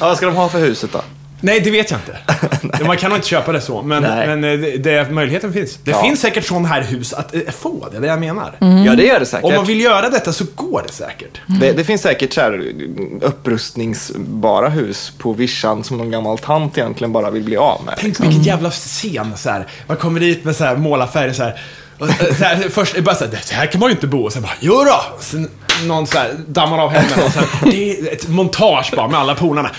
ja, 0.00 0.08
vad 0.08 0.16
ska 0.16 0.26
de 0.26 0.36
ha 0.36 0.48
för 0.48 0.58
huset 0.58 0.92
då? 0.92 1.00
Nej, 1.40 1.60
det 1.60 1.70
vet 1.70 1.90
jag 1.90 2.00
inte. 2.00 2.84
Man 2.86 2.96
kan 2.96 3.10
nog 3.10 3.18
inte 3.18 3.28
köpa 3.28 3.52
det 3.52 3.60
så, 3.60 3.82
men, 3.82 4.02
Nej. 4.02 4.26
men 4.26 4.44
eh, 4.44 4.58
det, 4.60 4.76
det, 4.76 5.10
möjligheten 5.10 5.52
finns. 5.52 5.78
Det 5.84 5.90
Ja. 5.90 6.02
finns 6.02 6.20
säkert 6.20 6.44
sådana 6.44 6.68
här 6.68 6.82
hus 6.82 7.12
att 7.12 7.34
eh, 7.34 7.40
få, 7.58 7.88
det 7.90 7.96
är 7.96 8.00
det 8.00 8.06
jag 8.06 8.20
menar. 8.20 8.56
Ja, 8.86 8.94
det 8.94 9.02
gör 9.06 9.20
det 9.20 9.26
säkert. 9.26 9.44
Om 9.44 9.54
man 9.54 9.64
vill 9.64 9.80
göra 9.80 10.08
detta 10.10 10.32
så 10.32 10.44
går 10.54 10.84
det 10.86 10.92
säkert. 10.92 11.40
det, 11.60 11.72
det 11.72 11.84
finns 11.84 12.02
säkert 12.02 12.32
så 12.32 12.40
här 12.40 12.72
upprustningsbara 13.20 14.68
hus 14.68 15.12
på 15.18 15.32
vischan 15.32 15.84
som 15.84 15.98
någon 15.98 16.10
gammal 16.10 16.38
tant 16.38 16.78
egentligen 16.78 17.12
bara 17.12 17.30
vill 17.30 17.42
bli 17.42 17.56
av 17.56 17.84
med. 17.84 17.94
Tänk 17.98 18.20
vilken 18.20 18.42
jävla 18.42 18.70
scen 18.70 19.32
så 19.36 19.50
här. 19.50 19.66
Man 19.86 19.96
kommer 19.96 20.20
dit 20.20 20.44
med 20.44 20.56
så 20.56 20.64
här 20.64 20.76
målarfärg 20.76 21.34
så 21.34 21.42
här. 21.42 21.60
Och, 22.00 22.08
så 22.38 22.44
här 22.44 22.68
först 22.70 22.98
bara 23.00 23.14
så 23.14 23.24
här, 23.24 23.38
så 23.44 23.54
här 23.54 23.66
kan 23.66 23.80
man 23.80 23.88
ju 23.88 23.94
inte 23.94 24.06
bo. 24.06 24.24
Och 24.24 24.32
sen 24.32 24.42
bara, 24.42 24.52
jo 24.60 24.84
då! 24.84 25.02
Sen 25.20 25.48
någon 25.86 26.06
så 26.06 26.18
här 26.18 26.34
dammar 26.46 26.78
av 26.78 26.90
händerna 26.90 27.24
och 27.24 27.32
sen, 27.32 27.44
det 27.62 27.90
är 27.98 28.12
ett 28.12 28.28
montage 28.28 28.92
bara 28.96 29.08
med 29.08 29.20
alla 29.20 29.34
polarna. 29.34 29.70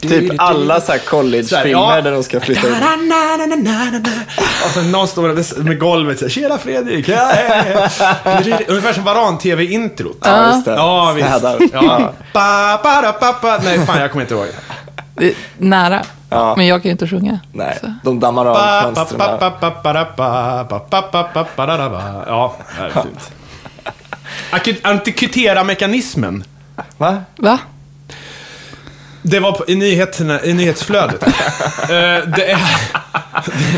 Typ 0.00 0.32
alla 0.38 0.80
så 0.80 0.92
här 0.92 0.98
college-filmer 0.98 2.02
där 2.02 2.12
de 2.12 2.22
ska 2.22 2.40
flytta 2.40 2.60
in. 2.68 2.74
Och 4.64 4.70
sen 4.74 4.92
någon 4.92 5.08
står 5.08 5.22
med, 5.32 5.64
med 5.66 5.78
golvet 5.78 6.18
så 6.18 6.24
här, 6.24 6.30
Tjena 6.30 6.58
Fredrik! 6.58 7.08
Ja, 7.08 7.32
ja, 7.48 7.64
ja." 8.24 8.58
Ungefär 8.68 8.92
som 8.92 9.04
Varan-TV-introt. 9.04 10.16
Ja, 10.22 10.52
just 10.54 10.64
det. 10.64 10.70
Ja, 10.74 11.12
visst. 11.12 11.26
Ja. 11.72 12.12
Ba, 12.32 12.78
ba, 12.82 13.02
da, 13.02 13.14
ba, 13.20 13.34
ba. 13.42 13.58
Nej, 13.64 13.86
fan 13.86 14.00
jag 14.00 14.10
kommer 14.10 14.22
inte 14.22 14.34
ihåg. 14.34 14.46
Nära. 15.58 16.02
Ja, 16.32 16.54
Men 16.56 16.66
jag 16.66 16.82
kan 16.82 16.88
ju 16.88 16.92
inte 16.92 17.08
sjunga. 17.08 17.40
nej. 17.52 17.78
Så. 17.80 17.94
De 18.04 18.20
dammar 18.20 18.46
av 18.46 18.54
fönstren. 18.82 19.20
Ja, 22.26 22.56
det 22.78 22.84
är 22.84 23.02
fint. 23.02 23.30
Antikutera-mekanismen. 24.82 26.44
Va? 26.96 27.22
Va? 27.36 27.58
Det 29.22 29.40
var 29.40 29.52
på, 29.52 29.64
i, 29.68 29.74
nyheterna, 29.74 30.42
i 30.44 30.52
nyhetsflödet. 30.52 31.22
Eh, 31.82 31.88
det 32.36 32.50
är, 32.50 32.58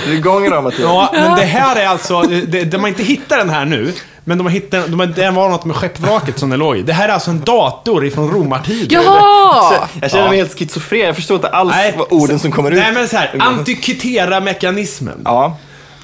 Du 0.07 0.13
är 0.13 0.17
igång 0.17 0.47
idag 0.47 0.65
Mattias. 0.65 0.81
ja, 0.81 1.11
men 1.13 1.37
det 1.39 1.45
här 1.45 1.77
är 1.77 1.87
alltså, 1.87 2.23
det, 2.23 2.65
de 2.65 2.81
har 2.81 2.89
inte 2.89 3.03
hittat 3.03 3.39
den 3.39 3.51
här 3.51 3.65
nu, 3.65 3.93
men 4.25 4.39
de 4.39 4.45
har 4.47 4.51
hittat, 4.53 4.87
de 4.91 5.01
har, 5.01 5.07
det 5.07 5.31
var 5.31 5.49
något 5.49 5.65
med 5.65 5.77
skeppvraket 5.77 6.39
som 6.39 6.51
den 6.51 6.59
låg 6.59 6.77
i. 6.77 6.83
Det 6.83 6.93
här 6.93 7.09
är 7.09 7.13
alltså 7.13 7.31
en 7.31 7.41
dator 7.41 8.07
ifrån 8.07 8.31
romartiden. 8.31 8.89
Jaha! 9.05 9.89
Jag 10.01 10.11
känner 10.11 10.29
mig 10.29 10.39
Ja. 10.39 10.45
helt 10.45 10.59
schizofren. 10.59 11.01
Jag 11.07 11.17
förstår 11.17 11.35
inte 11.35 11.49
alls 11.49 11.75
vad 11.97 12.07
orden 12.13 12.39
som 12.39 12.53
kommer 12.53 12.71
ut. 12.71 12.79
Nej, 12.79 12.93
men 12.93 13.09
så 13.09 13.17
här, 13.17 13.35
antikutera-mekanismen. 13.41 15.21
Ja, 15.25 15.57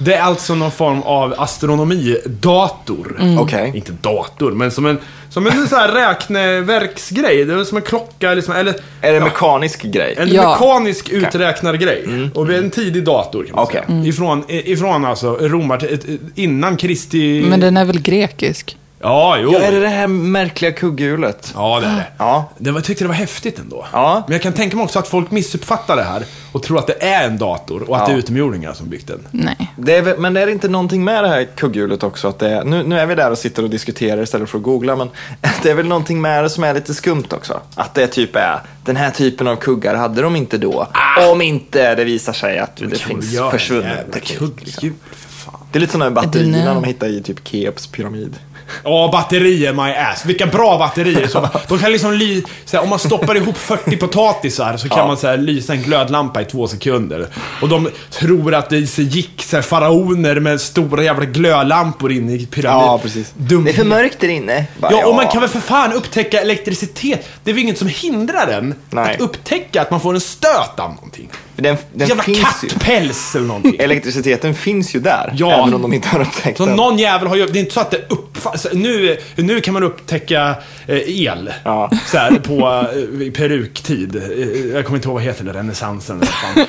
Det 0.03 0.14
är 0.14 0.22
alltså 0.22 0.55
någon 0.55 0.70
form 0.70 1.03
av 1.03 1.34
astronomidator. 1.38 3.20
okej. 3.40 3.72
Inte 3.74 3.92
dator, 3.92 4.53
men 4.53 4.70
som 4.70 4.86
en, 4.86 4.98
som 5.30 5.46
en 5.46 5.68
så 5.68 5.76
här 5.76 5.88
räkneverksgrej. 6.09 7.44
Det 7.44 7.55
är 7.55 7.64
som 7.64 7.76
en 7.76 7.82
klocka, 7.82 8.34
liksom, 8.34 8.55
eller 8.55 8.74
Är 9.01 9.11
det 9.12 9.16
en 9.18 9.24
mekanisk 9.24 9.82
grej? 9.82 10.14
en 10.18 10.28
Ja. 10.28 10.51
mekanisk 10.51 11.09
uträknargrej. 11.09 12.30
Och 12.34 12.46
det 12.46 12.55
är 12.55 12.59
en 12.59 12.70
tidig 12.70 13.05
dator 13.05 13.44
kan 13.44 13.55
man 13.57 13.64
Okej. 13.64 13.82
säga. 13.86 14.05
Ifrån, 14.05 14.44
ifrån 14.48 15.05
alltså 15.05 15.36
romar, 15.40 15.88
innan 16.34 16.76
Kristi... 16.76 17.44
Men 17.48 17.61
den 17.61 17.76
är 17.76 17.84
väl 17.84 18.01
grekisk? 18.01 18.76
Ja, 19.03 19.38
jo. 19.38 19.53
Ja, 19.53 19.59
är 19.61 19.72
det 19.72 19.80
det 19.80 19.88
här 19.88 20.07
märkliga 20.07 20.72
kugghjulet? 20.72 21.53
Ja, 21.55 21.80
det 21.80 21.86
är 21.86 21.94
det. 21.96 22.07
Ja. 22.18 22.51
det 22.59 22.70
var, 22.70 22.78
jag 22.78 22.84
tyckte 22.84 23.05
det 23.05 23.09
var 23.09 23.14
häftigt 23.14 23.59
ändå. 23.59 23.86
Ja. 23.92 24.22
Men 24.26 24.32
jag 24.32 24.42
kan 24.42 24.53
tänka 24.53 24.76
mig 24.76 24.84
också 24.84 24.98
att 24.98 25.09
folk 25.09 25.30
missuppfattar 25.30 25.96
det 25.96 26.03
här 26.03 26.24
och 26.53 26.62
tror 26.62 26.78
att 26.78 26.86
det 26.86 27.03
är 27.05 27.24
en 27.26 27.38
dator 27.38 27.82
och 27.90 27.96
att 27.96 28.03
Ja. 28.03 28.07
det 28.07 28.12
är 28.12 28.18
utomjordingar 28.18 28.72
som 28.72 28.88
byggt 28.88 29.07
den. 29.07 29.26
Nej. 29.30 29.72
Det 29.76 29.96
är, 29.96 30.16
men 30.16 30.36
är 30.36 30.46
det 30.46 30.53
inte 30.53 30.68
någonting 30.68 31.05
med 31.05 31.24
det 31.24 31.28
här 31.28 31.48
kugghjulet 31.57 32.03
också? 32.03 32.28
Att 32.28 32.38
det 32.38 32.48
är, 32.51 32.64
nu, 32.64 32.82
nu 32.82 32.98
är 32.98 33.07
vi 33.07 33.14
där 33.14 33.30
och 33.30 33.38
sitter 33.38 33.62
och 33.62 33.70
diskuterar 33.70 34.22
istället 34.22 34.51
för 34.51 34.59
att 34.59 34.64
googla, 34.64 34.96
men 34.96 35.09
det 35.62 35.70
är 35.70 35.74
väl 35.74 35.86
någonting 35.86 36.20
med 36.20 36.44
det 36.44 36.51
som 36.51 36.64
är 36.64 36.74
lite 36.74 36.94
skumt 36.94 37.24
också? 37.30 37.61
Att 37.74 37.94
det 37.94 38.07
typ 38.07 38.36
är, 38.36 38.61
den 38.84 38.96
här 38.96 39.11
typen 39.11 39.46
av 39.48 39.57
kuggar 39.57 39.94
hade 39.94 40.22
de 40.22 40.36
inte 40.36 40.59
då. 40.59 40.88
Om 41.32 41.42
inte 41.42 41.94
det 41.94 42.05
visar 42.05 42.32
sig 42.32 42.59
att 42.59 42.76
det 42.76 42.98
finns 42.98 43.38
försvunnen 43.51 43.96
teknik. 44.12 44.40
Liksom. 44.40 44.48
kugghjul, 44.48 44.94
för 45.11 45.28
fan. 45.28 45.61
Det 45.72 45.78
är 45.78 45.80
lite 45.80 45.92
sådana 45.92 46.05
här 46.05 46.26
batterierna 46.26 46.74
de 46.74 46.84
hittar 46.84 47.07
i 47.09 47.22
typ 47.22 47.48
Keops 47.48 47.86
pyramid. 47.86 48.36
Ja, 48.85 49.09
batterier 49.12 49.73
my 49.73 49.93
ass. 49.93 50.25
Vilka 50.27 50.47
bra 50.47 50.79
batterier. 50.79 51.27
Så, 51.27 51.49
de 51.68 51.79
kan 51.79 51.93
liksom 51.93 52.12
ly, 52.12 52.43
så 52.64 52.77
här, 52.77 52.85
om 52.85 52.91
man 52.91 52.99
stoppar 52.99 53.37
ihop 53.37 53.57
40 53.57 53.97
potatisar 53.97 54.77
så 54.77 54.89
kan 54.89 54.99
Ja. 54.99 55.07
man 55.07 55.16
så 55.16 55.37
lysa 55.37 55.73
en 55.73 55.83
glödlampa 55.83 56.43
i 56.43 56.45
två 56.45 56.68
sekunder. 56.68 57.27
Och 57.62 57.68
de 57.68 57.89
tror 58.11 58.55
att 58.55 58.71
det 58.71 58.87
så 58.87 59.03
gick 59.03 59.43
så 59.43 59.62
faraoner 59.62 60.41
med 60.41 60.61
stora 60.61 61.05
jävla 61.05 61.25
glödlampor 61.25 62.12
in 62.12 62.31
i 62.31 62.47
pyramiden. 62.47 62.87
Ja, 62.87 62.99
precis. 63.03 63.33
Dum. 63.37 63.64
Det 63.64 63.71
är 63.71 63.75
för 63.75 63.85
mörkt 63.85 64.21
där 64.21 64.29
inne. 64.29 64.64
Bara, 64.79 64.93
Ja, 64.93 65.07
och 65.07 65.14
man 65.14 65.29
kan 65.29 65.41
väl 65.41 65.51
för 65.51 65.61
fan 65.61 65.93
upptäcka 65.93 66.41
elektricitet. 66.41 67.29
Det 67.45 67.51
är 67.51 67.55
väl 67.55 67.62
inget 67.62 67.79
som 67.79 67.89
hindrar 67.89 68.47
en 68.49 68.75
Nej. 68.91 69.14
att 69.14 69.21
upptäcka 69.21 69.83
att 69.83 69.91
man 69.91 70.01
får 70.01 70.14
en 70.14 70.21
stöt 70.21 70.79
av 70.81 70.91
någonting. 70.95 71.29
För 71.61 71.65
den, 71.65 71.77
den 71.95 72.09
Jävla 72.09 72.23
finns 72.23 72.41
kattpäls 72.61 73.35
eller 73.37 73.47
någonting. 73.47 73.77
Elektriciteten 73.79 74.55
finns 74.55 74.95
ju 74.95 75.01
där, 75.01 75.33
Ja. 75.37 75.53
även 75.53 75.75
om 75.75 75.83
de 75.83 75.93
inte 75.93 76.09
har 76.09 76.21
upptäckt 76.21 76.59
Så 76.59 76.67
den. 76.67 76.77
någon 76.77 76.99
jävel 76.99 77.29
har 77.29 77.37
ju, 77.37 77.47
det 77.47 77.59
är 77.59 77.61
inte 77.61 77.75
så 77.75 77.81
att 77.81 77.91
det 77.91 78.05
uppfattas, 78.09 78.67
nu, 78.73 79.17
nu 79.37 79.61
kan 79.61 79.75
man 79.75 79.83
upptäcka 79.83 80.55
eh, 80.87 81.21
el. 81.27 81.51
Ja. 81.65 81.91
Så 82.07 82.19
här, 82.19 82.31
på 82.31 82.87
eh, 83.25 83.33
peruktid. 83.33 84.17
Eh, 84.17 84.75
Jag 84.75 84.85
kommer 84.85 84.99
inte 84.99 85.09
ihåg 85.09 85.15
vad 85.15 85.23
heter 85.23 85.45
det, 85.45 85.53
renässansen 85.53 86.23
eller 86.23 86.67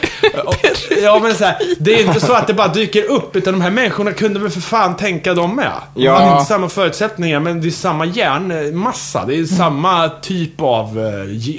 Ja 1.03 1.19
men 1.23 1.35
så 1.35 1.45
här, 1.45 1.57
det 1.79 1.93
är 1.93 2.05
inte 2.07 2.19
så 2.19 2.33
att 2.33 2.47
det 2.47 2.53
bara 2.53 2.67
dyker 2.67 3.03
upp, 3.11 3.35
utan 3.35 3.53
de 3.53 3.61
här 3.61 3.71
människorna 3.71 4.11
kunde 4.13 4.39
väl 4.39 4.49
för 4.49 4.61
fan 4.61 4.97
tänka 4.97 5.33
de 5.33 5.55
med. 5.55 5.71
De 5.95 6.03
Ja. 6.03 6.19
hade 6.19 6.31
inte 6.31 6.45
samma 6.45 6.69
förutsättningar, 6.69 7.39
men 7.39 7.61
det 7.61 7.67
är 7.67 7.71
samma 7.71 8.05
hjärnmassa. 8.05 9.25
Det 9.25 9.35
är 9.35 9.45
samma 9.45 10.09
typ 10.09 10.61
av, 10.61 10.99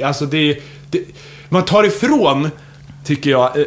alltså 0.05 0.26
det, 0.26 0.59
det 0.91 1.01
man 1.49 1.64
tar 1.64 1.85
ifrån 1.85 2.51
Tycker 3.05 3.30
jag, 3.30 3.57
eh, 3.57 3.62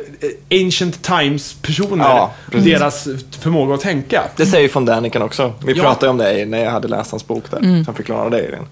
eh, 0.49 0.63
ancient 0.65 1.03
times 1.03 1.53
personer, 1.61 2.03
Ja, 2.05 2.31
deras 2.51 3.07
förmåga 3.39 3.73
att 3.75 3.81
tänka. 3.81 4.23
Det 4.35 4.45
säger 4.45 4.63
ju 4.67 4.73
von 4.73 4.85
Däniken 4.85 5.21
också. 5.21 5.53
Vi 5.65 5.73
Ja. 5.73 5.83
pratade 5.83 6.09
om 6.09 6.17
det 6.17 6.45
när 6.45 6.63
jag 6.63 6.71
hade 6.71 6.87
läst 6.87 7.11
hans 7.11 7.27
bok 7.27 7.43
där. 7.51 7.83
Han 7.85 7.95
förklarade 7.95 8.37
det 8.37 8.47
i 8.47 8.51
den. 8.51 8.65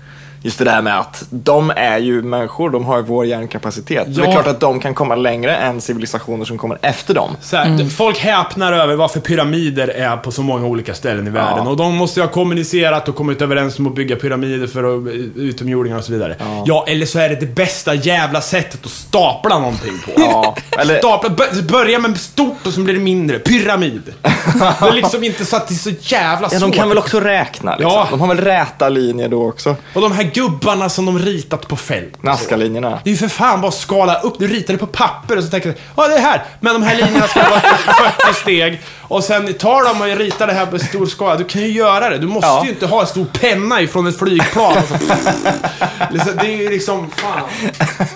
Just 0.45 0.59
det 0.59 0.65
där 0.65 0.81
med 0.81 0.99
att 0.99 1.23
de 1.29 1.71
är 1.75 1.97
ju 1.97 2.21
människor, 2.21 2.69
de 2.69 2.85
har 2.85 2.97
ju 2.97 3.03
vår 3.03 3.25
hjärnkapacitet. 3.25 4.15
Det 4.15 4.21
är 4.21 4.25
Ja. 4.25 4.31
klart 4.31 4.47
att 4.47 4.59
de 4.59 4.79
kan 4.79 4.93
komma 4.93 5.15
längre 5.15 5.55
än 5.55 5.81
civilisationer 5.81 6.45
som 6.45 6.57
kommer 6.57 6.77
efter 6.81 7.13
dem. 7.13 7.31
Så 7.41 7.57
här, 7.57 7.89
Folk 7.89 8.17
häpnar 8.19 8.73
över 8.73 8.95
varför 8.95 9.19
pyramider 9.19 9.87
är 9.87 10.17
på 10.17 10.31
så 10.31 10.41
många 10.41 10.65
olika 10.65 10.93
ställen 10.93 11.27
i 11.27 11.29
världen. 11.29 11.63
Ja. 11.63 11.69
Och 11.71 11.77
de 11.77 11.95
måste 11.95 12.19
ju 12.19 12.25
ha 12.25 12.31
kommunicerat 12.33 13.09
och 13.09 13.15
kommit 13.15 13.41
överens 13.41 13.79
om 13.79 13.87
att 13.87 13.95
bygga 13.95 14.15
pyramider 14.15 14.67
för 14.67 14.83
att, 14.97 15.13
utomjordingar 15.35 15.97
och 15.97 16.03
så 16.03 16.11
vidare. 16.11 16.35
Ja. 16.65 16.85
eller 16.87 17.05
så 17.05 17.19
är 17.19 17.29
det 17.29 17.35
det 17.35 17.45
bästa 17.55 17.93
jävla 17.93 18.41
sättet 18.41 18.85
att 18.85 18.91
stapla 18.91 19.59
någonting 19.59 19.99
på. 20.05 20.11
Ja, 20.21 20.55
eller- 20.79 20.97
Stapla, 20.99 21.29
bö- 21.29 21.71
börja 21.71 21.99
med 21.99 22.17
stort 22.17 22.67
och 22.67 22.73
så 22.73 22.79
blir 22.81 22.93
det 22.93 22.99
mindre. 22.99 23.39
Pyramid. 23.39 24.01
det 24.21 24.87
är 24.87 24.91
liksom 24.93 25.23
inte 25.23 25.45
så 25.45 25.55
att 25.55 25.67
det 25.67 25.73
är 25.73 25.77
så 25.77 25.89
jävla 26.01 26.47
Ja, 26.51 26.59
svårt. 26.59 26.71
de 26.71 26.77
kan 26.77 26.89
väl 26.89 26.97
också 26.97 27.19
räkna 27.19 27.71
liksom. 27.75 27.91
Ja. 27.91 28.07
De 28.11 28.19
har 28.21 28.27
väl 28.27 28.37
räta 28.37 28.89
linjer 28.89 29.29
då 29.29 29.47
också. 29.47 29.75
Och 29.93 30.01
de 30.01 30.11
här 30.11 30.23
gubbarna 30.33 30.89
som 30.89 31.05
de 31.05 31.19
ritat 31.19 31.67
på 31.67 31.75
fält. 31.75 32.23
Nazca-linjerna. 32.23 32.99
Det 33.03 33.09
är 33.09 33.11
ju 33.11 33.17
för 33.17 33.27
fan 33.27 33.61
bara 33.61 33.67
att 33.67 33.73
skala 33.73 34.19
upp. 34.19 34.35
Du 34.39 34.47
ritar 34.47 34.73
det 34.73 34.77
på 34.79 34.87
papper 34.87 35.37
och 35.37 35.43
så 35.43 35.49
tänker 35.49 35.69
du, 35.69 35.75
ja 35.97 36.07
det 36.07 36.15
är 36.15 36.19
här. 36.21 36.43
Men 36.59 36.73
de 36.73 36.83
här 36.83 36.95
linjerna 36.95 37.27
ska 37.27 37.49
vara 37.49 37.59
40 38.25 38.33
steg. 38.41 38.81
Och 39.01 39.23
sen 39.23 39.53
tar 39.53 39.93
de 39.93 40.01
och 40.11 40.17
ritar 40.17 40.47
det 40.47 40.53
här 40.53 40.65
på 40.65 40.79
stor 40.79 41.05
skala. 41.05 41.35
Du 41.35 41.43
kan 41.43 41.61
ju 41.61 41.67
göra 41.67 42.09
det. 42.09 42.17
Du 42.17 42.27
måste 42.27 42.47
Ja. 42.47 42.61
ju 42.65 42.69
inte 42.69 42.85
ha 42.85 43.01
en 43.01 43.07
stor 43.07 43.25
penna 43.25 43.81
ifrån 43.81 44.07
ett 44.07 44.19
flygplan. 44.19 44.73
Liksom, 46.11 46.31
det 46.41 46.45
är 46.53 46.57
ju 46.57 46.69
liksom, 46.69 47.09
fan. 47.15 47.49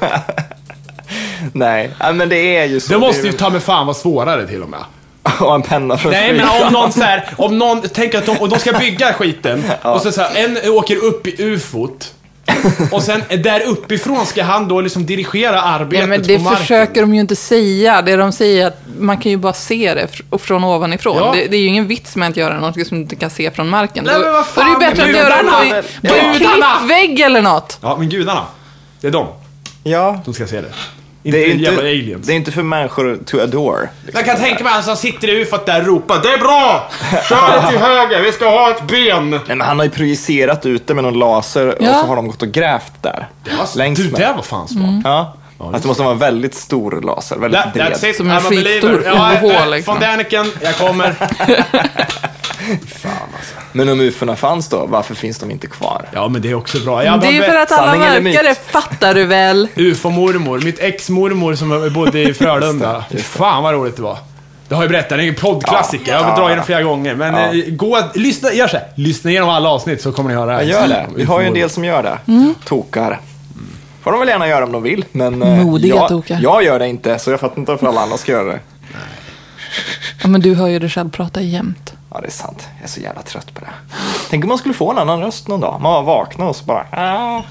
Nej, 1.53 1.91
men 2.13 2.29
det 2.29 2.57
är 2.57 2.65
ju 2.65 2.79
så. 2.79 2.93
Det 2.93 2.99
måste 2.99 3.27
ju 3.27 3.33
ta 3.33 3.49
med 3.49 3.63
fan 3.63 3.85
vara 3.85 3.95
svårare 3.97 4.47
till 4.47 4.63
och 4.63 4.69
med. 4.69 4.79
Och 5.39 5.55
en 5.55 5.61
penna 5.61 5.97
från 5.97 6.11
Nej 6.11 6.33
men 6.33 6.49
om 6.67 6.73
någon 6.73 6.91
så 6.91 7.01
här, 7.01 7.29
om 7.37 7.57
någon, 7.57 7.81
tänk 7.93 8.15
att 8.15 8.25
de, 8.25 8.37
och 8.37 8.49
de 8.49 8.59
ska 8.59 8.73
bygga 8.73 9.13
skiten. 9.13 9.63
Och 9.81 10.01
så, 10.01 10.11
så 10.11 10.21
här, 10.21 10.35
en 10.63 10.71
åker 10.71 10.95
upp 11.03 11.27
i 11.27 11.35
ufot. 11.43 12.13
Och 12.91 13.03
sen 13.03 13.23
där 13.43 13.61
uppifrån 13.67 14.25
ska 14.25 14.43
han 14.43 14.67
då 14.67 14.81
liksom 14.81 15.05
dirigera 15.05 15.61
arbetet 15.61 15.99
Ja, 15.99 16.07
men 16.07 16.23
det 16.23 16.37
på 16.37 16.43
marken. 16.43 16.59
försöker 16.61 17.01
de 17.01 17.13
ju 17.15 17.21
inte 17.21 17.35
säga. 17.35 18.01
Det 18.01 18.15
de 18.15 18.31
säger 18.31 18.63
är 18.63 18.67
att 18.67 18.81
man 18.99 19.17
kan 19.17 19.31
ju 19.31 19.37
bara 19.37 19.53
se 19.53 19.93
det 19.93 20.07
fr- 20.13 20.37
från 20.37 20.63
ovanifrån. 20.63 21.17
Ja. 21.17 21.31
Det, 21.35 21.47
det 21.47 21.57
är 21.57 21.61
ju 21.61 21.67
ingen 21.67 21.87
vits 21.87 22.15
med 22.15 22.29
att 22.29 22.37
göra 22.37 22.59
något 22.59 22.87
som 22.87 22.97
du 22.97 23.01
inte 23.03 23.15
kan 23.15 23.29
se 23.29 23.51
från 23.51 23.69
marken. 23.69 24.03
Nej, 24.03 24.13
Då- 24.15 24.21
men 24.21 24.33
vad 24.33 24.45
Då 24.55 24.61
är 24.61 24.65
det 24.65 24.69
ju 24.69 24.73
fan, 24.73 24.79
bättre 24.79 25.03
att 25.03 25.09
göra 25.09 25.43
det 25.43 25.83
på, 26.09 26.15
en 26.17 26.33
klippvägg 26.39 27.19
eller 27.19 27.41
något. 27.41 27.77
Ja, 27.81 27.95
men 27.99 28.09
gudarna. 28.09 28.45
Det 29.01 29.07
är 29.07 29.11
de 29.11 29.27
Ja, 29.83 30.21
som 30.25 30.33
ska 30.33 30.47
se 30.47 30.61
det. 30.61 30.71
Inte 31.27 31.37
det 31.37 31.45
är, 31.45 31.55
jävla 31.55 31.69
inte, 31.69 31.81
aliens. 31.81 32.27
det 32.27 32.33
är 32.33 32.35
inte 32.35 32.51
för 32.51 32.63
människor 32.63 33.19
to 33.25 33.39
adore. 33.39 33.89
liksom. 34.05 34.19
Jag 34.25 34.25
kan 34.25 34.45
tänka 34.45 34.63
mig 34.63 34.73
han 34.73 34.83
som 34.83 34.95
sitter 34.95 35.27
i 35.29 35.41
ufot 35.41 35.65
där 35.65 35.79
och 35.81 35.87
ropar 35.87 36.19
Det 36.23 36.29
är 36.33 36.37
bra! 36.37 36.89
Kör 37.29 37.61
det 37.61 37.67
till 37.69 37.79
höger, 37.79 38.21
vi 38.21 38.31
ska 38.31 38.49
ha 38.49 38.69
ett 38.71 38.81
ben! 38.87 39.29
Nej, 39.29 39.39
men 39.47 39.61
han 39.61 39.77
har 39.79 39.85
ju 39.85 39.91
projicerat 39.91 40.65
ut 40.65 40.87
det 40.87 40.93
med 40.93 41.03
någon 41.03 41.19
laser 41.19 41.67
och 41.67 41.75
Ja. 41.79 41.93
så 41.93 42.07
har 42.07 42.15
de 42.15 42.27
gått 42.27 42.41
och 42.41 42.47
grävt 42.51 42.93
där. 43.01 43.27
Längs 43.75 43.99
du, 43.99 44.11
med. 44.11 44.21
det 44.21 44.33
var 44.35 44.43
fan 44.43 44.67
smart. 44.67 45.01
Ja. 45.03 45.33
Alltså 45.59 45.81
det 45.81 45.87
måste 45.87 46.03
vara 46.03 46.13
en 46.13 46.19
väldigt 46.19 46.55
stor 46.55 47.01
laser, 47.01 47.35
väldigt 47.37 47.61
That, 47.61 47.73
bred. 47.73 47.91
that's 47.93 48.05
it, 48.09 48.15
Som 48.17 48.31
en 48.31 48.41
skitstor 48.41 49.03
Ja, 49.05 49.31
UH, 49.43 49.69
liksom. 49.69 49.93
Von 49.93 50.01
Däniken, 50.01 50.51
jag 50.61 50.75
kommer. 50.77 51.15
Men 53.71 53.89
om 53.89 53.99
ufona 53.99 54.35
fanns 54.35 54.69
då, 54.69 54.85
varför 54.85 55.15
finns 55.15 55.39
de 55.39 55.51
inte 55.51 55.67
kvar? 55.67 56.05
Ja, 56.13 56.27
men 56.27 56.41
det 56.41 56.49
är 56.51 56.53
också 56.55 56.79
bra. 56.79 57.03
Jag 57.05 57.21
Det 57.21 57.37
är 57.37 57.41
för 57.49 57.55
att 57.55 57.71
alla 57.71 57.91
sanning 57.91 58.07
eller 58.07 58.21
verkare 58.21 58.49
myt? 58.49 58.57
fattar 58.57 59.13
du 59.13 59.25
väl. 59.25 59.67
UFO-mormor, 59.75 60.61
mitt 60.61 60.79
ex-mormor 60.79 61.55
som 61.55 61.91
bodde 61.93 62.21
i 62.21 62.33
Frölunda. 62.33 63.05
Fy 63.11 63.17
fan 63.17 63.63
vad 63.63 63.73
roligt 63.73 63.95
det 63.95 64.01
var. 64.01 64.17
Det 64.67 64.75
har 64.75 64.83
jag 64.83 64.91
berättat, 64.91 65.09
det 65.17 65.23
är 65.23 65.27
en 65.27 65.35
poddklassiker. 65.35 66.11
Jag 66.11 66.19
har 66.23 66.29
Ja. 66.29 66.35
dragit 66.37 66.57
den 66.57 66.65
flera 66.65 66.83
gånger. 66.83 67.15
Men 67.15 67.33
Ja. 67.33 67.53
eh, 67.53 67.73
gå, 67.73 67.99
lyssna, 68.13 68.53
gör 68.53 68.67
så 68.67 68.77
här. 68.77 68.87
Lyssna 68.95 69.29
igenom 69.31 69.49
alla 69.49 69.69
avsnitt 69.69 70.01
så 70.01 70.11
kommer 70.11 70.29
ni 70.29 70.35
höra. 70.35 70.63
Jag 70.63 70.65
gör 70.81 70.87
det. 70.87 71.07
Vi 71.15 71.23
har 71.23 71.41
ju 71.41 71.47
en 71.47 71.53
del 71.53 71.69
som 71.69 71.85
gör 71.85 72.03
det. 72.03 72.17
Tokar. 72.65 73.19
får 74.03 74.11
de 74.11 74.19
väl 74.19 74.29
gärna 74.29 74.47
göra 74.47 74.63
om 74.65 74.71
de 74.71 74.83
vill, 74.83 75.05
men 75.11 75.41
eh, 75.43 75.63
Modiga 75.65 75.95
jag, 75.95 76.07
tokar. 76.09 76.39
jag 76.41 76.63
gör 76.63 76.79
det 76.79 76.87
inte, 76.87 77.19
så 77.19 77.31
jag 77.31 77.39
fattar 77.39 77.57
inte 77.59 77.71
varför 77.71 77.87
alla 77.87 78.01
andra 78.01 78.17
ska 78.17 78.31
göra 78.31 78.43
det. 78.51 78.59
Ja, 80.21 80.27
men 80.27 80.41
du 80.41 80.55
hör 80.55 80.67
ju 80.67 80.79
dig 80.79 80.89
själv 80.89 81.09
prata 81.09 81.41
jämt. 81.41 81.93
Ja, 82.13 82.21
det 82.21 82.27
är 82.27 82.31
sant. 82.31 82.67
Jag 82.77 82.83
är 82.83 82.87
så 82.89 82.99
jävla 82.99 83.21
trött 83.21 83.53
på 83.53 83.59
det. 83.61 83.67
Tänk 84.29 84.43
om 84.43 84.47
man 84.49 84.57
skulle 84.57 84.73
få 84.73 84.91
en 84.91 84.97
annan 84.97 85.21
röst 85.21 85.47
någon 85.47 85.59
dag. 85.59 85.81
Man 85.81 86.05
vaknar 86.05 86.45
och 86.45 86.55
så 86.55 86.63
bara... 86.65 86.85
"Ah." 86.91 87.41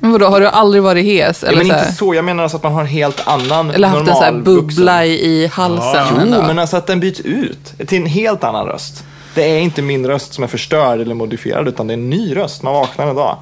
Men 0.00 0.12
vadå, 0.12 0.26
har 0.26 0.40
du 0.40 0.46
aldrig 0.48 0.82
varit 0.82 1.04
hes? 1.04 1.42
Ja, 1.42 1.48
Eller, 1.48 1.58
men 1.58 1.66
så 1.66 1.72
här, 1.74 1.82
inte 1.84 1.92
så, 1.96 2.14
jag 2.14 2.24
menar 2.24 2.42
alltså 2.42 2.56
att 2.56 2.62
man 2.62 2.72
har 2.72 2.80
en 2.80 2.86
helt 2.86 3.28
annan 3.28 3.70
eller 3.70 3.88
haft 3.88 4.00
en 4.00 4.14
så 4.14 4.22
här 4.22 4.32
normal 4.32 4.44
bubbla 4.44 4.92
vuxen- 5.02 5.04
i, 5.06 5.46
halsen? 5.52 6.06
Jo, 6.14 6.20
en 6.20 6.30
dag? 6.30 6.44
men 6.46 6.58
alltså 6.58 6.76
att 6.76 6.86
den 6.86 7.00
byts 7.00 7.20
ut 7.20 7.74
till 7.88 7.98
en 8.00 8.06
helt 8.06 8.44
annan 8.44 8.66
röst. 8.66 9.04
Det 9.34 9.42
är 9.44 9.60
inte 9.60 9.82
min 9.82 10.06
röst 10.06 10.32
som 10.34 10.44
är 10.44 10.48
förstörd 10.48 11.00
eller 11.00 11.14
modifierad, 11.14 11.68
utan 11.68 11.86
det 11.86 11.92
är 11.92 11.96
en 11.96 12.10
ny 12.10 12.36
röst. 12.36 12.62
Man 12.62 12.72
vaknar 12.74 13.06
en 13.06 13.16
dag. 13.16 13.36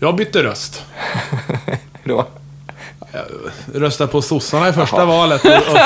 Jag 0.00 0.16
bytte 0.16 0.42
röst. 0.42 0.82
Då. 2.04 2.26
rösta 3.74 4.06
på 4.06 4.22
sossarna 4.22 4.68
i 4.68 4.72
första 4.72 5.04
valet. 5.04 5.44
Och, 5.44 5.50
och... 5.50 5.78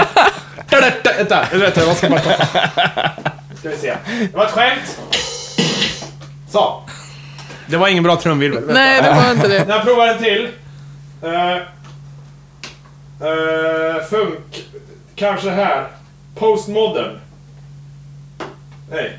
Vänta, 1.18 1.44
vänta, 1.52 1.80
jag 1.86 1.96
ska 1.96 2.08
bara 2.08 2.20
ta. 2.20 2.30
Ska 3.62 3.68
vi 3.68 3.76
se. 3.76 3.96
Det 4.20 4.36
var 4.36 4.44
ett 4.44 4.50
skämt. 4.50 5.00
Så. 6.48 6.82
Det 7.66 7.76
var 7.76 7.88
ingen 7.88 8.02
bra 8.02 8.16
trumvirvel. 8.16 8.64
Nej, 8.66 9.02
det 9.02 9.10
var 9.10 9.32
inte 9.32 9.48
det. 9.48 9.64
Jag 9.68 9.82
provar 9.82 10.08
en 10.08 10.18
till. 10.18 10.48
Uh, 11.24 11.56
uh, 13.28 14.04
funk. 14.10 14.64
Kanske 15.14 15.50
här. 15.50 15.86
Postmodern. 16.34 17.18
Nej. 18.90 19.18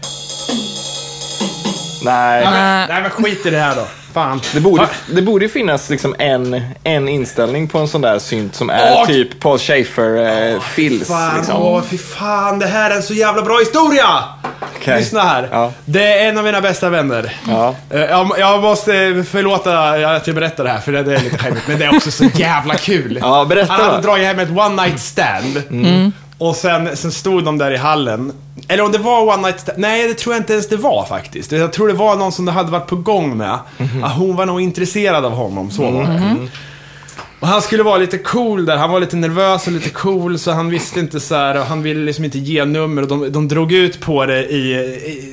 Nej. 2.04 2.44
Nej, 2.44 2.44
men, 2.44 2.88
nej 2.89 3.02
men 3.02 3.12
skit 3.12 3.46
i 3.46 3.50
det 3.50 3.60
här 3.60 3.76
då. 3.76 3.88
Fan. 4.14 4.41
Det 4.53 4.59
borde, 4.59 4.88
det 5.11 5.22
borde 5.22 5.49
finnas 5.49 5.89
liksom 5.89 6.16
en, 6.20 6.61
en 6.84 7.07
inställning 7.09 7.68
på 7.68 7.78
en 7.80 7.88
sån 7.88 8.01
där 8.01 8.20
synt 8.20 8.55
som 8.55 8.70
är 8.70 8.93
Åh! 8.97 9.05
typ 9.07 9.39
Paul 9.39 9.59
Schaefer 9.59 10.18
eh. 10.53 10.59
Fan, 11.07 11.38
liksom. 11.38 11.55
åh 11.61 11.82
fy 11.89 11.97
fan, 11.97 12.59
det 12.59 12.66
här 12.68 12.91
är 12.91 12.95
en 12.95 13.03
så 13.03 13.14
jävla 13.14 13.41
bra 13.41 13.59
historia! 13.59 14.05
Okej. 14.76 14.99
Lyssna 14.99 15.22
här. 15.22 15.49
Ja. 15.51 15.72
Det 15.86 16.03
är 16.20 16.30
en 16.30 16.38
av 16.38 16.43
mina 16.43 16.61
bästa 16.61 16.89
vänner. 16.89 17.36
Ja. 17.47 17.76
Eh, 17.89 17.99
Jag, 18.01 18.32
jag 18.38 18.61
måste 18.61 19.24
förlåta 19.32 19.89
att 20.16 20.28
jag 20.28 20.36
berättar 20.36 20.64
det 20.64 20.70
här, 20.70 20.80
för 20.80 20.91
det, 20.91 21.03
det 21.03 21.16
är 21.16 21.20
lite 21.20 21.38
skämmigt, 21.38 21.68
men 21.68 21.80
det 21.80 21.86
är 21.86 21.95
också 21.95 22.11
så 22.11 22.24
jävla 22.36 22.76
kul. 22.76 23.18
Ja, 23.22 23.45
berätta 23.49 23.74
Han 23.74 23.82
hade 23.86 23.95
då. 23.97 24.01
dragit 24.01 24.26
hem 24.26 24.39
ett 24.39 24.49
one 24.49 24.84
night 24.84 24.99
stand. 24.99 25.64
Och 26.38 26.56
sen, 26.56 26.98
sen 26.98 27.12
stod 27.12 27.44
de 27.44 27.58
där 27.58 27.72
i 27.72 27.78
hallen. 27.78 28.34
Eller 28.68 28.84
om 28.84 28.92
det 28.92 28.98
var 28.98 29.34
one 29.34 29.42
night 29.42 29.60
stand. 29.60 29.80
Nej, 29.80 30.08
det 30.08 30.14
tror 30.14 30.36
jag 30.36 30.42
inte 30.42 30.54
ens 30.54 30.70
det 30.70 30.78
var 30.78 31.06
faktiskt. 31.06 31.52
Jag 31.52 31.74
tror 31.74 31.88
det 31.88 31.94
var 31.94 32.16
någon 32.16 32.32
som 32.32 32.46
det 32.46 32.52
hade 32.52 32.72
varit 32.72 32.88
på 32.88 32.96
gång 32.96 33.38
med. 33.38 33.60
Ah, 34.04 34.08
hon 34.10 34.36
var 34.36 34.46
nog 34.46 34.62
intresserad 34.62 35.26
av 35.26 35.32
honom, 35.32 35.72
så 35.72 35.82
var 35.92 36.04
det. 36.04 36.48
Och 37.44 37.50
han 37.50 37.62
skulle 37.62 37.84
vara 37.84 37.98
lite 37.98 38.18
cool 38.18 38.66
där, 38.66 38.78
han 38.78 38.91
var 38.91 39.00
lite 39.00 39.16
nervös 39.16 39.68
och 39.68 39.74
lite 39.74 39.89
cool 39.89 40.39
så 40.39 40.52
han 40.52 40.70
visste 40.70 41.00
inte 41.00 41.20
så 41.20 41.36
här, 41.36 41.60
och 41.60 41.66
han 41.66 41.84
ville 41.84 42.06
liksom 42.06 42.26
inte 42.26 42.39
ge 42.39 42.66
nummer 42.66 43.02
och 43.02 43.08
de, 43.08 43.32
de 43.32 43.48
drog 43.48 43.72
ut 43.72 44.00
på 44.00 44.26
det 44.26 44.46
i, 44.46 44.74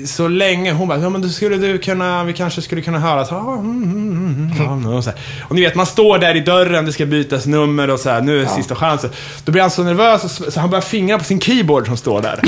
i 0.02 0.06
så 0.06 0.28
länge. 0.28 0.72
Hon 0.72 0.88
bara, 0.88 0.98
ja 0.98 1.08
men 1.10 1.22
då 1.22 1.28
skulle 1.28 1.56
du 1.56 1.78
kunna, 1.78 2.24
vi 2.24 2.32
kanske 2.32 2.62
skulle 2.62 2.82
kunna 2.82 2.98
höra 2.98 3.24
så, 3.24 3.34
ah, 3.34 3.58
mm, 3.58 3.82
mm, 3.82 4.52
mm, 4.58 4.84
ja, 4.84 4.96
och, 4.96 5.04
så 5.04 5.10
här. 5.10 5.20
och 5.48 5.54
ni 5.54 5.60
vet, 5.60 5.74
man 5.74 5.86
står 5.86 6.18
där 6.18 6.36
i 6.36 6.40
dörren, 6.40 6.84
det 6.84 6.92
ska 6.92 7.06
bytas 7.06 7.46
nummer 7.46 7.90
och 7.90 8.00
så 8.00 8.10
här, 8.10 8.20
nu 8.20 8.42
är 8.42 8.46
sista 8.46 8.74
chansen. 8.74 9.10
Då 9.44 9.52
blir 9.52 9.62
han 9.62 9.70
så 9.70 9.82
nervös 9.82 10.24
och 10.24 10.30
så, 10.30 10.50
så 10.50 10.60
han 10.60 10.70
börjar 10.70 10.82
fingra 10.82 11.18
på 11.18 11.24
sin 11.24 11.40
keyboard 11.40 11.86
som 11.86 11.96
står 11.96 12.22
där. 12.22 12.40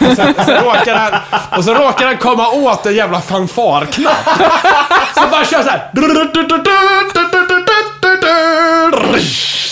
Och 0.00 0.16
och 0.38 0.44
så 0.44 0.52
råkar 0.52 0.94
han, 0.94 1.20
och 1.58 1.64
så 1.64 1.74
råkar 1.74 2.06
han 2.06 2.16
komma 2.16 2.48
åt 2.48 2.86
en 2.86 2.94
jävla 2.94 3.20
fanfarknapp. 3.20 4.28
Så 5.14 5.22
bara 5.30 5.44
kör 5.44 5.62
så 5.62 5.68
här. 5.68 5.90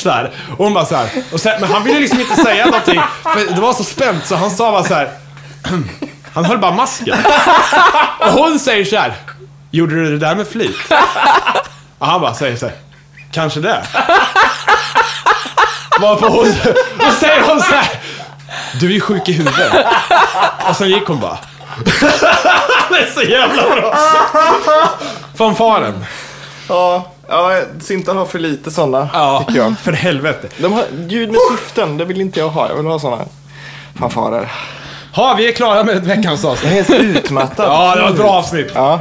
Så 0.03 0.11
här. 0.11 0.31
Och 0.59 0.65
hon 0.65 0.75
bara 0.75 0.87
så 0.87 0.97
här. 0.97 1.09
Och 1.33 1.41
sen, 1.41 1.61
men 1.61 1.71
han 1.73 1.85
ville 1.85 2.01
liksom 2.01 2.21
inte 2.21 2.37
säga 2.37 2.67
någonting. 2.67 3.01
För 3.23 3.55
det 3.55 3.61
var 3.61 3.73
så 3.73 3.85
spänt 3.85 4.27
så 4.27 4.37
han 4.37 4.51
sa 4.51 4.73
bara 4.73 4.85
så 4.85 4.95
här. 4.95 5.11
Han 6.35 6.45
höll 6.45 6.59
bara 6.59 6.73
masken. 6.73 7.19
Och 8.21 8.33
hon 8.33 8.59
säger 8.59 8.85
så 8.85 8.97
här. 8.97 9.13
Gjorde 9.71 9.95
du 9.95 10.11
det 10.19 10.27
där 10.27 10.35
med 10.35 10.49
flit? 10.49 10.77
Och 11.99 12.07
han 12.07 12.21
bara 12.21 12.35
säger 12.35 12.57
så 12.57 12.67
här. 12.67 12.75
Kanske 13.33 13.61
det. 13.61 13.83
Varför 16.01 16.29
hon, 16.29 16.55
då 16.99 17.11
säger 17.21 17.43
hon 17.43 17.61
så 17.61 17.75
här. 17.75 17.89
Du 18.81 18.87
är 18.87 18.91
ju 18.91 19.01
sjuk 19.01 19.29
i 19.29 19.33
huvudet. 19.33 19.87
Och 20.69 20.77
sen 20.77 20.89
gick 20.89 21.07
hon 21.07 21.21
bara. 21.21 21.39
Det 22.91 22.99
är 22.99 23.11
så 23.15 23.23
jävla 23.23 23.63
bra. 23.63 23.99
Fanfaren. 25.39 26.07
Ja, 26.69 27.13
ja, 27.29 27.61
syntar 27.81 28.15
har 28.15 28.27
för 28.27 28.39
lite 28.39 28.71
sådana, 28.71 29.09
Ja, 29.13 29.45
tycker 29.47 29.61
jag. 29.61 29.79
för 29.83 29.93
helvete. 29.93 30.49
De 30.59 30.73
har 30.73 30.85
ljud 31.09 31.29
med 31.29 31.39
syften, 31.51 31.97
det 31.97 32.05
vill 32.05 32.21
inte 32.21 32.41
jag 32.41 32.49
ha. 32.49 32.69
Jag 32.69 32.77
vill 32.77 32.87
ha 32.87 32.99
sådana 32.99 33.25
fanfarer. 33.99 34.53
Ja, 35.15 35.35
vi 35.39 35.49
är 35.49 35.53
klara 35.53 35.85
med 35.85 36.05
veckans 36.05 36.45
avsnitt. 36.45 36.73
Jag 36.73 36.79
är 36.79 36.85
helt 36.85 37.17
utmattad. 37.17 37.67
Ja, 37.67 37.95
det 37.97 38.03
var 38.03 38.11
ett 38.11 38.17
bra 38.17 38.31
avsnitt. 38.31 38.71
Ja. 38.75 39.01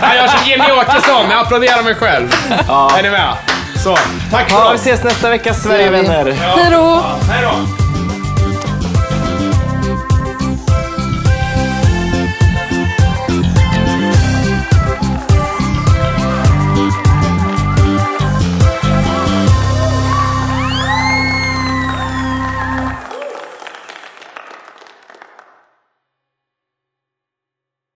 Jag 0.00 0.16
gör 0.16 0.26
som 0.28 0.48
Jimmy 0.48 0.64
Åkesson, 0.80 1.30
jag 1.30 1.40
applåderar 1.40 1.82
mig 1.82 1.94
själv. 1.94 2.28
Är 2.68 3.02
ni 3.02 3.10
med? 3.10 3.32
Så, 3.84 3.96
tack 4.30 4.50
för 4.50 4.56
Ja, 4.56 4.70
vi 4.70 4.76
ses 4.76 5.04
nästa 5.04 5.30
vecka. 5.30 5.54
Sverigevänner. 5.54 6.30
Hej 6.30 6.70
då! 6.70 7.04
Hej 7.30 7.42
då. 7.42 7.52